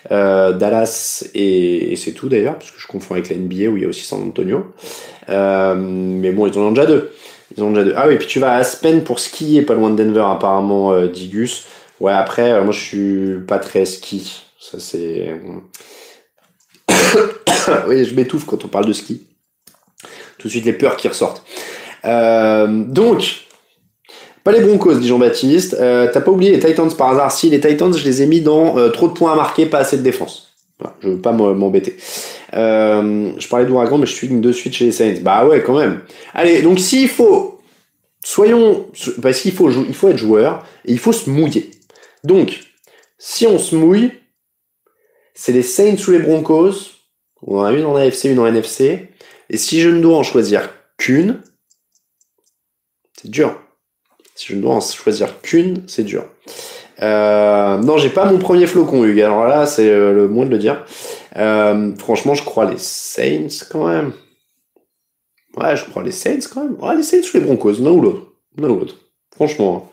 Dallas 0.09 1.29
et, 1.35 1.97
c'est 1.97 2.12
tout 2.12 2.29
d'ailleurs, 2.29 2.57
parce 2.57 2.71
que 2.71 2.81
je 2.81 2.87
confonds 2.87 3.15
avec 3.15 3.31
la 3.31 3.37
NBA 3.37 3.65
où 3.65 3.77
il 3.77 3.83
y 3.83 3.85
a 3.85 3.89
aussi 3.89 4.05
San 4.05 4.23
Antonio. 4.23 4.67
mais 5.29 6.31
bon, 6.31 6.47
ils 6.47 6.57
en 6.57 6.62
ont 6.62 6.71
déjà 6.71 6.87
deux. 6.87 7.11
Ils 7.57 7.62
ont 7.62 7.71
déjà 7.71 7.85
deux. 7.85 7.95
Ah 7.97 8.07
oui, 8.09 8.17
puis 8.17 8.27
tu 8.27 8.41
vas 8.41 8.53
à 8.53 8.57
Aspen 8.57 9.03
pour 9.03 9.21
skier, 9.21 9.62
pas 9.62 9.75
loin 9.75 9.91
de 9.91 10.03
Denver, 10.03 10.25
apparemment, 10.27 10.93
euh, 10.93 11.09
Digus. 11.09 11.67
Ouais, 12.01 12.12
après, 12.12 12.53
euh, 12.53 12.64
moi, 12.64 12.72
je 12.72 12.80
suis 12.80 13.38
pas 13.47 13.59
très 13.59 13.84
ski. 13.84 14.42
Ça, 14.59 14.78
c'est. 14.80 15.40
oui, 17.88 18.05
je 18.05 18.14
m'étouffe 18.14 18.45
quand 18.45 18.64
on 18.64 18.68
parle 18.68 18.86
de 18.86 18.92
ski. 18.92 19.26
Tout 20.38 20.49
de 20.49 20.51
suite, 20.51 20.64
les 20.64 20.72
peurs 20.72 20.97
qui 20.97 21.09
ressortent. 21.09 21.45
Euh, 22.05 22.66
donc, 22.68 23.47
pas 24.42 24.53
les 24.53 24.61
Broncos, 24.61 24.95
dit 24.97 25.09
Jean-Baptiste. 25.09 25.76
Euh, 25.80 26.11
T'as 26.12 26.20
pas 26.20 26.30
oublié 26.30 26.51
les 26.51 26.59
Titans 26.59 26.90
par 26.97 27.11
hasard 27.11 27.32
Si, 27.32 27.49
les 27.49 27.61
Titans, 27.61 27.92
je 27.97 28.05
les 28.05 28.22
ai 28.22 28.26
mis 28.26 28.40
dans 28.40 28.90
trop 28.90 29.09
de 29.09 29.12
points 29.12 29.32
à 29.32 29.36
marquer, 29.36 29.66
pas 29.66 29.78
assez 29.78 29.97
de 29.97 30.03
défense. 30.03 30.55
Je 31.01 31.09
veux 31.09 31.18
pas 31.18 31.32
m'embêter. 31.32 31.97
Je 32.53 33.49
parlais 33.49 33.64
d'Ouragan, 33.64 33.97
mais 33.97 34.07
je 34.07 34.12
suis 34.12 34.28
de 34.28 34.53
suite 34.53 34.74
chez 34.74 34.86
les 34.86 34.92
Saints. 34.92 35.20
Bah 35.22 35.47
ouais, 35.47 35.62
quand 35.62 35.78
même. 35.78 36.01
Allez, 36.34 36.61
donc 36.61 36.78
s'il 36.80 37.09
faut, 37.09 37.61
soyons, 38.22 38.86
parce 39.22 39.40
qu'il 39.40 39.53
faut, 39.53 39.70
il 39.70 39.95
faut 39.95 40.09
être 40.09 40.18
joueur 40.18 40.66
et 40.84 40.92
il 40.92 40.99
faut 40.99 41.12
se 41.12 41.30
mouiller. 41.30 41.70
Donc, 42.25 42.61
si 43.18 43.47
on 43.47 43.59
se 43.59 43.77
mouille, 43.77 44.12
c'est 45.35 45.53
les 45.53 45.62
Saints 45.62 45.97
ou 46.09 46.11
les 46.11 46.18
Broncos. 46.18 46.72
On 47.43 47.59
en 47.59 47.64
a 47.64 47.72
une 47.72 47.85
en 47.85 47.97
AFC, 47.97 48.25
une 48.25 48.39
en 48.39 48.47
NFC. 48.47 49.11
Et 49.51 49.59
si 49.59 49.81
je 49.81 49.91
ne 49.91 50.01
dois 50.01 50.16
en 50.16 50.22
choisir 50.22 50.70
qu'une, 50.97 51.43
c'est 53.20 53.31
dur. 53.31 53.61
Si 54.35 54.47
je 54.49 54.57
ne 54.57 54.62
dois 54.62 54.75
en 54.75 54.81
choisir 54.81 55.41
qu'une, 55.43 55.87
c'est 55.87 56.03
dur. 56.03 56.25
Euh, 57.03 57.79
non, 57.79 57.99
j'ai 57.99 58.11
pas 58.11 58.31
mon 58.31 58.39
premier 58.39 58.66
flocon, 58.66 59.05
Hugues. 59.05 59.20
Alors 59.20 59.47
là, 59.47 59.66
c'est 59.66 59.89
euh, 59.89 60.12
le 60.12 60.29
moins 60.29 60.47
de 60.47 60.51
le 60.51 60.59
dire. 60.59 60.85
Euh, 61.37 61.95
franchement, 61.97 62.35
je 62.35 62.45
crois 62.45 62.70
les 62.70 62.79
Saints 62.79 63.66
quand 63.70 63.87
même. 63.87 64.12
Ouais, 65.57 65.77
je 65.77 65.85
crois 65.85 66.03
les 66.03 66.12
Saints 66.12 66.49
quand 66.53 66.64
même. 66.64 66.77
Ouais, 66.81 66.97
les 66.97 67.03
Saints 67.03 67.20
ou 67.33 67.37
les 67.37 67.45
Broncos, 67.45 67.75
l'un 67.81 67.91
ou 67.91 68.01
l'autre. 68.01 68.33
L'un 68.57 68.68
ou 68.70 68.79
l'autre. 68.79 68.97
Franchement. 69.35 69.91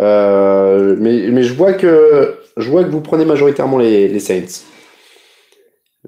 Euh, 0.00 0.96
mais, 0.98 1.28
mais 1.30 1.42
je 1.42 1.54
vois 1.54 1.72
que 1.72 2.36
je 2.56 2.68
vois 2.70 2.84
que 2.84 2.90
vous 2.90 3.00
prenez 3.00 3.24
majoritairement 3.24 3.78
les, 3.78 4.08
les 4.08 4.20
Saints. 4.20 4.64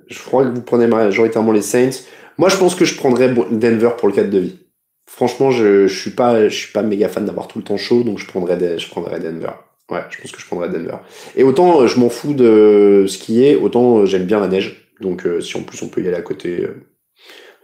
Je 0.08 0.18
crois 0.20 0.44
que 0.44 0.54
vous 0.54 0.62
prenez 0.62 0.86
majoritairement 0.86 1.52
les 1.52 1.62
Saints. 1.62 2.04
Moi, 2.38 2.48
je 2.48 2.56
pense 2.56 2.74
que 2.74 2.84
je 2.84 2.96
prendrais 2.96 3.32
Denver 3.50 3.90
pour 3.96 4.08
le 4.08 4.14
cadre 4.14 4.30
de 4.30 4.38
vie. 4.38 4.58
Franchement, 5.06 5.50
je, 5.50 5.86
je 5.86 6.00
suis 6.00 6.10
pas, 6.10 6.48
je 6.48 6.54
suis 6.54 6.72
pas 6.72 6.82
méga 6.82 7.08
fan 7.08 7.24
d'avoir 7.24 7.48
tout 7.48 7.58
le 7.58 7.64
temps 7.64 7.76
chaud, 7.76 8.02
donc 8.02 8.18
je 8.18 8.26
prendrais, 8.26 8.78
je 8.78 8.88
prendrais 8.90 9.20
Denver. 9.20 9.52
Ouais, 9.90 10.00
je 10.10 10.20
pense 10.20 10.32
que 10.32 10.40
je 10.40 10.46
prendrais 10.46 10.68
Denver. 10.68 10.96
Et 11.36 11.44
autant 11.44 11.80
euh, 11.80 11.86
je 11.86 11.98
m'en 12.00 12.08
fous 12.08 12.34
de 12.34 13.04
skier, 13.08 13.56
autant 13.56 13.98
euh, 13.98 14.06
j'aime 14.06 14.24
bien 14.24 14.40
la 14.40 14.48
neige. 14.48 14.90
Donc 15.00 15.28
si 15.40 15.56
en 15.56 15.62
plus 15.62 15.82
on 15.82 15.88
peut 15.88 16.02
y 16.02 16.08
aller 16.08 16.16
à 16.16 16.22
côté, 16.22 16.66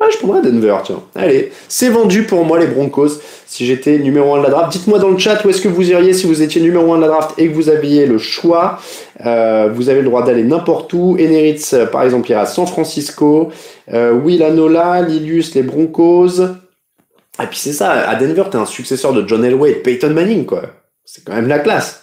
ouais, 0.02 0.12
je 0.12 0.18
prendrais 0.18 0.42
Denver, 0.42 0.76
tiens. 0.84 1.02
Allez, 1.14 1.52
c'est 1.68 1.88
vendu 1.88 2.24
pour 2.24 2.44
moi 2.44 2.58
les 2.58 2.66
Broncos. 2.66 3.20
Si 3.46 3.66
j'étais 3.66 3.98
numéro 3.98 4.34
1 4.34 4.38
de 4.38 4.44
la 4.44 4.50
draft, 4.50 4.72
dites-moi 4.72 4.98
dans 4.98 5.10
le 5.10 5.18
chat 5.18 5.44
où 5.44 5.50
est-ce 5.50 5.60
que 5.60 5.68
vous 5.68 5.90
iriez 5.90 6.12
si 6.12 6.26
vous 6.26 6.42
étiez 6.42 6.60
numéro 6.60 6.92
1 6.92 6.96
de 6.96 7.02
la 7.02 7.08
draft 7.08 7.30
et 7.38 7.48
que 7.48 7.54
vous 7.54 7.68
aviez 7.68 8.06
le 8.06 8.18
choix. 8.18 8.78
vous 9.20 9.88
avez 9.88 10.00
le 10.00 10.04
droit 10.04 10.24
d'aller 10.24 10.44
n'importe 10.44 10.92
où. 10.92 11.16
Eneritz, 11.18 11.74
par 11.90 12.02
exemple, 12.02 12.30
ira 12.30 12.42
à 12.42 12.46
San 12.46 12.66
Francisco. 12.66 13.50
Will 13.90 14.42
Anola, 14.42 15.02
Lilius, 15.02 15.54
les 15.54 15.62
Broncos. 15.62 16.40
Et 17.42 17.46
puis 17.46 17.58
c'est 17.58 17.72
ça, 17.72 17.90
à 18.08 18.14
Denver, 18.16 18.44
t'es 18.50 18.58
un 18.58 18.66
successeur 18.66 19.12
de 19.12 19.26
John 19.26 19.44
Elway 19.44 19.70
et 19.70 19.74
Peyton 19.74 20.10
Manning, 20.10 20.44
quoi. 20.44 20.62
C'est 21.04 21.24
quand 21.24 21.34
même 21.34 21.48
la 21.48 21.58
classe. 21.58 22.02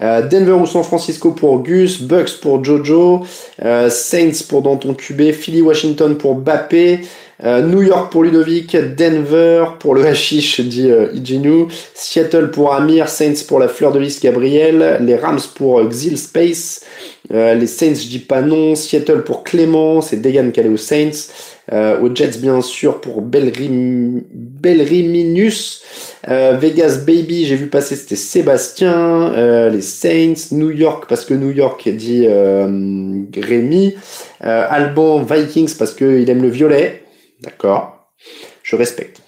Euh, 0.00 0.22
Denver 0.22 0.52
ou 0.52 0.66
San 0.66 0.84
Francisco 0.84 1.32
pour 1.32 1.62
Gus, 1.62 2.02
Bucks 2.02 2.40
pour 2.40 2.64
Jojo, 2.64 3.24
euh, 3.64 3.90
Saints 3.90 4.44
pour 4.48 4.62
Danton 4.62 4.94
QB, 4.94 5.32
Philly 5.32 5.62
Washington 5.62 6.16
pour 6.16 6.36
Bappé, 6.36 7.00
euh, 7.44 7.62
New 7.62 7.82
York 7.82 8.10
pour 8.10 8.24
Ludovic, 8.24 8.76
Denver 8.76 9.64
pour 9.78 9.94
le 9.94 10.06
hashish 10.06 10.60
dit 10.60 10.90
Ijinu, 11.14 11.66
Seattle 11.94 12.50
pour 12.50 12.74
Amir, 12.74 13.08
Saints 13.08 13.44
pour 13.46 13.58
la 13.58 13.68
fleur 13.68 13.92
de 13.92 13.98
lys 13.98 14.20
Gabriel, 14.20 14.98
les 15.00 15.16
Rams 15.16 15.40
pour 15.54 15.82
Xil 15.88 16.18
Space, 16.18 16.84
les 17.30 17.66
Saints 17.66 17.94
je 17.94 18.08
dis 18.08 18.18
pas 18.18 18.42
non, 18.42 18.74
Seattle 18.74 19.22
pour 19.22 19.44
Clément, 19.44 20.00
c'est 20.00 20.20
Degan 20.20 20.50
qui 20.50 20.60
allait 20.60 20.68
aux 20.68 20.76
Saints, 20.76 21.28
euh, 21.70 22.00
aux 22.00 22.14
Jets 22.14 22.38
bien 22.38 22.62
sûr 22.62 23.00
pour 23.00 23.20
Belrim, 23.20 24.22
Belriminus. 24.32 25.82
Euh, 26.28 26.56
Vegas 26.58 27.00
Baby, 27.06 27.44
j'ai 27.44 27.56
vu 27.56 27.66
passer, 27.66 27.94
c'était 27.94 28.16
Sébastien. 28.16 29.32
Euh, 29.34 29.68
les 29.68 29.82
Saints, 29.82 30.48
New 30.52 30.70
York 30.70 31.04
parce 31.08 31.24
que 31.26 31.34
New 31.34 31.50
York 31.50 31.88
dit 31.88 32.26
Rémi. 32.26 33.94
Alban 34.40 35.22
Vikings 35.22 35.76
parce 35.76 35.92
qu'il 35.92 36.28
aime 36.30 36.42
le 36.42 36.48
violet. 36.48 37.02
D'accord. 37.42 38.08
Je 38.62 38.76
respecte. 38.76 39.22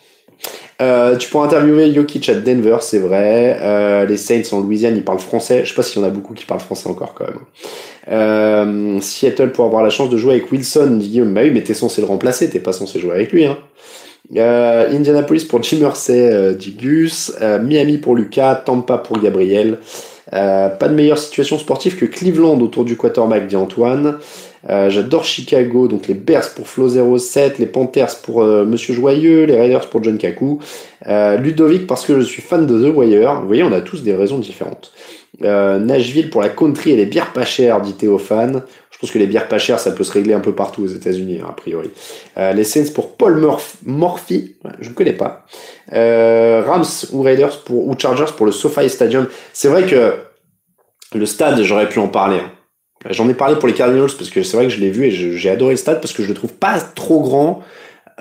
Euh, 0.81 1.17
tu 1.17 1.29
pourras 1.29 1.47
interviewer 1.47 1.93
Jokic 1.93 2.29
à 2.31 2.35
Denver, 2.35 2.79
c'est 2.81 2.99
vrai. 2.99 3.59
Euh, 3.61 4.07
les 4.07 4.17
Saints 4.17 4.43
en 4.53 4.61
Louisiane, 4.61 4.97
ils 4.97 5.05
parlent 5.05 5.19
français. 5.19 5.63
Je 5.65 5.71
sais 5.71 5.75
pas 5.75 5.83
s'il 5.83 6.01
y 6.01 6.05
en 6.05 6.09
a 6.09 6.11
beaucoup 6.11 6.33
qui 6.33 6.47
parlent 6.47 6.61
français 6.61 6.89
encore 6.89 7.13
quand 7.15 7.27
même. 7.27 7.41
Euh, 8.11 8.99
Seattle 9.01 9.53
pour 9.53 9.67
avoir 9.67 9.83
la 9.83 9.91
chance 9.91 10.09
de 10.09 10.17
jouer 10.17 10.35
avec 10.35 10.51
Wilson, 10.51 10.97
Guillaume. 10.99 11.35
Bah 11.35 11.43
oui, 11.45 11.51
mais 11.51 11.63
t'es 11.63 11.75
censé 11.75 12.01
le 12.01 12.07
remplacer, 12.07 12.49
t'es 12.49 12.61
pas 12.61 12.73
censé 12.73 12.99
jouer 12.99 13.13
avec 13.13 13.33
lui. 13.33 13.45
Hein. 13.45 13.59
Euh, 14.37 14.91
Indianapolis 14.91 15.45
pour 15.45 15.63
Jim 15.63 15.83
Hersey, 15.83 16.33
euh, 16.33 16.55
dit 16.55 16.73
Gus. 16.73 17.33
Miami 17.63 17.99
pour 17.99 18.17
Lucas. 18.17 18.55
Tampa 18.55 18.97
pour 18.97 19.21
Gabriel. 19.21 19.79
pas 20.31 20.89
de 20.89 20.95
meilleure 20.95 21.19
situation 21.19 21.59
sportive 21.59 21.97
que 21.97 22.07
Cleveland 22.07 22.59
autour 22.61 22.87
du 22.87 22.97
quarterback, 22.97 23.47
dit 23.47 23.57
Antoine. 23.57 24.19
Euh, 24.69 24.91
j'adore 24.91 25.25
Chicago, 25.25 25.89
donc 25.89 26.07
les 26.07 26.15
Bears 26.15 26.51
pour 26.55 26.67
Flo07, 26.67 27.55
les 27.59 27.67
Panthers 27.67 28.17
pour 28.23 28.43
euh, 28.43 28.65
Monsieur 28.65 28.95
Joyeux, 28.95 29.45
les 29.45 29.59
Raiders 29.59 29.89
pour 29.89 30.03
John 30.05 30.19
Kaku, 30.19 30.59
euh, 31.07 31.37
Ludovic 31.39 31.87
parce 31.87 32.05
que 32.05 32.21
je 32.21 32.25
suis 32.25 32.43
fan 32.43 32.67
de 32.67 32.79
The 32.79 32.95
Wire. 32.95 33.41
Vous 33.41 33.47
voyez, 33.47 33.63
on 33.63 33.73
a 33.73 33.81
tous 33.81 34.03
des 34.03 34.15
raisons 34.15 34.39
différentes. 34.39 34.93
Nashville 35.41 36.29
pour 36.29 36.43
la 36.43 36.51
country 36.51 36.91
et 36.91 36.97
les 36.97 37.07
bières 37.07 37.33
pas 37.33 37.47
chères, 37.47 37.81
dit 37.81 37.95
Théophane. 37.95 38.63
Je 38.91 38.99
pense 38.99 39.11
que 39.11 39.19
les 39.19 39.27
bières 39.27 39.49
pas 39.49 39.57
chères, 39.57 39.81
ça 39.81 39.93
peut 39.93 40.05
se 40.05 40.13
régler 40.13 40.35
un 40.35 40.41
peu 40.41 40.53
partout 40.53 40.83
aux 40.83 40.89
États-Unis, 40.89 41.39
hein, 41.43 41.47
a 41.49 41.53
priori. 41.53 41.89
les 42.37 42.65
Saints 42.65 42.93
pour 42.95 43.17
Paul 43.17 43.41
Murphy, 43.87 44.57
je 44.81 44.91
ne 44.91 44.95
connais 44.95 45.15
pas. 45.15 45.47
Rams 45.91 46.85
ou 47.13 47.23
Raiders 47.23 47.65
pour 47.65 47.89
ou 47.89 47.99
Chargers 47.99 48.35
pour 48.37 48.45
le 48.45 48.53
SoFi 48.53 48.91
Stadium. 48.91 49.29
C'est 49.55 49.69
vrai 49.69 49.87
que 49.87 50.13
le 51.15 51.25
stade, 51.25 51.63
j'aurais 51.63 51.89
pu 51.89 52.01
en 52.01 52.09
parler. 52.09 52.37
Hein. 52.37 52.51
J'en 53.09 53.29
ai 53.31 53.35
parlé 53.35 53.57
pour 53.57 53.67
les 53.67 53.73
Cardinals 53.73 54.11
parce 54.19 54.29
que 54.29 54.43
c'est 54.43 54.57
vrai 54.59 54.67
que 54.67 54.73
je 54.73 54.79
l'ai 54.79 54.91
vu 54.91 55.07
et 55.07 55.11
j'ai 55.11 55.49
adoré 55.49 55.73
le 55.73 55.79
stade 55.79 56.03
parce 56.03 56.13
que 56.13 56.23
je 56.23 56.29
le 56.29 56.35
trouve 56.35 56.53
pas 56.53 56.79
trop 56.79 57.23
grand, 57.23 57.63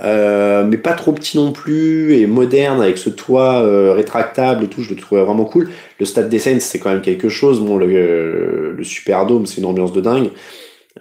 euh, 0.02 0.64
mais 0.64 0.78
pas 0.78 0.94
trop 0.94 1.12
petit 1.12 1.36
non 1.38 1.52
plus 1.52 2.14
et 2.16 2.28
moderne 2.28 2.82
avec 2.82 2.98
ce 2.98 3.10
toit 3.10 3.62
euh, 3.62 3.92
rétractable 3.92 4.64
et 4.64 4.68
tout. 4.68 4.82
Je 4.82 4.92
le 4.92 4.96
trouvais 4.96 5.22
vraiment 5.22 5.44
cool. 5.44 5.70
Le 6.00 6.06
stade 6.06 6.30
des 6.30 6.40
Saints 6.40 6.62
c'est 6.62 6.80
quand 6.80 6.92
même 6.92 7.02
quelque 7.02 7.28
chose. 7.28 7.60
Bon, 7.60 7.76
le, 7.76 8.72
le 8.72 8.84
Superdome 8.86 9.46
c'est 9.46 9.58
une 9.58 9.66
ambiance 9.66 9.92
de 9.92 10.00
dingue. 10.00 10.30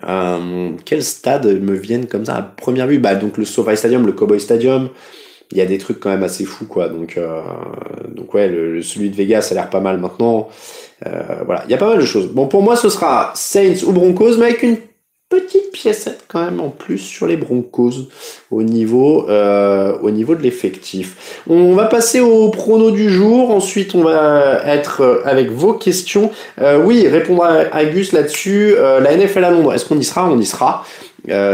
Euh, 0.08 0.70
quel 0.84 1.04
stade 1.04 1.46
me 1.46 1.74
viennent 1.74 2.06
comme 2.06 2.24
ça 2.24 2.34
à 2.34 2.42
première 2.42 2.88
vue? 2.88 2.98
Bah 2.98 3.14
donc 3.14 3.38
le 3.38 3.44
SoFi 3.44 3.76
Stadium, 3.76 4.04
le 4.06 4.12
Cowboy 4.12 4.40
Stadium. 4.40 4.88
Il 5.52 5.56
y 5.56 5.60
a 5.60 5.66
des 5.66 5.78
trucs 5.78 6.00
quand 6.00 6.10
même 6.10 6.24
assez 6.24 6.44
fous 6.44 6.66
quoi. 6.66 6.88
Donc 6.88 7.16
euh, 7.16 7.40
donc 8.08 8.34
ouais, 8.34 8.48
le, 8.48 8.82
celui 8.82 9.08
de 9.08 9.14
Vegas 9.14 9.48
a 9.52 9.54
l'air 9.54 9.70
pas 9.70 9.80
mal 9.80 9.98
maintenant. 9.98 10.48
Euh, 11.07 11.42
voilà, 11.44 11.62
il 11.66 11.70
y 11.70 11.74
a 11.74 11.78
pas 11.78 11.88
mal 11.88 11.99
de 11.99 12.05
choses. 12.05 12.28
Bon, 12.28 12.46
pour 12.46 12.62
moi, 12.62 12.76
ce 12.76 12.88
sera 12.88 13.32
Saints 13.34 13.84
ou 13.86 13.92
Broncos, 13.92 14.36
mais 14.38 14.46
avec 14.46 14.62
une 14.62 14.78
petite 15.28 15.72
piècette 15.72 16.24
quand 16.26 16.42
même 16.42 16.59
en 16.59 16.70
plus 16.70 16.99
sur 16.99 17.26
les 17.26 17.36
Broncos 17.36 18.09
au 18.51 18.62
niveau, 18.62 19.28
euh, 19.28 19.96
au 20.01 20.11
niveau 20.11 20.34
de 20.34 20.42
l'effectif. 20.42 21.42
On 21.46 21.74
va 21.74 21.84
passer 21.84 22.20
au 22.20 22.49
prono 22.49 22.90
du 22.90 23.11
jour. 23.11 23.51
Ensuite, 23.51 23.94
on 23.94 24.03
va 24.03 24.62
être 24.64 25.03
euh, 25.03 25.20
avec 25.24 25.51
vos 25.51 25.74
questions. 25.74 26.30
oui, 26.82 27.07
répondre 27.07 27.44
à, 27.44 27.84
Gus 27.84 28.12
là-dessus. 28.12 28.74
la 28.74 29.16
NFL 29.16 29.44
à 29.44 29.51
Londres, 29.51 29.74
est-ce 29.74 29.84
qu'on 29.84 29.99
y 29.99 30.05
sera? 30.05 30.28
On 30.28 30.38
y 30.38 30.46
sera. 30.46 30.84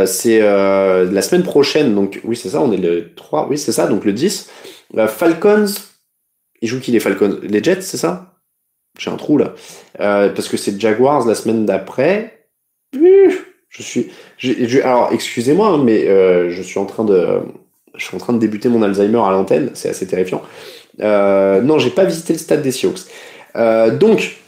c'est 0.07 0.40
la 0.40 1.22
semaine 1.22 1.42
prochaine. 1.42 1.95
Donc, 1.95 2.20
oui, 2.24 2.36
c'est 2.36 2.51
ça. 2.51 2.61
On 2.61 2.72
est 2.72 2.78
le 2.78 3.12
3. 3.14 3.49
Oui, 3.51 3.59
c'est 3.59 3.72
ça. 3.72 3.86
Donc, 3.86 4.05
le 4.05 4.12
10. 4.12 4.49
Falcons. 5.09 5.66
Ils 6.62 6.68
jouent 6.68 6.80
qui 6.80 6.92
les 6.92 7.01
Falcons? 7.01 7.40
Les 7.42 7.62
Jets, 7.62 7.82
c'est 7.82 7.99
ça? 7.99 8.34
J'ai 8.99 9.11
un 9.11 9.16
trou 9.16 9.38
là. 9.38 9.55
Euh, 10.01 10.28
parce 10.30 10.49
que 10.49 10.57
c'est 10.57 10.80
Jaguars 10.80 11.26
la 11.26 11.34
semaine 11.34 11.66
d'après. 11.66 12.47
Je 12.92 13.82
suis. 13.82 14.11
alors, 14.82 15.11
excusez-moi, 15.12 15.68
hein, 15.68 15.82
mais 15.82 16.07
euh, 16.09 16.51
je 16.51 16.62
suis 16.62 16.78
en 16.78 16.86
train 16.86 17.05
de. 17.05 17.40
Je 17.97 18.05
suis 18.05 18.16
en 18.16 18.18
train 18.18 18.32
de 18.32 18.38
débuter 18.38 18.68
mon 18.68 18.82
Alzheimer 18.82 19.20
à 19.24 19.30
l'antenne, 19.30 19.70
c'est 19.74 19.88
assez 19.88 20.07
terrifiant. 20.07 20.42
Euh, 21.01 21.61
non, 21.61 21.78
j'ai 21.78 21.90
pas 21.90 22.05
visité 22.05 22.32
le 22.32 22.38
stade 22.40 22.62
des 22.62 22.72
Seahawks. 22.72 23.03
donc, 24.01 24.38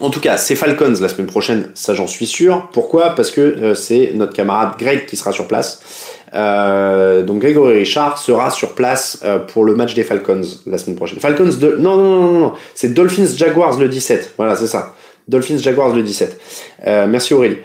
en 0.00 0.10
tout 0.10 0.20
cas, 0.20 0.36
c'est 0.36 0.54
Falcons 0.54 0.94
la 1.00 1.08
semaine 1.08 1.26
prochaine, 1.26 1.70
ça 1.74 1.94
j'en 1.94 2.06
suis 2.06 2.26
sûr. 2.26 2.68
Pourquoi? 2.72 3.16
Parce 3.16 3.30
que 3.32 3.74
c'est 3.74 4.12
notre 4.14 4.32
camarade 4.32 4.78
Greg 4.78 5.06
qui 5.06 5.16
sera 5.16 5.32
sur 5.32 5.48
place. 5.48 6.11
Euh, 6.34 7.22
donc 7.22 7.40
Grégory 7.40 7.78
Richard 7.78 8.18
sera 8.18 8.50
sur 8.50 8.74
place 8.74 9.20
euh, 9.24 9.38
pour 9.38 9.64
le 9.64 9.74
match 9.74 9.94
des 9.94 10.02
Falcons 10.02 10.40
la 10.66 10.78
semaine 10.78 10.96
prochaine. 10.96 11.18
Falcons 11.20 11.44
de... 11.44 11.76
Non, 11.78 11.96
non, 11.96 12.20
non, 12.20 12.40
non, 12.40 12.52
c'est 12.74 12.94
Dolphins 12.94 13.28
Jaguars 13.36 13.78
le 13.78 13.88
17. 13.88 14.34
Voilà, 14.36 14.56
c'est 14.56 14.66
ça. 14.66 14.94
Dolphins 15.28 15.58
Jaguars 15.58 15.94
le 15.94 16.02
17. 16.02 16.40
Euh, 16.86 17.06
merci 17.06 17.34
Aurélie. 17.34 17.58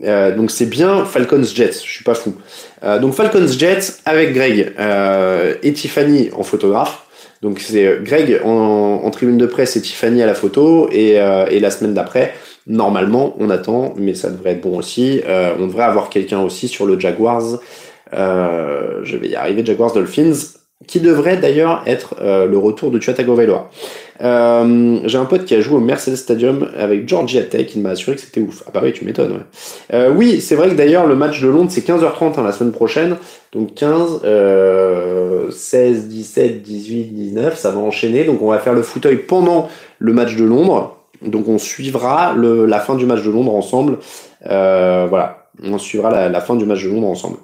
donc 0.00 0.50
c'est 0.50 0.66
bien 0.66 1.04
Falcons 1.04 1.42
Jets, 1.42 1.72
je 1.84 1.90
suis 1.90 2.04
pas 2.04 2.14
fou. 2.14 2.34
donc 3.00 3.12
Falcons 3.14 3.46
Jets 3.46 3.98
avec 4.06 4.32
Greg 4.32 4.72
et 5.62 5.72
Tiffany 5.72 6.30
en 6.36 6.42
photographe. 6.42 7.06
Donc 7.42 7.58
c'est 7.58 7.98
Greg 8.02 8.40
en, 8.44 9.10
tribune 9.10 9.36
de 9.36 9.46
presse 9.46 9.76
et 9.76 9.82
Tiffany 9.82 10.22
à 10.22 10.26
la 10.26 10.34
photo. 10.34 10.88
Et, 10.92 11.16
et 11.50 11.60
la 11.60 11.70
semaine 11.70 11.92
d'après, 11.92 12.32
normalement, 12.66 13.36
on 13.38 13.50
attend, 13.50 13.92
mais 13.96 14.14
ça 14.14 14.30
devrait 14.30 14.52
être 14.52 14.62
bon 14.62 14.78
aussi. 14.78 15.20
on 15.58 15.66
devrait 15.66 15.84
avoir 15.84 16.08
quelqu'un 16.08 16.40
aussi 16.40 16.68
sur 16.68 16.86
le 16.86 16.98
Jaguars. 16.98 17.58
Je 18.12 19.16
vais 19.16 19.28
y 19.28 19.34
arriver, 19.34 19.64
Jaguars 19.64 19.92
Dolphins 19.92 20.60
qui 20.86 21.00
devrait 21.00 21.36
d'ailleurs 21.36 21.82
être 21.86 22.16
euh, 22.20 22.46
le 22.46 22.58
retour 22.58 22.90
de 22.90 22.98
Tua. 22.98 23.14
Euh, 24.20 24.98
j'ai 25.04 25.18
un 25.18 25.24
pote 25.24 25.44
qui 25.44 25.54
a 25.54 25.60
joué 25.60 25.76
au 25.76 25.80
Mercedes 25.80 26.16
Stadium 26.16 26.68
avec 26.76 27.08
Georgia 27.08 27.42
Tech, 27.42 27.74
il 27.74 27.82
m'a 27.82 27.90
assuré 27.90 28.16
que 28.16 28.22
c'était 28.22 28.40
ouf. 28.40 28.62
Ah 28.66 28.70
bah 28.72 28.80
oui, 28.82 28.92
tu 28.92 29.04
m'étonnes, 29.04 29.32
ouais. 29.32 29.94
Euh, 29.94 30.12
oui, 30.14 30.40
c'est 30.40 30.54
vrai 30.54 30.68
que 30.68 30.74
d'ailleurs 30.74 31.06
le 31.06 31.16
match 31.16 31.40
de 31.40 31.48
Londres 31.48 31.70
c'est 31.70 31.86
15h30 31.86 32.38
hein, 32.38 32.42
la 32.44 32.52
semaine 32.52 32.72
prochaine, 32.72 33.16
donc 33.52 33.74
15, 33.74 34.22
16, 35.50 36.08
17, 36.08 36.62
18, 36.62 37.04
19, 37.04 37.56
ça 37.56 37.70
va 37.70 37.78
enchaîner, 37.78 38.24
donc 38.24 38.42
on 38.42 38.48
va 38.48 38.58
faire 38.58 38.74
le 38.74 38.82
fauteuil 38.82 39.16
pendant 39.16 39.68
le 39.98 40.12
match 40.12 40.36
de 40.36 40.44
Londres, 40.44 40.96
donc 41.22 41.48
on 41.48 41.58
suivra 41.58 42.32
le, 42.34 42.66
la 42.66 42.80
fin 42.80 42.94
du 42.94 43.06
match 43.06 43.22
de 43.22 43.30
Londres 43.30 43.54
ensemble, 43.54 43.98
voilà, 44.44 45.46
on 45.64 45.78
suivra 45.78 46.10
la, 46.10 46.28
la, 46.28 46.40
fin 46.40 46.54
du 46.54 46.64
match 46.64 46.84
de 46.84 46.90
Londres 46.90 47.08
ensemble. 47.08 47.36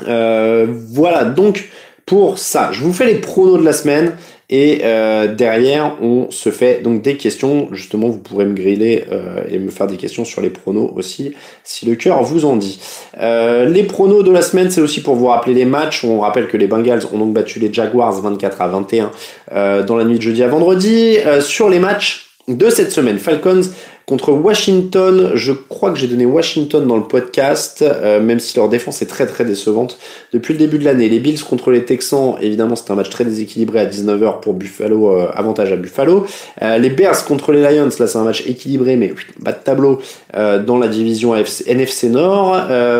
Voilà, 0.00 1.24
donc 1.24 1.68
pour 2.08 2.38
ça. 2.38 2.70
Je 2.72 2.82
vous 2.82 2.92
fais 2.92 3.06
les 3.06 3.16
pronos 3.16 3.58
de 3.58 3.64
la 3.64 3.74
semaine 3.74 4.14
et 4.50 4.80
euh, 4.82 5.34
derrière 5.34 5.96
on 6.00 6.30
se 6.30 6.50
fait 6.50 6.80
donc 6.82 7.02
des 7.02 7.16
questions. 7.18 7.68
Justement, 7.72 8.08
vous 8.08 8.18
pourrez 8.18 8.46
me 8.46 8.54
griller 8.54 9.04
euh, 9.12 9.42
et 9.50 9.58
me 9.58 9.70
faire 9.70 9.86
des 9.86 9.98
questions 9.98 10.24
sur 10.24 10.40
les 10.40 10.48
pronos 10.48 10.90
aussi 10.96 11.34
si 11.64 11.84
le 11.84 11.96
cœur 11.96 12.22
vous 12.22 12.46
en 12.46 12.56
dit. 12.56 12.80
Euh, 13.20 13.66
les 13.66 13.82
pronos 13.82 14.22
de 14.22 14.30
la 14.30 14.40
semaine, 14.40 14.70
c'est 14.70 14.80
aussi 14.80 15.02
pour 15.02 15.16
vous 15.16 15.26
rappeler 15.26 15.52
les 15.52 15.66
matchs. 15.66 16.02
On 16.02 16.20
rappelle 16.20 16.48
que 16.48 16.56
les 16.56 16.66
Bengals 16.66 17.02
ont 17.12 17.18
donc 17.18 17.34
battu 17.34 17.58
les 17.58 17.72
Jaguars 17.72 18.20
24 18.22 18.62
à 18.62 18.68
21 18.68 19.82
dans 19.82 19.96
la 19.96 20.04
nuit 20.04 20.16
de 20.16 20.22
jeudi 20.22 20.42
à 20.42 20.48
vendredi. 20.48 21.18
sur 21.40 21.68
les 21.68 21.78
matchs 21.78 22.30
de 22.48 22.70
cette 22.70 22.90
semaine, 22.90 23.18
Falcons 23.18 23.60
Contre 24.08 24.32
Washington, 24.32 25.32
je 25.34 25.52
crois 25.52 25.90
que 25.90 25.98
j'ai 25.98 26.06
donné 26.06 26.24
Washington 26.24 26.86
dans 26.86 26.96
le 26.96 27.02
podcast, 27.02 27.82
euh, 27.82 28.22
même 28.22 28.40
si 28.40 28.56
leur 28.56 28.70
défense 28.70 29.02
est 29.02 29.06
très 29.06 29.26
très 29.26 29.44
décevante 29.44 29.98
depuis 30.32 30.54
le 30.54 30.58
début 30.58 30.78
de 30.78 30.86
l'année. 30.86 31.10
Les 31.10 31.18
Bills 31.18 31.44
contre 31.44 31.70
les 31.70 31.84
Texans, 31.84 32.36
évidemment 32.40 32.74
c'est 32.74 32.90
un 32.90 32.94
match 32.94 33.10
très 33.10 33.26
déséquilibré 33.26 33.80
à 33.80 33.84
19h 33.84 34.40
pour 34.40 34.54
Buffalo, 34.54 35.10
euh, 35.10 35.28
avantage 35.34 35.72
à 35.72 35.76
Buffalo. 35.76 36.24
Euh, 36.62 36.78
les 36.78 36.88
Bears 36.88 37.22
contre 37.26 37.52
les 37.52 37.60
Lions, 37.60 37.90
là 38.00 38.06
c'est 38.06 38.16
un 38.16 38.24
match 38.24 38.44
équilibré 38.46 38.96
mais 38.96 39.12
bas 39.40 39.52
de 39.52 39.58
tableau 39.62 40.00
dans 40.32 40.78
la 40.78 40.88
division 40.88 41.34
NFC 41.66 42.08
Nord. 42.08 42.56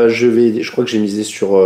je 0.09 0.27
vais, 0.27 0.63
je 0.63 0.71
crois 0.71 0.85
que 0.85 0.91
j'ai 0.91 0.99
misé 0.99 1.25
sur 1.25 1.59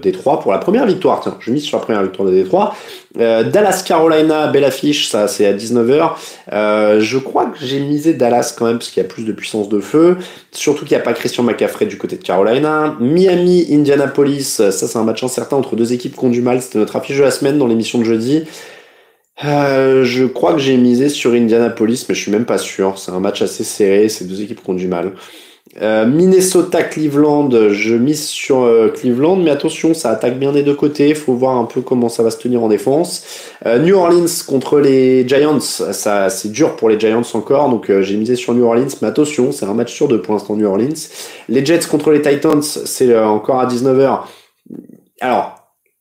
Détroit 0.00 0.40
pour 0.40 0.52
la 0.52 0.58
première 0.58 0.86
victoire. 0.86 1.20
Tiens, 1.20 1.36
je 1.40 1.50
mise 1.50 1.64
sur 1.64 1.76
la 1.76 1.84
première 1.84 2.02
victoire 2.02 2.28
de 2.28 2.34
Détroit. 2.34 2.74
Dallas 3.16 3.82
Carolina, 3.86 4.48
belle 4.48 4.64
affiche, 4.64 5.08
ça 5.08 5.26
c'est 5.28 5.46
à 5.46 5.52
19h. 5.52 7.00
je 7.00 7.18
crois 7.18 7.46
que 7.46 7.64
j'ai 7.64 7.80
misé 7.80 8.14
Dallas 8.14 8.54
quand 8.56 8.66
même 8.66 8.78
qu'il 8.78 9.02
y 9.02 9.06
a 9.06 9.08
plus 9.08 9.24
de 9.24 9.32
puissance 9.32 9.68
de 9.68 9.80
feu. 9.80 10.18
Surtout 10.52 10.84
qu'il 10.84 10.96
n'y 10.96 11.00
a 11.00 11.04
pas 11.04 11.12
Christian 11.12 11.42
McCaffrey 11.42 11.86
du 11.86 11.98
côté 11.98 12.16
de 12.16 12.22
Carolina. 12.22 12.96
Miami, 13.00 13.66
Indianapolis, 13.70 14.44
ça 14.44 14.70
c'est 14.72 14.98
un 14.98 15.04
match 15.04 15.22
incertain 15.24 15.56
entre 15.56 15.76
deux 15.76 15.92
équipes 15.92 16.16
qui 16.16 16.24
ont 16.24 16.30
du 16.30 16.42
mal. 16.42 16.60
C'était 16.62 16.78
notre 16.78 16.96
affiche 16.96 17.18
de 17.18 17.22
la 17.22 17.30
semaine 17.30 17.58
dans 17.58 17.66
l'émission 17.66 17.98
de 17.98 18.04
jeudi. 18.04 18.44
Euh, 19.44 20.04
je 20.04 20.24
crois 20.24 20.54
que 20.54 20.60
j'ai 20.60 20.76
misé 20.76 21.08
sur 21.08 21.32
Indianapolis, 21.32 22.06
mais 22.08 22.14
je 22.14 22.20
suis 22.20 22.32
même 22.32 22.46
pas 22.46 22.58
sûr. 22.58 22.98
C'est 22.98 23.10
un 23.10 23.20
match 23.20 23.42
assez 23.42 23.64
serré, 23.64 24.08
c'est 24.08 24.24
deux 24.24 24.40
équipes 24.40 24.62
qui 24.62 24.70
ont 24.70 24.74
du 24.74 24.88
mal. 24.88 25.12
Euh, 25.82 26.06
Minnesota, 26.06 26.82
Cleveland, 26.82 27.50
je 27.70 27.94
mise 27.94 28.26
sur 28.26 28.62
euh, 28.62 28.88
Cleveland, 28.88 29.36
mais 29.36 29.50
attention, 29.50 29.92
ça 29.92 30.10
attaque 30.10 30.38
bien 30.38 30.52
des 30.52 30.62
deux 30.62 30.74
côtés. 30.74 31.14
Faut 31.14 31.34
voir 31.34 31.56
un 31.56 31.64
peu 31.64 31.82
comment 31.82 32.08
ça 32.08 32.22
va 32.22 32.30
se 32.30 32.38
tenir 32.38 32.62
en 32.62 32.68
défense. 32.68 33.24
Euh, 33.66 33.78
New 33.78 33.94
Orleans 33.94 34.26
contre 34.46 34.80
les 34.80 35.28
Giants, 35.28 35.60
ça 35.60 36.30
c'est 36.30 36.50
dur 36.50 36.76
pour 36.76 36.88
les 36.88 36.98
Giants 36.98 37.22
encore, 37.34 37.68
donc 37.68 37.90
j'ai 38.00 38.16
misé 38.16 38.36
sur 38.36 38.54
New 38.54 38.64
Orleans, 38.64 38.88
mais 39.02 39.08
attention, 39.08 39.52
c'est 39.52 39.66
un 39.66 39.74
match 39.74 39.92
sur 39.92 40.08
deux 40.08 40.22
pour 40.22 40.34
l'instant 40.34 40.56
New 40.56 40.66
Orleans. 40.66 40.94
Les 41.48 41.64
Jets 41.64 41.86
contre 41.90 42.10
les 42.10 42.22
Titans, 42.22 42.62
c'est 42.62 43.16
encore 43.18 43.60
à 43.60 43.66
19h. 43.66 44.20
Alors, 45.20 45.56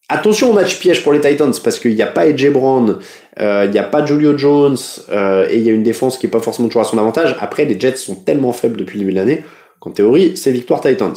attention 0.07 0.51
au 0.51 0.53
match 0.53 0.79
piège 0.79 1.03
pour 1.03 1.11
les 1.11 1.19
Titans 1.19 1.53
parce 1.63 1.79
qu'il 1.79 1.95
n'y 1.95 2.01
a 2.01 2.07
pas 2.07 2.27
Edge 2.27 2.47
Brown, 2.49 2.99
il 3.39 3.69
n'y 3.71 3.79
a 3.79 3.83
pas 3.83 4.05
Julio 4.05 4.37
Jones 4.37 4.77
et 5.11 5.57
il 5.57 5.63
y 5.63 5.69
a 5.69 5.73
une 5.73 5.83
défense 5.83 6.17
qui 6.17 6.27
est 6.27 6.29
pas 6.29 6.39
forcément 6.39 6.67
toujours 6.69 6.83
à 6.83 6.85
son 6.85 6.97
avantage. 6.97 7.35
Après, 7.39 7.65
les 7.65 7.79
Jets 7.79 7.97
sont 7.97 8.15
tellement 8.15 8.53
faibles 8.53 8.77
depuis 8.77 8.99
le 8.99 9.05
début 9.05 9.13
de 9.13 9.19
l'année 9.19 9.43
en 9.81 9.91
théorie, 9.91 10.35
c'est 10.35 10.51
victoire 10.51 10.81
Titans. 10.81 11.13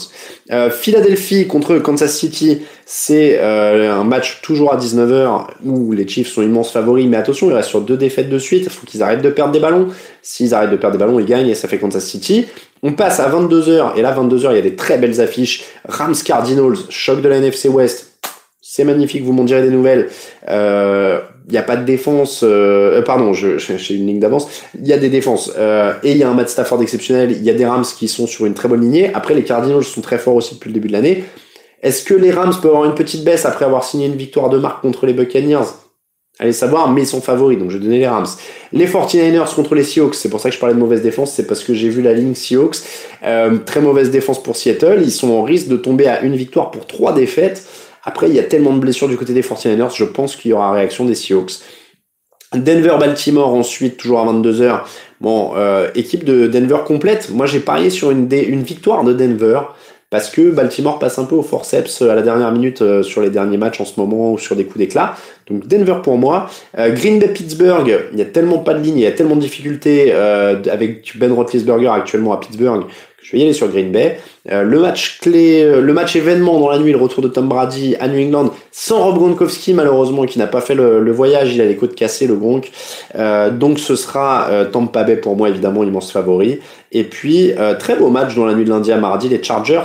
Euh, 0.50 0.70
Philadelphie 0.70 1.46
contre 1.46 1.78
Kansas 1.78 2.14
City, 2.14 2.62
c'est 2.84 3.38
euh, 3.38 3.92
un 3.92 4.04
match 4.04 4.40
toujours 4.42 4.72
à 4.72 4.76
19h 4.76 5.46
où 5.64 5.92
les 5.92 6.06
Chiefs 6.06 6.28
sont 6.28 6.42
immenses 6.42 6.70
favoris, 6.70 7.06
mais 7.06 7.16
attention, 7.16 7.48
il 7.48 7.54
reste 7.54 7.70
sur 7.70 7.80
deux 7.80 7.96
défaites 7.96 8.28
de 8.28 8.38
suite, 8.38 8.64
il 8.64 8.70
faut 8.70 8.86
qu'ils 8.86 9.02
arrêtent 9.02 9.22
de 9.22 9.30
perdre 9.30 9.52
des 9.52 9.60
ballons. 9.60 9.88
S'ils 10.20 10.52
arrêtent 10.52 10.70
de 10.70 10.76
perdre 10.76 10.98
des 10.98 11.02
ballons, 11.02 11.18
ils 11.18 11.24
gagnent 11.24 11.48
et 11.48 11.54
ça 11.54 11.66
fait 11.66 11.78
Kansas 11.78 12.04
City. 12.04 12.46
On 12.82 12.92
passe 12.92 13.20
à 13.20 13.30
22h, 13.30 13.96
et 13.96 14.02
là 14.02 14.14
22h, 14.14 14.50
il 14.50 14.56
y 14.56 14.58
a 14.58 14.62
des 14.62 14.76
très 14.76 14.98
belles 14.98 15.20
affiches. 15.20 15.64
Rams 15.88 16.14
Cardinals, 16.22 16.76
choc 16.90 17.22
de 17.22 17.28
la 17.28 17.38
NFC 17.38 17.68
West, 17.68 18.18
c'est 18.60 18.84
magnifique, 18.84 19.24
vous 19.24 19.32
m'en 19.32 19.44
direz 19.44 19.62
des 19.62 19.70
nouvelles. 19.70 20.10
Euh, 20.48 21.20
il 21.48 21.52
n'y 21.52 21.58
a 21.58 21.62
pas 21.62 21.76
de 21.76 21.84
défense, 21.84 22.42
euh, 22.42 22.98
euh 22.98 23.02
pardon, 23.02 23.32
je, 23.32 23.56
j'ai 23.58 23.94
une 23.94 24.06
ligne 24.06 24.20
d'avance, 24.20 24.48
il 24.78 24.86
y 24.86 24.92
a 24.92 24.98
des 24.98 25.08
défenses, 25.08 25.50
euh, 25.56 25.94
et 26.02 26.12
il 26.12 26.18
y 26.18 26.22
a 26.22 26.28
un 26.28 26.34
Matt 26.34 26.50
Stafford 26.50 26.82
exceptionnel, 26.82 27.32
il 27.32 27.42
y 27.42 27.48
a 27.48 27.54
des 27.54 27.64
Rams 27.64 27.84
qui 27.84 28.06
sont 28.06 28.26
sur 28.26 28.44
une 28.44 28.54
très 28.54 28.68
bonne 28.68 28.82
lignée, 28.82 29.10
après 29.14 29.34
les 29.34 29.44
Cardinals 29.44 29.82
sont 29.82 30.02
très 30.02 30.18
forts 30.18 30.34
aussi 30.34 30.54
depuis 30.56 30.68
le 30.68 30.74
début 30.74 30.88
de 30.88 30.92
l'année. 30.92 31.24
Est-ce 31.82 32.04
que 32.04 32.14
les 32.14 32.32
Rams 32.32 32.52
peuvent 32.60 32.72
avoir 32.72 32.84
une 32.84 32.94
petite 32.94 33.24
baisse 33.24 33.46
après 33.46 33.64
avoir 33.64 33.84
signé 33.84 34.06
une 34.06 34.16
victoire 34.16 34.50
de 34.50 34.58
marque 34.58 34.82
contre 34.82 35.06
les 35.06 35.14
Buccaneers? 35.14 35.64
Allez 36.40 36.52
savoir, 36.52 36.90
mais 36.92 37.02
ils 37.02 37.06
sont 37.06 37.20
favoris, 37.20 37.58
donc 37.58 37.70
je 37.70 37.78
vais 37.78 37.84
donner 37.84 37.98
les 37.98 38.06
Rams. 38.06 38.26
Les 38.72 38.86
49ers 38.86 39.54
contre 39.54 39.74
les 39.74 39.82
Seahawks, 39.82 40.14
c'est 40.14 40.28
pour 40.28 40.40
ça 40.40 40.50
que 40.50 40.54
je 40.54 40.60
parlais 40.60 40.74
de 40.74 40.78
mauvaise 40.78 41.02
défense, 41.02 41.32
c'est 41.32 41.46
parce 41.46 41.64
que 41.64 41.74
j'ai 41.74 41.88
vu 41.88 42.02
la 42.02 42.12
ligne 42.12 42.34
Seahawks. 42.34 42.76
Euh, 43.24 43.58
très 43.64 43.80
mauvaise 43.80 44.10
défense 44.10 44.40
pour 44.40 44.54
Seattle, 44.54 45.00
ils 45.02 45.10
sont 45.10 45.30
en 45.30 45.42
risque 45.42 45.66
de 45.66 45.76
tomber 45.76 46.06
à 46.06 46.20
une 46.20 46.36
victoire 46.36 46.70
pour 46.70 46.86
trois 46.86 47.12
défaites. 47.12 47.64
Après, 48.08 48.26
il 48.30 48.34
y 48.34 48.38
a 48.38 48.42
tellement 48.42 48.72
de 48.72 48.78
blessures 48.78 49.06
du 49.06 49.18
côté 49.18 49.34
des 49.34 49.42
49ers, 49.42 49.94
je 49.94 50.04
pense 50.04 50.34
qu'il 50.34 50.50
y 50.50 50.54
aura 50.54 50.72
réaction 50.72 51.04
des 51.04 51.14
Seahawks. 51.14 51.58
Denver-Baltimore 52.54 53.52
ensuite, 53.52 53.98
toujours 53.98 54.20
à 54.20 54.24
22h. 54.24 54.80
Bon, 55.20 55.52
euh, 55.56 55.90
équipe 55.94 56.24
de 56.24 56.46
Denver 56.46 56.78
complète. 56.86 57.28
Moi, 57.28 57.44
j'ai 57.44 57.60
parié 57.60 57.90
sur 57.90 58.10
une, 58.10 58.26
victoire 58.62 59.04
de 59.04 59.12
Denver 59.12 59.60
parce 60.08 60.30
que 60.30 60.50
Baltimore 60.50 60.98
passe 60.98 61.18
un 61.18 61.26
peu 61.26 61.34
au 61.34 61.42
forceps 61.42 62.00
à 62.00 62.14
la 62.14 62.22
dernière 62.22 62.50
minute 62.50 62.80
euh, 62.80 63.02
sur 63.02 63.20
les 63.20 63.28
derniers 63.28 63.58
matchs 63.58 63.78
en 63.82 63.84
ce 63.84 64.00
moment 64.00 64.32
ou 64.32 64.38
sur 64.38 64.56
des 64.56 64.64
coups 64.64 64.78
d'éclat. 64.78 65.14
Donc 65.46 65.68
Denver 65.68 65.96
pour 66.02 66.16
moi. 66.16 66.48
Euh, 66.78 66.88
Green 66.94 67.18
Bay 67.18 67.28
Pittsburgh, 67.28 67.94
il 68.14 68.18
y 68.18 68.22
a 68.22 68.24
tellement 68.24 68.60
pas 68.60 68.72
de 68.72 68.82
ligne, 68.82 68.96
il 68.96 69.02
y 69.02 69.06
a 69.06 69.12
tellement 69.12 69.36
de 69.36 69.42
difficultés 69.42 70.14
avec 70.14 71.12
Ben 71.18 71.30
Roethlisberger 71.30 71.88
actuellement 71.88 72.32
à 72.32 72.40
Pittsburgh 72.40 72.86
je 73.20 73.32
vais 73.32 73.38
y 73.38 73.42
aller 73.42 73.52
sur 73.52 73.68
Green 73.68 73.92
Bay. 73.92 74.20
Euh, 74.50 74.62
le 74.62 74.78
match 74.78 75.18
clé, 75.20 75.62
euh, 75.62 75.80
le 75.80 75.92
match 75.92 76.16
événement 76.16 76.58
dans 76.60 76.70
la 76.70 76.78
nuit, 76.78 76.92
le 76.92 76.98
retour 76.98 77.22
de 77.22 77.28
Tom 77.28 77.48
Brady 77.48 77.96
à 78.00 78.08
New 78.08 78.26
England, 78.26 78.50
sans 78.72 79.02
Rob 79.02 79.16
Gronkowski 79.16 79.74
malheureusement, 79.74 80.24
qui 80.24 80.38
n'a 80.38 80.46
pas 80.46 80.60
fait 80.60 80.74
le, 80.74 81.12
voyage, 81.12 81.54
il 81.54 81.60
a 81.60 81.66
les 81.66 81.76
côtes 81.76 81.94
cassées, 81.94 82.26
le 82.26 82.36
Gronk. 82.36 82.70
Euh, 83.16 83.50
donc 83.50 83.78
ce 83.78 83.96
sera 83.96 84.48
Tampa 84.72 85.04
Bay 85.04 85.16
pour 85.16 85.36
moi 85.36 85.48
évidemment 85.48 85.84
immense 85.84 86.12
favori. 86.12 86.60
Et 86.92 87.04
puis 87.04 87.52
très 87.78 87.96
beau 87.96 88.08
match 88.08 88.34
dans 88.34 88.46
la 88.46 88.54
nuit 88.54 88.64
de 88.64 88.70
lundi 88.70 88.92
à 88.92 88.96
mardi, 88.96 89.28
les 89.28 89.42
Chargers 89.42 89.82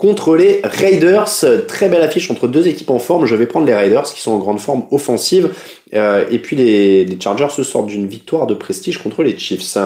contre 0.00 0.34
les 0.34 0.62
Raiders. 0.64 1.28
Très 1.68 1.90
belle 1.90 2.00
affiche 2.00 2.30
entre 2.30 2.48
deux 2.48 2.66
équipes 2.66 2.88
en 2.88 2.98
forme. 2.98 3.26
Je 3.26 3.34
vais 3.34 3.44
prendre 3.44 3.66
les 3.66 3.74
Raiders 3.74 4.04
qui 4.04 4.22
sont 4.22 4.32
en 4.32 4.38
grande 4.38 4.58
forme 4.58 4.84
offensive. 4.90 5.50
Euh, 5.92 6.24
et 6.30 6.38
puis 6.38 6.56
les, 6.56 7.18
Chargers 7.22 7.50
se 7.50 7.62
sortent 7.62 7.88
d'une 7.88 8.06
victoire 8.06 8.46
de 8.46 8.54
prestige 8.54 8.96
contre 8.96 9.22
les 9.22 9.36
Chiefs. 9.36 9.76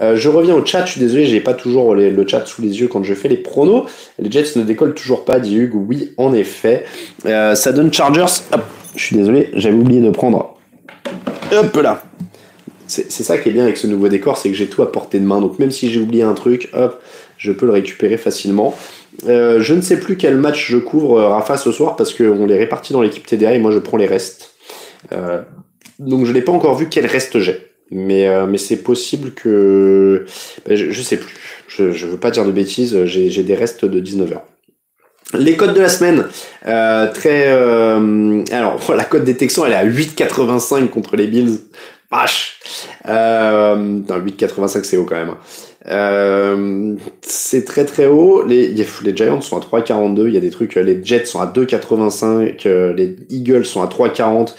Euh, 0.00 0.16
je 0.16 0.28
reviens 0.30 0.54
au 0.54 0.64
chat. 0.64 0.86
Je 0.86 0.92
suis 0.92 1.00
désolé, 1.00 1.26
j'ai 1.26 1.40
pas 1.40 1.52
toujours 1.52 1.94
le 1.94 2.26
chat 2.26 2.46
sous 2.46 2.62
les 2.62 2.80
yeux 2.80 2.88
quand 2.88 3.04
je 3.04 3.12
fais 3.12 3.28
les 3.28 3.36
pronos. 3.36 3.84
Les 4.18 4.30
Jets 4.30 4.56
ne 4.56 4.62
décollent 4.62 4.94
toujours 4.94 5.26
pas, 5.26 5.38
dit 5.38 5.56
Hugues. 5.56 5.74
Oui, 5.74 6.14
en 6.16 6.32
effet. 6.32 6.86
Euh, 7.26 7.54
ça 7.54 7.72
donne 7.72 7.92
Chargers. 7.92 8.40
Hop, 8.54 8.62
je 8.96 9.04
suis 9.04 9.16
désolé, 9.16 9.50
j'avais 9.52 9.76
oublié 9.76 10.00
de 10.00 10.08
prendre. 10.08 10.56
Hop 11.52 11.76
là. 11.76 12.02
C'est 12.86 13.10
ça 13.10 13.38
qui 13.38 13.50
est 13.50 13.52
bien 13.52 13.64
avec 13.64 13.76
ce 13.76 13.86
nouveau 13.86 14.08
décor, 14.08 14.36
c'est 14.36 14.48
que 14.48 14.56
j'ai 14.56 14.66
tout 14.66 14.82
à 14.82 14.90
portée 14.90 15.20
de 15.20 15.24
main. 15.24 15.40
Donc 15.40 15.60
même 15.60 15.70
si 15.70 15.92
j'ai 15.92 16.00
oublié 16.00 16.24
un 16.24 16.32
truc, 16.32 16.70
hop, 16.72 17.00
je 17.36 17.52
peux 17.52 17.66
le 17.66 17.72
récupérer 17.72 18.16
facilement. 18.16 18.74
Euh, 19.26 19.60
je 19.60 19.74
ne 19.74 19.80
sais 19.80 19.98
plus 19.98 20.16
quel 20.16 20.36
match 20.36 20.70
je 20.70 20.78
couvre 20.78 21.18
euh, 21.18 21.28
Rafa 21.28 21.56
ce 21.56 21.72
soir 21.72 21.96
parce 21.96 22.14
qu'on 22.14 22.46
les 22.46 22.56
répartit 22.56 22.92
dans 22.92 23.02
l'équipe 23.02 23.26
TDA 23.26 23.54
et 23.54 23.58
moi 23.58 23.70
je 23.70 23.78
prends 23.78 23.96
les 23.96 24.06
restes. 24.06 24.54
Euh, 25.12 25.42
donc 25.98 26.26
je 26.26 26.32
n'ai 26.32 26.42
pas 26.42 26.52
encore 26.52 26.76
vu 26.76 26.88
quel 26.88 27.06
reste 27.06 27.38
j'ai. 27.40 27.66
Mais, 27.92 28.28
mais 28.46 28.58
c'est 28.58 28.76
possible 28.76 29.32
que... 29.32 30.24
Ben, 30.64 30.76
je, 30.76 30.86
ne 30.86 30.92
sais 30.92 31.16
plus. 31.16 31.34
Je 31.66 31.82
ne 31.82 32.10
veux 32.12 32.18
pas 32.18 32.30
dire 32.30 32.44
de 32.44 32.52
bêtises, 32.52 33.04
j'ai 33.06 33.42
des 33.42 33.56
restes 33.56 33.84
de 33.84 34.00
19h. 34.00 34.42
Les 35.34 35.56
codes 35.56 35.74
de 35.74 35.80
la 35.80 35.88
semaine, 35.88 36.28
très... 36.62 37.48
alors, 37.48 38.80
la 38.96 39.02
cote 39.02 39.24
des 39.24 39.36
Texans, 39.36 39.64
elle 39.66 39.72
est 39.72 39.74
à 39.74 39.84
8,85 39.84 40.86
contre 40.86 41.16
les 41.16 41.26
Bills. 41.26 41.58
Vache 42.10 42.58
euh, 43.08 43.76
8,85 43.76 44.84
c'est 44.84 44.96
haut 44.96 45.04
quand 45.04 45.16
même. 45.16 45.34
Euh, 45.86 46.94
c'est 47.22 47.64
très 47.64 47.84
très 47.84 48.06
haut. 48.06 48.44
Les, 48.44 48.68
les 48.68 49.16
Giants 49.16 49.40
sont 49.40 49.56
à 49.56 49.60
3,42. 49.60 50.28
Il 50.28 50.34
y 50.34 50.36
a 50.36 50.40
des 50.40 50.50
trucs. 50.50 50.74
Les 50.74 51.02
Jets 51.04 51.26
sont 51.26 51.40
à 51.40 51.46
2,85. 51.46 52.66
Euh, 52.66 52.92
les 52.92 53.16
Eagles 53.30 53.64
sont 53.64 53.82
à 53.82 53.86
3,40. 53.86 54.54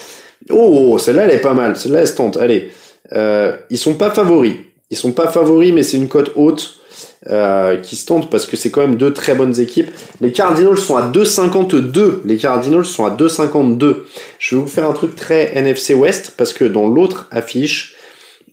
Oh, 0.50 0.98
celle-là, 0.98 1.26
elle 1.26 1.36
est 1.36 1.42
pas 1.42 1.54
mal. 1.54 1.76
Celle-là, 1.76 2.02
elle 2.02 2.08
se 2.08 2.16
tente. 2.16 2.38
Allez. 2.38 2.72
Euh, 3.14 3.56
ils 3.70 3.78
sont 3.78 3.96
pas 3.96 4.12
favoris. 4.12 4.56
Ils 4.90 4.98
sont 4.98 5.12
pas 5.12 5.28
favoris, 5.28 5.74
mais 5.74 5.84
c'est 5.84 5.98
une 5.98 6.08
cote 6.08 6.32
haute 6.36 6.82
euh, 7.30 7.78
qui 7.78 7.96
se 7.96 8.08
tente 8.08 8.32
parce 8.32 8.48
que 8.48 8.58
c'est 8.58 8.72
quand 8.72 8.82
même 8.82 8.96
deux 8.96 9.14
très 9.14 9.36
bonnes 9.36 9.60
équipes. 9.60 9.92
Les 10.22 10.32
Cardinals 10.32 10.78
sont 10.78 10.98
à 10.98 11.08
2,52. 11.08 12.22
Les 12.26 12.38
Cardinals 12.38 12.86
sont 12.86 13.06
à 13.06 13.12
2,52. 13.12 13.98
Je 14.40 14.56
vais 14.56 14.62
vous 14.62 14.68
faire 14.68 14.90
un 14.90 14.94
truc 14.94 15.16
très 15.16 15.56
NFC 15.56 15.94
West 15.94 16.34
parce 16.36 16.52
que 16.52 16.66
dans 16.66 16.88
l'autre 16.88 17.28
affiche, 17.32 17.96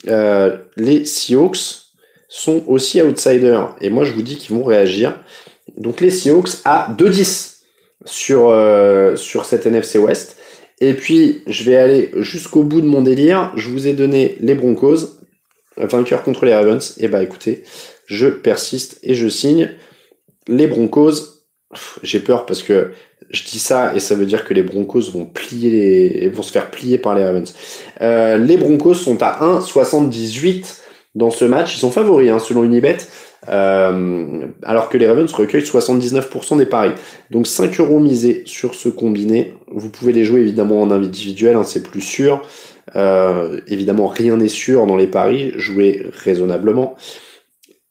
euh, 0.08 0.56
les 0.76 1.04
Seahawks 1.04 1.87
sont 2.28 2.62
aussi 2.66 3.00
outsiders. 3.02 3.74
Et 3.80 3.90
moi, 3.90 4.04
je 4.04 4.12
vous 4.12 4.22
dis 4.22 4.36
qu'ils 4.36 4.54
vont 4.54 4.64
réagir. 4.64 5.18
Donc 5.76 6.00
les 6.00 6.10
Seahawks 6.10 6.50
à 6.64 6.94
2,10 6.96 7.56
sur, 8.04 8.50
euh, 8.50 9.16
sur 9.16 9.44
cette 9.44 9.66
NFC 9.66 9.98
West. 9.98 10.36
Et 10.80 10.94
puis, 10.94 11.42
je 11.46 11.64
vais 11.64 11.76
aller 11.76 12.10
jusqu'au 12.16 12.62
bout 12.62 12.80
de 12.80 12.86
mon 12.86 13.02
délire. 13.02 13.52
Je 13.56 13.68
vous 13.68 13.88
ai 13.88 13.94
donné 13.94 14.36
les 14.40 14.54
Broncos, 14.54 15.18
vainqueur 15.76 16.22
contre 16.22 16.44
les 16.44 16.54
Ravens. 16.54 16.94
Et 16.98 17.08
bah 17.08 17.22
écoutez, 17.22 17.64
je 18.06 18.28
persiste 18.28 18.98
et 19.02 19.14
je 19.14 19.28
signe. 19.28 19.70
Les 20.46 20.66
Broncos, 20.66 21.42
j'ai 22.02 22.20
peur 22.20 22.46
parce 22.46 22.62
que 22.62 22.92
je 23.30 23.44
dis 23.44 23.58
ça 23.58 23.94
et 23.94 24.00
ça 24.00 24.14
veut 24.14 24.24
dire 24.24 24.44
que 24.44 24.54
les 24.54 24.62
Broncos 24.62 25.10
vont 25.12 25.26
plier 25.26 25.70
les, 25.70 26.28
vont 26.28 26.42
se 26.42 26.52
faire 26.52 26.70
plier 26.70 26.98
par 26.98 27.14
les 27.14 27.24
Ravens. 27.24 27.52
Euh, 28.00 28.38
les 28.38 28.56
Broncos 28.56 28.94
sont 28.94 29.22
à 29.22 29.40
1,78 29.42 30.78
dans 31.14 31.30
ce 31.30 31.44
match. 31.44 31.76
Ils 31.76 31.80
sont 31.80 31.90
favoris 31.90 32.30
hein, 32.30 32.38
selon 32.38 32.64
Unibet. 32.64 32.98
Euh, 33.48 34.46
alors 34.62 34.88
que 34.88 34.98
les 34.98 35.06
Ravens 35.06 35.32
recueillent 35.32 35.62
79% 35.62 36.58
des 36.58 36.66
paris. 36.66 36.92
Donc 37.30 37.46
5 37.46 37.80
euros 37.80 38.00
misés 38.00 38.42
sur 38.46 38.74
ce 38.74 38.88
combiné. 38.88 39.54
Vous 39.68 39.90
pouvez 39.90 40.12
les 40.12 40.24
jouer 40.24 40.40
évidemment 40.40 40.82
en 40.82 40.90
individuel, 40.90 41.56
hein, 41.56 41.64
c'est 41.64 41.82
plus 41.82 42.00
sûr. 42.00 42.42
Euh, 42.96 43.60
évidemment, 43.66 44.08
rien 44.08 44.36
n'est 44.36 44.48
sûr 44.48 44.86
dans 44.86 44.96
les 44.96 45.06
paris. 45.06 45.52
Jouez 45.56 46.06
raisonnablement. 46.24 46.96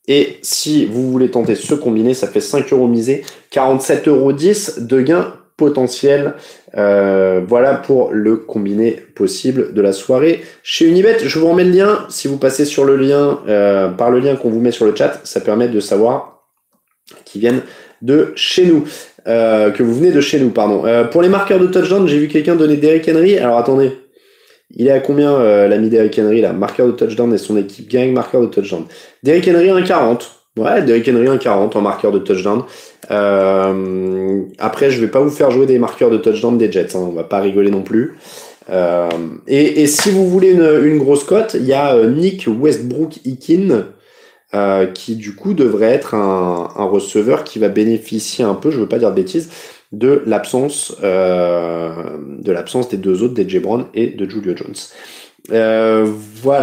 Et 0.07 0.37
si 0.41 0.85
vous 0.85 1.11
voulez 1.11 1.29
tenter 1.29 1.55
ce 1.55 1.73
combiné, 1.73 2.13
ça 2.13 2.27
fait 2.27 2.39
5 2.39 2.71
euros 2.71 2.87
misés, 2.87 3.25
47,10 3.51 4.09
euros 4.09 4.31
de 4.31 5.01
gain 5.01 5.33
potentiel. 5.57 6.35
Euh, 6.77 7.41
voilà 7.45 7.73
pour 7.73 8.11
le 8.13 8.37
combiné 8.37 8.91
possible 9.15 9.73
de 9.73 9.81
la 9.81 9.91
soirée 9.91 10.43
chez 10.63 10.85
Unibet. 10.87 11.17
Je 11.23 11.39
vous 11.39 11.49
remets 11.49 11.65
le 11.65 11.71
lien. 11.71 12.05
Si 12.09 12.27
vous 12.27 12.37
passez 12.37 12.63
sur 12.63 12.85
le 12.85 12.95
lien, 12.95 13.41
euh, 13.47 13.89
par 13.89 14.11
le 14.11 14.19
lien 14.19 14.35
qu'on 14.35 14.49
vous 14.49 14.61
met 14.61 14.71
sur 14.71 14.85
le 14.85 14.95
chat, 14.95 15.19
ça 15.23 15.41
permet 15.41 15.67
de 15.67 15.79
savoir 15.79 16.43
qu'ils 17.25 17.41
viennent 17.41 17.63
de 18.01 18.31
chez 18.35 18.65
nous. 18.65 18.85
Euh, 19.27 19.71
que 19.71 19.83
vous 19.83 19.93
venez 19.93 20.11
de 20.11 20.21
chez 20.21 20.39
nous, 20.39 20.51
pardon. 20.51 20.83
pour 21.11 21.21
les 21.21 21.27
marqueurs 21.27 21.59
de 21.59 21.67
touchdown, 21.67 22.07
j'ai 22.07 22.17
vu 22.17 22.29
quelqu'un 22.29 22.55
donner 22.55 22.77
Derrick 22.77 23.09
Henry. 23.09 23.37
Alors 23.37 23.57
attendez, 23.57 23.91
il 24.69 24.87
est 24.87 24.91
à 24.91 24.99
combien 24.99 25.67
l'ami 25.67 25.89
Derrick 25.89 26.17
Henry 26.17 26.39
là? 26.39 26.53
Marqueur 26.53 26.87
de 26.87 26.91
touchdown 26.93 27.33
et 27.33 27.37
son 27.37 27.57
équipe 27.57 27.89
gang, 27.89 28.11
marqueur 28.11 28.41
de 28.41 28.47
touchdown. 28.47 28.85
Derrick 29.23 29.47
Henry 29.47 29.67
1,40. 29.67 30.36
Ouais, 30.57 30.81
Derrick 30.81 31.07
Henry 31.07 31.27
1,40 31.27 31.77
en 31.77 31.81
marqueur 31.81 32.11
de 32.11 32.19
touchdown. 32.19 32.63
Euh, 33.11 34.41
après, 34.57 34.89
je 34.89 34.99
vais 34.99 35.07
pas 35.07 35.21
vous 35.21 35.29
faire 35.29 35.51
jouer 35.51 35.65
des 35.65 35.79
marqueurs 35.79 36.09
de 36.09 36.17
touchdown 36.17 36.57
des 36.57 36.71
Jets, 36.71 36.95
hein, 36.95 36.99
on 37.01 37.11
va 37.11 37.23
pas 37.23 37.39
rigoler 37.39 37.71
non 37.71 37.83
plus. 37.83 38.17
Euh, 38.69 39.09
et, 39.47 39.81
et, 39.81 39.87
si 39.87 40.11
vous 40.11 40.27
voulez 40.27 40.51
une, 40.51 40.81
une 40.83 40.97
grosse 40.97 41.23
cote, 41.23 41.55
il 41.57 41.65
y 41.65 41.73
a 41.73 41.95
euh, 41.95 42.09
Nick 42.09 42.47
Westbrook-Ikin, 42.47 43.85
euh, 44.53 44.87
qui 44.87 45.15
du 45.15 45.35
coup 45.35 45.53
devrait 45.53 45.91
être 45.91 46.15
un, 46.15 46.69
un, 46.75 46.85
receveur 46.85 47.43
qui 47.43 47.59
va 47.59 47.69
bénéficier 47.69 48.43
un 48.43 48.55
peu, 48.55 48.71
je 48.71 48.79
veux 48.79 48.87
pas 48.87 48.99
dire 48.99 49.09
de 49.11 49.15
bêtises, 49.15 49.49
de 49.91 50.21
l'absence 50.25 50.95
euh, 51.03 52.17
de 52.39 52.51
l'absence 52.51 52.89
des 52.89 52.97
deux 52.97 53.23
autres, 53.23 53.33
des 53.33 53.59
Brown 53.59 53.85
et 53.93 54.07
de 54.07 54.29
Julio 54.29 54.55
Jones. 54.55 54.75
Euh, 55.51 56.07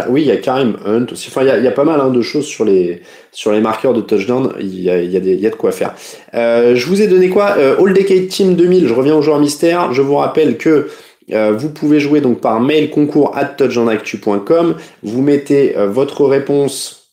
oui, 0.09 0.21
il 0.21 0.27
y 0.27 0.31
a 0.31 0.37
Karim 0.37 0.77
Hunt 0.85 1.07
aussi. 1.11 1.27
Enfin, 1.29 1.41
il 1.43 1.63
y 1.63 1.67
a, 1.67 1.71
pas 1.71 1.83
mal 1.83 1.99
hein, 1.99 2.09
de 2.09 2.21
choses 2.21 2.45
sur 2.45 2.65
les 2.65 3.01
sur 3.31 3.51
les 3.51 3.61
marqueurs 3.61 3.93
de 3.93 4.01
touchdown. 4.01 4.53
Il 4.59 4.79
y 4.79 4.89
a, 4.89 5.19
des, 5.19 5.35
y 5.35 5.47
a 5.47 5.49
de 5.49 5.55
quoi 5.55 5.71
faire. 5.71 5.95
Euh, 6.33 6.75
je 6.75 6.87
vous 6.87 7.01
ai 7.01 7.07
donné 7.07 7.29
quoi? 7.29 7.55
Euh, 7.57 7.77
All 7.79 7.93
Decade 7.93 8.27
Team 8.27 8.55
2000. 8.55 8.87
Je 8.87 8.93
reviens 8.93 9.15
au 9.15 9.21
joueur 9.21 9.39
mystère. 9.39 9.93
Je 9.93 10.01
vous 10.01 10.15
rappelle 10.15 10.57
que 10.57 10.89
euh, 11.31 11.53
vous 11.57 11.69
pouvez 11.69 11.99
jouer 11.99 12.21
donc 12.21 12.41
par 12.41 12.59
mail 12.59 12.89
concours 12.91 13.35
at 13.35 13.45
touchdownactu.com. 13.45 14.75
Vous 15.03 15.21
mettez 15.21 15.75
votre 15.75 16.25
réponse. 16.25 17.09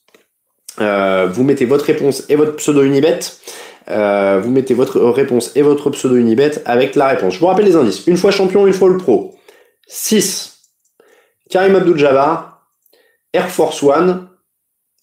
vous 0.78 1.44
mettez 1.44 1.64
votre 1.64 1.86
réponse 1.86 2.24
et 2.28 2.36
votre 2.36 2.56
pseudo 2.56 2.82
Unibet. 2.82 3.20
vous 3.88 4.50
mettez 4.50 4.74
votre 4.74 5.00
réponse 5.00 5.52
et 5.56 5.62
votre 5.62 5.88
pseudo 5.90 6.16
Unibet 6.16 6.52
avec 6.66 6.94
la 6.96 7.08
réponse. 7.08 7.34
Je 7.34 7.40
vous 7.40 7.46
rappelle 7.46 7.64
les 7.64 7.76
indices. 7.76 8.06
Une 8.06 8.18
fois 8.18 8.30
champion, 8.30 8.66
une 8.66 8.74
fois 8.74 8.90
le 8.90 8.98
pro. 8.98 9.34
6 9.88 10.51
Karim 11.52 11.76
Abdul-Jabbar, 11.76 12.62
Air 13.34 13.48
Force 13.50 13.82
One, 13.82 14.26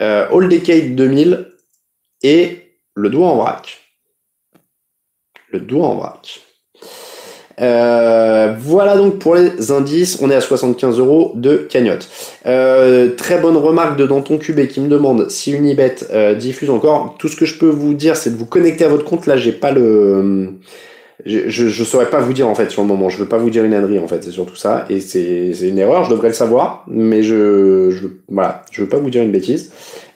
euh, 0.01 0.27
All 0.31 0.49
Decade 0.49 0.95
2000 0.95 1.47
et 2.23 2.71
le 2.95 3.09
doigt 3.09 3.27
en 3.27 3.35
vrac. 3.35 3.77
Le 5.51 5.59
doigt 5.59 5.89
en 5.89 5.95
vrac. 5.95 6.41
Euh, 7.61 8.55
voilà 8.57 8.97
donc 8.97 9.19
pour 9.19 9.35
les 9.35 9.69
indices. 9.71 10.17
On 10.23 10.31
est 10.31 10.35
à 10.35 10.41
75 10.41 10.97
euros 10.97 11.33
de 11.35 11.57
cagnotte. 11.57 12.09
Euh, 12.47 13.13
très 13.15 13.37
bonne 13.37 13.57
remarque 13.57 13.97
de 13.97 14.07
Danton 14.07 14.39
Cubé 14.39 14.67
qui 14.67 14.81
me 14.81 14.87
demande 14.87 15.29
si 15.29 15.51
Unibet 15.51 15.97
diffuse 16.35 16.71
encore. 16.71 17.15
Tout 17.19 17.27
ce 17.27 17.35
que 17.35 17.45
je 17.45 17.59
peux 17.59 17.69
vous 17.69 17.93
dire, 17.93 18.15
c'est 18.15 18.31
de 18.31 18.37
vous 18.37 18.47
connecter 18.47 18.85
à 18.85 18.87
votre 18.87 19.05
compte. 19.05 19.27
Là, 19.27 19.37
j'ai 19.37 19.51
pas 19.51 19.69
le 19.69 20.57
je, 21.25 21.49
je, 21.49 21.83
saurais 21.83 22.09
pas 22.09 22.19
vous 22.19 22.33
dire 22.33 22.47
en 22.47 22.55
fait 22.55 22.69
sur 22.69 22.81
le 22.81 22.87
moment. 22.87 23.09
Je 23.09 23.17
veux 23.17 23.27
pas 23.27 23.37
vous 23.37 23.49
dire 23.49 23.63
une 23.63 23.73
ânerie 23.73 23.99
en 23.99 24.07
fait, 24.07 24.23
c'est 24.23 24.31
surtout 24.31 24.55
ça. 24.55 24.85
Et 24.89 24.99
c'est 25.01 25.51
une 25.61 25.77
erreur, 25.77 26.05
je 26.05 26.11
devrais 26.11 26.29
le 26.29 26.33
savoir, 26.33 26.85
mais 26.87 27.23
je, 27.23 27.91
je 27.91 28.07
voilà, 28.29 28.63
je 28.71 28.81
veux 28.81 28.89
pas 28.89 28.97
vous 28.97 29.09
dire 29.09 29.23
une 29.23 29.31
bêtise. 29.31 29.71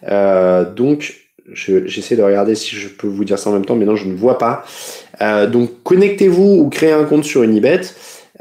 Euh, 0.08 0.70
donc 0.70 1.16
j'essaie 1.54 2.16
de 2.16 2.24
regarder 2.24 2.56
si 2.56 2.76
je 2.76 2.88
peux 2.88 3.08
vous 3.08 3.26
dire 3.26 3.38
ça 3.38 3.49
en 3.49 3.54
même 3.54 3.66
temps, 3.66 3.76
mais 3.76 3.86
non, 3.86 3.95
je 3.95 4.08
ne 4.08 4.16
vois 4.16 4.38
pas. 4.38 4.64
Euh, 5.22 5.47
donc 5.47 5.84
connectez-vous 5.84 6.62
ou 6.62 6.70
créez 6.70 6.93
un 6.93 7.04
compte 7.04 7.24
sur 7.26 7.43
Unibet. 7.43 7.82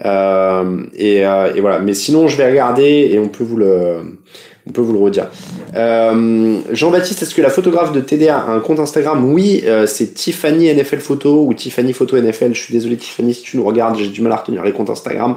Euh, 0.05 0.85
et, 0.95 1.27
euh, 1.27 1.55
et, 1.55 1.61
voilà. 1.61 1.79
Mais 1.79 1.95
sinon, 1.95 2.29
je 2.29 2.37
vais 2.37 2.49
regarder 2.49 3.11
et 3.13 3.19
on 3.19 3.29
peut 3.29 3.45
vous 3.45 3.57
le, 3.57 4.19
on 4.67 4.71
peut 4.71 4.81
vous 4.81 4.93
le 4.93 4.99
redire. 4.99 5.29
Euh, 5.75 6.61
Jean-Baptiste, 6.71 7.23
est-ce 7.23 7.35
que 7.35 7.43
la 7.43 7.51
photographe 7.51 7.93
de 7.93 8.01
TDA 8.01 8.39
a 8.39 8.51
un 8.51 8.61
compte 8.61 8.79
Instagram? 8.79 9.33
Oui, 9.33 9.63
euh, 9.67 9.87
c'est 9.87 10.15
Tiffany 10.15 10.73
NFL 10.73 11.01
Photo 11.01 11.45
ou 11.47 11.55
Tiffany 11.55 11.93
Photo 11.93 12.17
NFL. 12.21 12.55
Je 12.55 12.61
suis 12.61 12.73
désolé 12.73 12.97
Tiffany 12.97 13.35
si 13.35 13.43
tu 13.43 13.57
nous 13.57 13.65
regardes, 13.65 13.99
j'ai 13.99 14.07
du 14.07 14.21
mal 14.21 14.33
à 14.33 14.37
retenir 14.37 14.63
les 14.63 14.73
comptes 14.73 14.91
Instagram. 14.91 15.37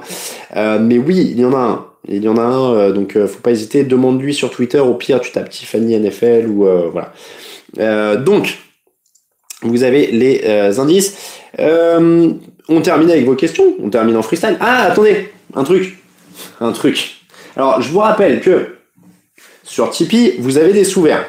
Euh, 0.56 0.78
mais 0.80 0.98
oui, 0.98 1.28
il 1.32 1.40
y 1.40 1.46
en 1.46 1.54
a 1.54 1.58
un. 1.58 1.86
Il 2.08 2.24
y 2.24 2.28
en 2.28 2.38
a 2.38 2.42
un, 2.42 2.92
donc 2.92 3.18
faut 3.26 3.40
pas 3.40 3.50
hésiter. 3.50 3.84
Demande-lui 3.84 4.36
sur 4.36 4.52
Twitter. 4.52 4.78
Au 4.78 4.94
pire, 4.94 5.20
tu 5.22 5.32
tapes 5.32 5.50
Tiffany 5.50 6.00
NFL 6.00 6.48
ou 6.48 6.68
voilà. 6.92 8.18
donc, 8.18 8.60
vous 9.64 9.82
avez 9.82 10.12
les 10.12 10.80
indices. 10.80 11.18
on 11.58 12.82
termine 12.84 13.10
avec 13.10 13.26
vos 13.26 13.34
questions. 13.34 13.74
On 13.84 13.90
termine 13.90 14.16
en 14.18 14.22
freestyle. 14.22 14.56
Ah, 14.60 14.84
attendez, 14.84 15.32
un 15.56 15.64
truc, 15.64 15.98
un 16.62 16.72
truc. 16.74 17.16
Alors, 17.56 17.82
je 17.82 17.90
vous 17.90 18.00
rappelle 18.00 18.40
que 18.40 18.75
sur 19.66 19.90
Tipeee, 19.90 20.36
vous 20.40 20.58
avez 20.58 20.74
des 20.74 20.84
sous-verts. 20.84 21.26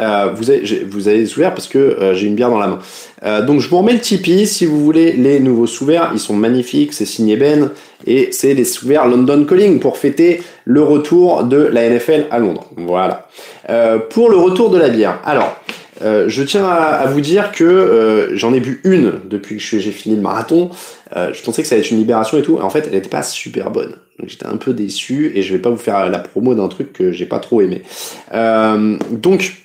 Euh, 0.00 0.32
vous, 0.34 0.50
avez, 0.50 0.84
vous 0.84 1.08
avez 1.08 1.18
des 1.18 1.26
sous-verts 1.26 1.54
parce 1.54 1.68
que 1.68 1.78
euh, 1.78 2.14
j'ai 2.14 2.26
une 2.26 2.34
bière 2.34 2.50
dans 2.50 2.58
la 2.58 2.66
main. 2.66 2.78
Euh, 3.24 3.42
donc 3.42 3.60
je 3.60 3.68
vous 3.68 3.78
remets 3.78 3.92
le 3.92 4.00
Tipeee 4.00 4.46
si 4.46 4.66
vous 4.66 4.82
voulez 4.82 5.12
les 5.12 5.38
nouveaux 5.38 5.66
sous-verts. 5.66 6.10
Ils 6.12 6.18
sont 6.18 6.34
magnifiques, 6.34 6.92
c'est 6.92 7.06
signé 7.06 7.36
Ben 7.36 7.70
et 8.06 8.32
c'est 8.32 8.54
les 8.54 8.64
sous-verts 8.64 9.06
London 9.06 9.44
Calling 9.44 9.78
pour 9.78 9.96
fêter 9.96 10.42
le 10.64 10.82
retour 10.82 11.44
de 11.44 11.58
la 11.58 11.88
NFL 11.88 12.26
à 12.30 12.38
Londres. 12.38 12.66
Voilà. 12.76 13.28
pour 14.10 14.28
le 14.28 14.36
retour 14.36 14.70
de 14.70 14.78
la 14.78 14.88
bière. 14.88 15.20
Alors, 15.24 15.56
je 16.02 16.42
tiens 16.42 16.66
à, 16.66 17.06
vous 17.06 17.20
dire 17.20 17.52
que 17.52 18.30
j'en 18.34 18.52
ai 18.52 18.60
bu 18.60 18.80
une 18.84 19.20
depuis 19.24 19.56
que 19.56 19.62
j'ai 19.62 19.92
fini 19.92 20.16
le 20.16 20.22
marathon. 20.22 20.70
je 21.14 21.42
pensais 21.42 21.62
que 21.62 21.68
ça 21.68 21.74
allait 21.74 21.84
être 21.84 21.90
une 21.90 21.98
libération 21.98 22.38
et 22.38 22.42
tout. 22.42 22.58
En 22.60 22.70
fait, 22.70 22.84
elle 22.86 22.94
n'était 22.94 23.08
pas 23.08 23.22
super 23.22 23.70
bonne. 23.70 23.94
Donc 24.18 24.28
j'étais 24.28 24.46
un 24.46 24.56
peu 24.56 24.72
déçu 24.72 25.32
et 25.34 25.42
je 25.42 25.52
vais 25.52 25.60
pas 25.60 25.70
vous 25.70 25.76
faire 25.76 26.08
la 26.08 26.18
promo 26.18 26.54
d'un 26.54 26.68
truc 26.68 26.92
que 26.92 27.12
j'ai 27.12 27.26
pas 27.26 27.40
trop 27.40 27.60
aimé. 27.60 27.82
Euh, 28.32 28.96
donc 29.10 29.64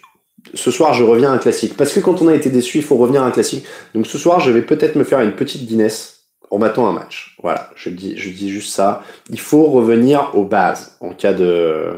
ce 0.53 0.71
soir 0.71 0.93
je 0.93 1.03
reviens 1.03 1.31
à 1.31 1.35
un 1.35 1.37
classique 1.37 1.75
parce 1.75 1.93
que 1.93 1.99
quand 1.99 2.21
on 2.21 2.27
a 2.27 2.33
été 2.33 2.49
déçu 2.49 2.77
il 2.77 2.83
faut 2.83 2.95
revenir 2.95 3.23
à 3.23 3.27
un 3.27 3.31
classique. 3.31 3.65
Donc 3.93 4.07
ce 4.07 4.17
soir 4.17 4.39
je 4.39 4.51
vais 4.51 4.61
peut-être 4.61 4.95
me 4.95 5.03
faire 5.03 5.21
une 5.21 5.33
petite 5.33 5.65
Guinness 5.65 6.21
en 6.49 6.59
battant 6.59 6.87
un 6.87 6.93
match. 6.93 7.35
Voilà, 7.43 7.69
je 7.75 7.89
dis, 7.89 8.17
je 8.17 8.29
dis 8.29 8.49
juste 8.49 8.73
ça. 8.73 9.03
Il 9.29 9.39
faut 9.39 9.65
revenir 9.65 10.31
aux 10.33 10.45
bases 10.45 10.95
en 11.01 11.09
cas 11.09 11.33
de, 11.33 11.91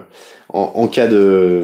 en, 0.50 0.88
cas 0.88 1.06
de, 1.06 1.64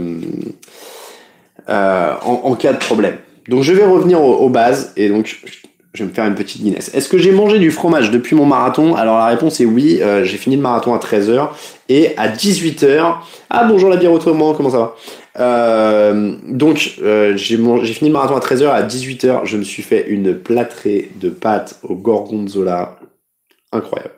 euh, 1.70 2.14
en, 2.24 2.56
cas 2.56 2.74
de 2.74 2.78
problème. 2.78 3.18
Donc 3.50 3.64
je 3.64 3.74
vais 3.74 3.86
revenir 3.86 4.22
aux, 4.22 4.36
aux 4.36 4.50
bases 4.50 4.94
et 4.96 5.10
donc 5.10 5.40
je 5.96 6.04
vais 6.04 6.10
me 6.10 6.14
faire 6.14 6.26
une 6.26 6.36
petite 6.36 6.62
Guinness. 6.62 6.92
Est-ce 6.94 7.10
que 7.10 7.18
j'ai 7.18 7.32
mangé 7.32 7.58
du 7.60 7.72
fromage 7.72 8.12
depuis 8.12 8.36
mon 8.36 8.46
marathon? 8.46 8.96
Alors 8.96 9.18
la 9.18 9.28
réponse 9.28 9.60
est 9.62 9.66
oui, 9.66 10.00
euh, 10.02 10.24
j'ai 10.24 10.38
fini 10.38 10.56
le 10.56 10.62
marathon 10.62 10.94
à 10.94 10.98
13h 10.98 11.50
et 11.90 12.16
à 12.18 12.28
18h... 12.28 13.16
Ah 13.50 13.64
bonjour 13.66 13.90
la 13.90 13.96
bière 13.96 14.12
autrement, 14.12 14.54
comment 14.54 14.70
ça 14.70 14.78
va? 14.78 14.96
Euh, 15.40 16.36
Donc 16.48 16.96
euh, 17.02 17.36
j'ai 17.38 17.58
fini 17.58 18.10
le 18.10 18.14
marathon 18.14 18.36
à 18.36 18.40
13h, 18.40 18.68
à 18.70 18.84
18h 18.84 19.46
je 19.46 19.58
me 19.58 19.64
suis 19.64 19.84
fait 19.84 20.06
une 20.08 20.36
plâtrée 20.36 21.12
de 21.16 21.30
pâtes 21.30 21.80
au 21.84 21.96
gorgonzola. 21.96 22.98
Incroyable. 23.72 24.14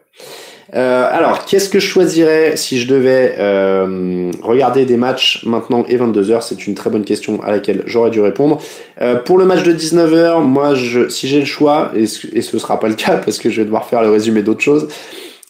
Euh, 0.76 1.08
alors, 1.10 1.46
qu'est-ce 1.46 1.70
que 1.70 1.80
je 1.80 1.88
choisirais 1.88 2.58
si 2.58 2.80
je 2.80 2.88
devais 2.88 3.36
euh, 3.40 4.32
regarder 4.42 4.86
des 4.86 4.98
matchs 4.98 5.44
maintenant 5.46 5.86
et 5.88 5.98
22h 5.98 6.42
C'est 6.42 6.68
une 6.68 6.76
très 6.76 6.90
bonne 6.90 7.06
question 7.06 7.42
à 7.44 7.52
laquelle 7.52 7.84
j'aurais 7.86 8.10
dû 8.10 8.20
répondre. 8.20 8.62
Euh, 9.02 9.16
pour 9.16 9.38
le 9.38 9.46
match 9.46 9.64
de 9.64 9.72
19h, 9.72 10.42
moi, 10.42 10.76
je, 10.76 11.08
si 11.10 11.28
j'ai 11.28 11.40
le 11.40 11.46
choix, 11.46 11.92
et, 11.96 12.04
et 12.04 12.42
ce 12.42 12.60
sera 12.60 12.80
pas 12.80 12.90
le 12.90 12.96
cas 12.96 13.18
parce 13.26 13.38
que 13.38 13.50
je 13.50 13.62
vais 13.62 13.66
devoir 13.66 13.86
faire 13.86 14.02
le 14.02 14.10
résumé 14.10 14.44
d'autres 14.44 14.62
choses, 14.62 14.88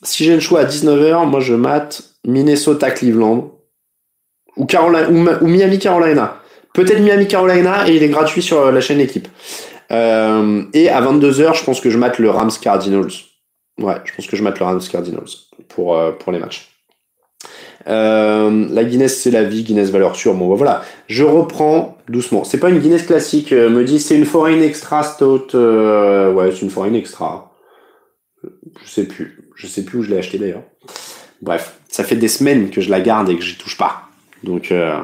si 0.04 0.24
j'ai 0.24 0.36
le 0.36 0.40
choix 0.40 0.62
à 0.62 0.66
19h, 0.66 1.26
moi 1.26 1.40
je 1.40 1.56
mate 1.56 2.04
Minnesota 2.26 2.92
Cleveland 2.92 3.52
ou, 4.56 4.66
Carolina, 4.66 5.10
ou, 5.42 5.48
Miami 5.48 5.80
Carolina. 5.80 6.38
Peut-être 6.74 7.00
Miami 7.00 7.28
Carolina 7.28 7.88
et 7.90 7.96
il 7.96 8.04
est 8.04 8.10
gratuit 8.10 8.44
sur 8.44 8.72
la 8.72 8.82
chaîne 8.82 9.00
équipe. 9.00 9.28
Euh, 9.92 10.64
et 10.74 10.90
à 10.90 11.02
22h, 11.02 11.58
je 11.58 11.64
pense 11.64 11.82
que 11.82 11.90
je 11.90 11.98
mate 11.98 12.20
le 12.20 12.30
Rams 12.30 12.52
Cardinals. 12.62 13.12
Ouais, 13.80 13.96
je 14.06 14.14
pense 14.16 14.28
que 14.28 14.36
je 14.36 14.44
mate 14.44 14.60
le 14.60 14.66
Rams 14.66 14.82
Cardinals 14.92 15.30
pour, 15.70 15.98
euh, 15.98 16.12
pour 16.12 16.32
les 16.32 16.40
matchs. 16.40 16.78
Euh, 17.88 18.68
la 18.70 18.84
Guinness, 18.84 19.22
c'est 19.22 19.32
la 19.32 19.44
vie, 19.44 19.64
Guinness 19.64 19.90
valeur 19.90 20.16
sûre. 20.16 20.34
Bon, 20.34 20.50
bah, 20.50 20.56
voilà, 20.56 20.84
je 21.08 21.24
reprends 21.24 21.98
doucement. 22.10 22.44
C'est 22.44 22.60
pas 22.60 22.70
une 22.70 22.80
Guinness 22.80 23.04
classique. 23.04 23.52
Euh, 23.54 23.70
me 23.70 23.84
dit, 23.84 24.00
c'est 24.00 24.16
une 24.16 24.26
foreign 24.26 24.62
extra 24.62 25.04
stout. 25.04 25.56
Euh, 25.56 26.34
ouais, 26.34 26.52
c'est 26.52 26.62
une 26.62 26.70
foreign 26.70 26.96
extra. 26.96 27.54
Je 28.44 28.90
sais 28.90 29.06
plus. 29.06 29.50
Je 29.56 29.68
sais 29.68 29.84
plus 29.84 30.00
où 30.00 30.04
je 30.04 30.10
l'ai 30.10 30.18
acheté 30.18 30.38
d'ailleurs. 30.38 30.64
Bref, 31.42 31.80
ça 31.88 32.04
fait 32.04 32.16
des 32.16 32.28
semaines 32.28 32.70
que 32.70 32.82
je 32.82 32.90
la 32.90 33.00
garde 33.00 33.30
et 33.30 33.38
que 33.38 33.44
j'y 33.44 33.58
touche 33.58 33.78
pas. 33.78 34.04
Donc, 34.44 34.72
euh, 34.72 35.00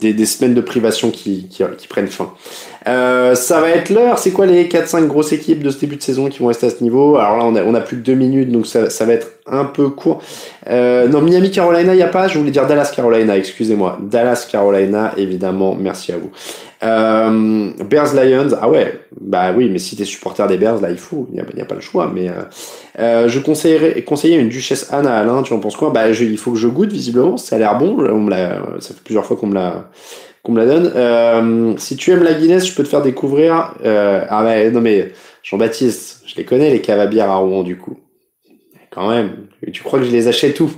des, 0.00 0.12
des, 0.12 0.26
semaines 0.26 0.54
de 0.54 0.60
privation 0.60 1.10
qui, 1.10 1.48
qui, 1.48 1.64
qui 1.76 1.88
prennent 1.88 2.08
fin. 2.08 2.34
Euh, 2.88 3.34
ça 3.34 3.60
va 3.60 3.70
être 3.70 3.90
l'heure. 3.90 4.18
C'est 4.18 4.30
quoi 4.30 4.46
les 4.46 4.66
4-5 4.66 5.06
grosses 5.06 5.32
équipes 5.32 5.62
de 5.62 5.70
ce 5.70 5.78
début 5.78 5.96
de 5.96 6.02
saison 6.02 6.28
qui 6.28 6.38
vont 6.38 6.46
rester 6.46 6.66
à 6.66 6.70
ce 6.70 6.82
niveau? 6.82 7.16
Alors 7.16 7.36
là, 7.36 7.62
on 7.64 7.74
a, 7.74 7.80
plus 7.80 7.98
que 7.98 8.02
2 8.02 8.14
minutes, 8.14 8.50
donc 8.50 8.66
ça, 8.66 9.04
va 9.04 9.12
être 9.12 9.28
un 9.46 9.64
peu 9.64 9.90
court. 9.90 10.22
Euh, 10.68 11.06
non, 11.08 11.20
Miami 11.20 11.50
Carolina, 11.50 11.92
il 11.92 11.96
n'y 11.96 12.02
a 12.02 12.08
pas? 12.08 12.28
Je 12.28 12.38
voulais 12.38 12.50
dire 12.50 12.66
Dallas 12.66 12.90
Carolina, 12.94 13.36
excusez-moi. 13.36 13.98
Dallas 14.00 14.46
Carolina, 14.50 15.12
évidemment, 15.16 15.76
merci 15.78 16.12
à 16.12 16.16
vous. 16.16 16.30
Euh, 16.84 17.70
Bears 17.84 18.14
Lions, 18.14 18.56
ah 18.60 18.68
ouais, 18.68 19.00
bah 19.20 19.52
oui, 19.56 19.68
mais 19.68 19.78
si 19.78 19.96
t'es 19.96 20.04
supporter 20.04 20.46
des 20.46 20.58
Bears, 20.58 20.80
là 20.80 20.90
il 20.90 20.96
faut, 20.96 21.26
il 21.32 21.34
n'y 21.34 21.60
a, 21.60 21.64
pas 21.64 21.74
le 21.74 21.80
choix. 21.80 22.10
Mais 22.12 22.28
euh, 22.28 22.32
euh, 23.00 23.28
je 23.28 23.40
conseillerais, 23.40 24.02
conseiller 24.02 24.36
une 24.36 24.48
Duchesse 24.48 24.92
Anna 24.92 25.16
Alain, 25.16 25.42
tu 25.42 25.52
en 25.52 25.58
penses 25.58 25.76
quoi? 25.76 25.90
Bah 25.90 26.08
il 26.08 26.38
faut 26.38 26.52
que 26.52 26.58
je 26.58 26.68
goûte 26.68 26.92
visiblement, 26.92 27.36
ça 27.36 27.56
a 27.56 27.58
l'air 27.58 27.76
bon. 27.78 27.96
On 27.98 28.20
me 28.20 28.30
ça 28.78 28.94
fait 28.94 29.02
plusieurs 29.02 29.26
fois 29.26 29.36
qu'on 29.36 29.48
me 29.48 29.54
l'a, 29.54 29.88
qu'on 30.42 30.52
me 30.52 30.58
la 30.58 30.66
donne. 30.66 30.92
Euh, 30.94 31.74
si 31.78 31.96
tu 31.96 32.10
aimes 32.12 32.22
la 32.22 32.34
Guinness, 32.34 32.66
je 32.66 32.74
peux 32.74 32.82
te 32.82 32.88
faire 32.88 33.02
découvrir. 33.02 33.74
Euh, 33.84 34.24
ah 34.28 34.44
ouais, 34.44 34.70
non 34.70 34.80
mais 34.80 35.12
Jean-Baptiste, 35.42 36.22
je 36.26 36.36
les 36.36 36.44
connais 36.44 36.70
les 36.70 36.80
caves 36.80 37.00
à 37.18 37.36
Rouen 37.36 37.62
du 37.62 37.76
coup. 37.76 37.96
Quand 38.90 39.10
même, 39.10 39.46
tu 39.72 39.82
crois 39.82 39.98
que 39.98 40.04
je 40.04 40.10
les 40.10 40.28
achète 40.28 40.58
où? 40.60 40.70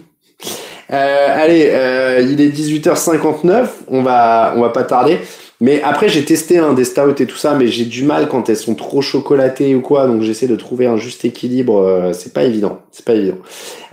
Euh, 0.93 1.43
Allez, 1.43 1.71
euh, 1.71 2.27
il 2.29 2.41
est 2.41 2.49
18h59, 2.49 3.69
on 3.89 4.03
va, 4.03 4.55
on 4.57 4.61
va 4.61 4.71
pas 4.71 4.83
tarder. 4.83 5.19
Mais 5.63 5.83
après, 5.83 6.09
j'ai 6.09 6.25
testé 6.25 6.59
un 6.59 6.73
des 6.73 6.85
stouts 6.85 7.21
et 7.21 7.27
tout 7.27 7.37
ça, 7.37 7.55
mais 7.55 7.67
j'ai 7.67 7.85
du 7.85 8.03
mal 8.05 8.29
quand 8.29 8.49
elles 8.49 8.57
sont 8.57 8.75
trop 8.75 9.03
chocolatées 9.03 9.75
ou 9.75 9.83
quoi, 9.83 10.07
donc 10.07 10.23
j'essaie 10.23 10.47
de 10.47 10.57
trouver 10.57 10.87
un 10.87 10.97
juste 10.97 11.25
équilibre. 11.27 11.83
Euh, 11.83 12.13
c'est 12.15 12.33
pas 12.33 12.45
évident, 12.45 12.81
c'est 12.91 13.05
pas 13.05 13.15
évident. 13.15 13.37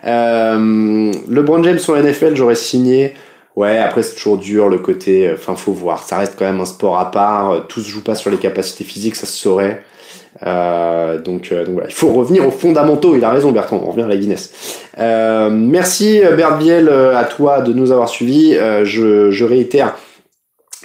Euh, 0.06 1.12
LeBron 1.28 1.62
James 1.64 1.80
sur 1.80 2.02
NFL, 2.02 2.36
j'aurais 2.36 2.56
signé. 2.56 3.14
Ouais, 3.58 3.80
après 3.80 4.04
c'est 4.04 4.14
toujours 4.14 4.38
dur 4.38 4.70
le 4.70 4.78
côté. 4.78 5.32
Enfin, 5.34 5.56
faut 5.56 5.74
voir. 5.74 6.04
Ça 6.04 6.20
reste 6.20 6.36
quand 6.38 6.46
même 6.46 6.62
un 6.62 6.66
sport 6.66 7.00
à 7.00 7.10
part. 7.10 7.66
Tout 7.68 7.82
se 7.82 7.90
joue 7.90 8.04
pas 8.04 8.14
sur 8.14 8.30
les 8.30 8.38
capacités 8.38 8.84
physiques, 8.84 9.16
ça 9.16 9.26
se 9.26 9.36
saurait. 9.36 9.84
Euh, 10.46 11.20
donc, 11.20 11.50
euh, 11.52 11.66
donc 11.66 11.74
voilà, 11.74 11.90
il 11.90 11.96
faut 11.96 12.14
revenir 12.14 12.48
aux 12.48 12.52
fondamentaux. 12.52 13.16
Il 13.16 13.24
a 13.24 13.32
raison, 13.32 13.52
Bertrand. 13.52 13.82
On 13.84 13.90
revient 13.90 14.04
à 14.04 14.08
la 14.08 14.16
Guinness. 14.16 14.54
Euh, 15.00 15.50
merci 15.52 16.22
Bert 16.36 16.60
Biel 16.60 16.88
à 16.88 17.24
toi 17.24 17.62
de 17.62 17.74
nous 17.74 17.92
avoir 17.92 18.10
suivis. 18.10 18.56
je, 18.84 19.32
je 19.32 19.44
réitère 19.44 19.96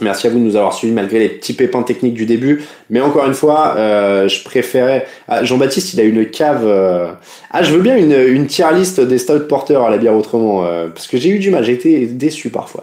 Merci 0.03 0.27
à 0.27 0.31
vous 0.31 0.39
de 0.39 0.45
nous 0.45 0.57
avoir 0.57 0.75
suivis 0.75 0.93
malgré 0.93 1.21
les 1.21 1.29
petits 1.29 1.53
pépins 1.53 1.83
techniques 1.83 2.15
du 2.15 2.27
début. 2.27 2.63
Mais 2.91 3.01
encore 3.01 3.27
une 3.27 3.35
fois, 3.35 3.75
euh, 3.77 4.29
je 4.29 4.43
préférais. 4.43 5.07
Ah, 5.29 5.45
Jean-Baptiste, 5.45 5.95
il 5.95 6.01
a 6.01 6.03
une 6.03 6.27
cave. 6.27 6.65
Euh, 6.67 7.13
ah, 7.51 7.63
je 7.63 7.73
veux 7.73 7.81
bien 7.81 7.97
une, 7.97 8.13
une 8.13 8.47
tier 8.47 8.67
list 8.75 9.01
des 9.01 9.19
stout 9.19 9.47
porteurs 9.49 9.85
à 9.85 9.91
la 9.91 9.99
bière 9.99 10.15
autrement, 10.15 10.65
euh, 10.65 10.89
parce 10.89 11.07
que 11.07 11.17
j'ai 11.17 11.31
eu 11.31 11.39
du 11.39 11.51
mal, 11.51 11.65
j'ai 11.65 11.73
été 11.73 12.07
déçu 12.07 12.51
parfois. 12.51 12.83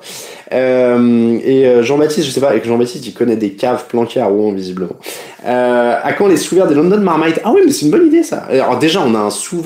et 0.52 1.84
Jean-Baptiste, 1.84 2.26
je 2.26 2.32
sais 2.32 2.42
pas, 2.42 2.50
avec 2.50 2.66
Jean-Baptiste, 2.66 3.06
il 3.06 3.14
connaît 3.14 3.36
des 3.36 3.52
caves 3.52 3.86
planquées 3.88 4.22
à 4.22 4.26
Rouen 4.26 4.54
visiblement. 4.54 4.96
à 5.44 6.14
quand 6.14 6.28
les 6.28 6.38
sous 6.38 6.56
des 6.56 6.76
London 6.76 7.00
Marmite? 7.02 7.40
Ah 7.44 7.52
oui, 7.54 7.62
mais 7.66 7.72
c'est 7.72 7.86
une 7.86 7.92
bonne 7.92 8.08
idée 8.08 8.24
ça. 8.24 8.48
Alors 8.50 8.80
déjà, 8.80 9.02
on 9.02 9.14
a 9.16 9.20
un 9.20 9.30
sous 9.30 9.64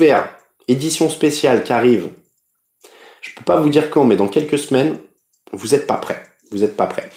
édition 0.68 1.08
spéciale 1.08 1.62
qui 1.62 1.72
arrive. 1.72 2.08
Je 3.20 3.30
peux 3.34 3.44
pas 3.44 3.60
vous 3.60 3.70
dire 3.70 3.90
quand, 3.90 4.04
mais 4.04 4.16
dans 4.16 4.28
quelques 4.28 4.58
semaines, 4.58 4.96
vous 5.52 5.74
êtes 5.74 5.86
pas 5.86 5.96
prêts 5.96 6.22
vous 6.50 6.58
n'êtes 6.58 6.76
pas 6.76 6.86
prêts. 6.86 7.10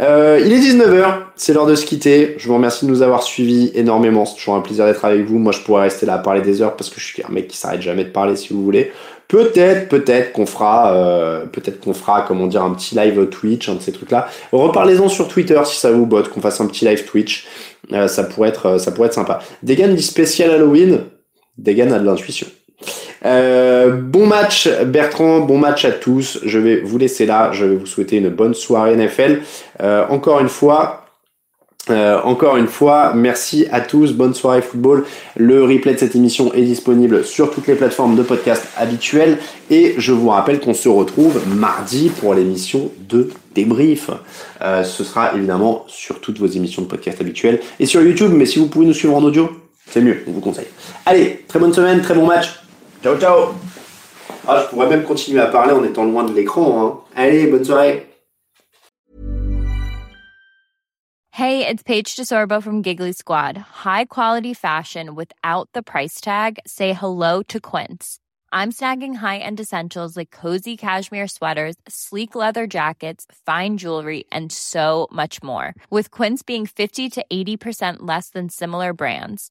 Euh, 0.00 0.40
il 0.44 0.52
est 0.52 0.58
19h, 0.58 1.16
c'est 1.36 1.52
l'heure 1.52 1.66
de 1.66 1.74
se 1.74 1.84
quitter. 1.84 2.34
Je 2.38 2.46
vous 2.46 2.54
remercie 2.54 2.86
de 2.86 2.90
nous 2.90 3.02
avoir 3.02 3.22
suivis 3.22 3.72
énormément. 3.74 4.24
C'est 4.24 4.36
toujours 4.36 4.54
un 4.54 4.60
plaisir 4.60 4.86
d'être 4.86 5.04
avec 5.04 5.24
vous. 5.24 5.38
Moi, 5.38 5.52
je 5.52 5.60
pourrais 5.60 5.82
rester 5.82 6.06
là 6.06 6.14
à 6.14 6.18
parler 6.18 6.42
des 6.42 6.62
heures 6.62 6.76
parce 6.76 6.90
que 6.90 7.00
je 7.00 7.04
suis 7.04 7.22
un 7.28 7.32
mec 7.32 7.48
qui 7.48 7.56
s'arrête 7.56 7.82
jamais 7.82 8.04
de 8.04 8.10
parler 8.10 8.36
si 8.36 8.52
vous 8.52 8.62
voulez. 8.62 8.92
Peut-être, 9.26 9.88
peut-être 9.88 10.32
qu'on 10.32 10.46
fera, 10.46 10.94
euh, 10.94 11.46
peut-être 11.46 11.80
qu'on 11.80 11.94
fera, 11.94 12.22
comment 12.22 12.46
dire, 12.46 12.62
un 12.62 12.72
petit 12.74 12.94
live 12.94 13.28
Twitch, 13.30 13.68
un 13.68 13.74
de 13.74 13.80
ces 13.80 13.92
trucs-là. 13.92 14.28
Reparlez-en 14.52 15.08
sur 15.08 15.28
Twitter 15.28 15.60
si 15.64 15.78
ça 15.78 15.90
vous 15.90 16.06
botte, 16.06 16.28
qu'on 16.28 16.40
fasse 16.40 16.60
un 16.60 16.66
petit 16.66 16.84
live 16.84 17.04
Twitch. 17.04 17.46
Euh, 17.92 18.06
ça 18.06 18.24
pourrait 18.24 18.50
être, 18.50 18.78
ça 18.78 18.92
pourrait 18.92 19.08
être 19.08 19.14
sympa. 19.14 19.40
Degan 19.62 19.94
dit 19.94 20.02
spécial 20.02 20.50
Halloween. 20.50 21.00
Degan 21.56 21.92
a 21.92 21.98
de 21.98 22.04
l'intuition. 22.04 22.46
Euh, 23.24 23.90
bon 23.90 24.26
match 24.26 24.68
Bertrand, 24.86 25.40
bon 25.40 25.58
match 25.58 25.84
à 25.84 25.92
tous. 25.92 26.40
Je 26.44 26.58
vais 26.58 26.80
vous 26.80 26.98
laisser 26.98 27.26
là. 27.26 27.52
Je 27.52 27.64
vais 27.64 27.76
vous 27.76 27.86
souhaiter 27.86 28.16
une 28.16 28.28
bonne 28.28 28.54
soirée 28.54 28.96
NFL. 28.96 29.40
Euh, 29.82 30.06
encore 30.08 30.40
une 30.40 30.48
fois. 30.48 31.00
Euh, 31.90 32.18
encore 32.22 32.56
une 32.56 32.66
fois, 32.66 33.12
merci 33.14 33.66
à 33.70 33.82
tous, 33.82 34.14
bonne 34.14 34.32
soirée 34.32 34.62
football. 34.62 35.04
Le 35.36 35.64
replay 35.64 35.92
de 35.92 35.98
cette 35.98 36.16
émission 36.16 36.50
est 36.54 36.62
disponible 36.62 37.26
sur 37.26 37.50
toutes 37.50 37.66
les 37.66 37.74
plateformes 37.74 38.16
de 38.16 38.22
podcast 38.22 38.66
habituelles 38.78 39.36
et 39.68 39.94
je 39.98 40.12
vous 40.12 40.30
rappelle 40.30 40.60
qu'on 40.60 40.72
se 40.72 40.88
retrouve 40.88 41.42
mardi 41.46 42.08
pour 42.08 42.32
l'émission 42.32 42.90
de 43.06 43.28
débrief. 43.54 44.08
ce 44.62 45.04
sera 45.04 45.34
évidemment 45.34 45.84
sur 45.86 46.20
toutes 46.20 46.38
vos 46.38 46.46
émissions 46.46 46.80
de 46.80 46.86
podcast 46.86 47.20
habituelles 47.20 47.60
et 47.78 47.84
sur 47.84 48.00
YouTube, 48.00 48.32
mais 48.32 48.46
si 48.46 48.60
vous 48.60 48.68
pouvez 48.68 48.86
nous 48.86 48.94
suivre 48.94 49.14
en 49.14 49.22
audio, 49.22 49.50
c'est 49.90 50.00
mieux, 50.00 50.24
on 50.26 50.32
vous 50.32 50.40
conseille. 50.40 50.68
Allez, 51.04 51.44
très 51.48 51.58
bonne 51.58 51.74
semaine, 51.74 52.00
très 52.00 52.14
bon 52.14 52.24
match. 52.24 52.63
Ciao, 53.04 53.18
ciao. 53.18 53.54
Ah, 54.48 54.62
je 54.62 54.68
pourrais 54.70 54.88
même 54.88 55.04
continuer 55.04 55.42
à 55.42 55.48
parler 55.48 55.74
en 55.74 55.84
étant 55.84 56.06
loin 56.06 56.24
de 56.24 56.32
l'écran. 56.32 56.80
Hein. 56.80 57.00
Allez, 57.14 57.46
bonne 57.48 57.62
soirée. 57.62 58.06
Hey, 61.30 61.66
it's 61.66 61.82
Paige 61.82 62.16
DeSorbo 62.16 62.62
from 62.62 62.80
Giggly 62.80 63.12
Squad. 63.12 63.58
High 63.84 64.06
quality 64.06 64.54
fashion 64.54 65.14
without 65.14 65.68
the 65.74 65.82
price 65.82 66.18
tag. 66.18 66.58
Say 66.66 66.94
hello 66.94 67.42
to 67.48 67.60
Quince. 67.60 68.20
I'm 68.50 68.72
snagging 68.72 69.16
high-end 69.16 69.60
essentials 69.60 70.16
like 70.16 70.30
cozy 70.30 70.76
cashmere 70.78 71.28
sweaters, 71.28 71.74
sleek 71.86 72.34
leather 72.34 72.66
jackets, 72.66 73.26
fine 73.44 73.76
jewelry, 73.76 74.24
and 74.32 74.50
so 74.50 75.08
much 75.12 75.42
more. 75.42 75.74
With 75.90 76.10
Quince 76.10 76.42
being 76.42 76.64
50 76.64 77.10
to 77.10 77.24
80% 77.30 77.96
less 78.00 78.30
than 78.30 78.48
similar 78.48 78.94
brands 78.94 79.50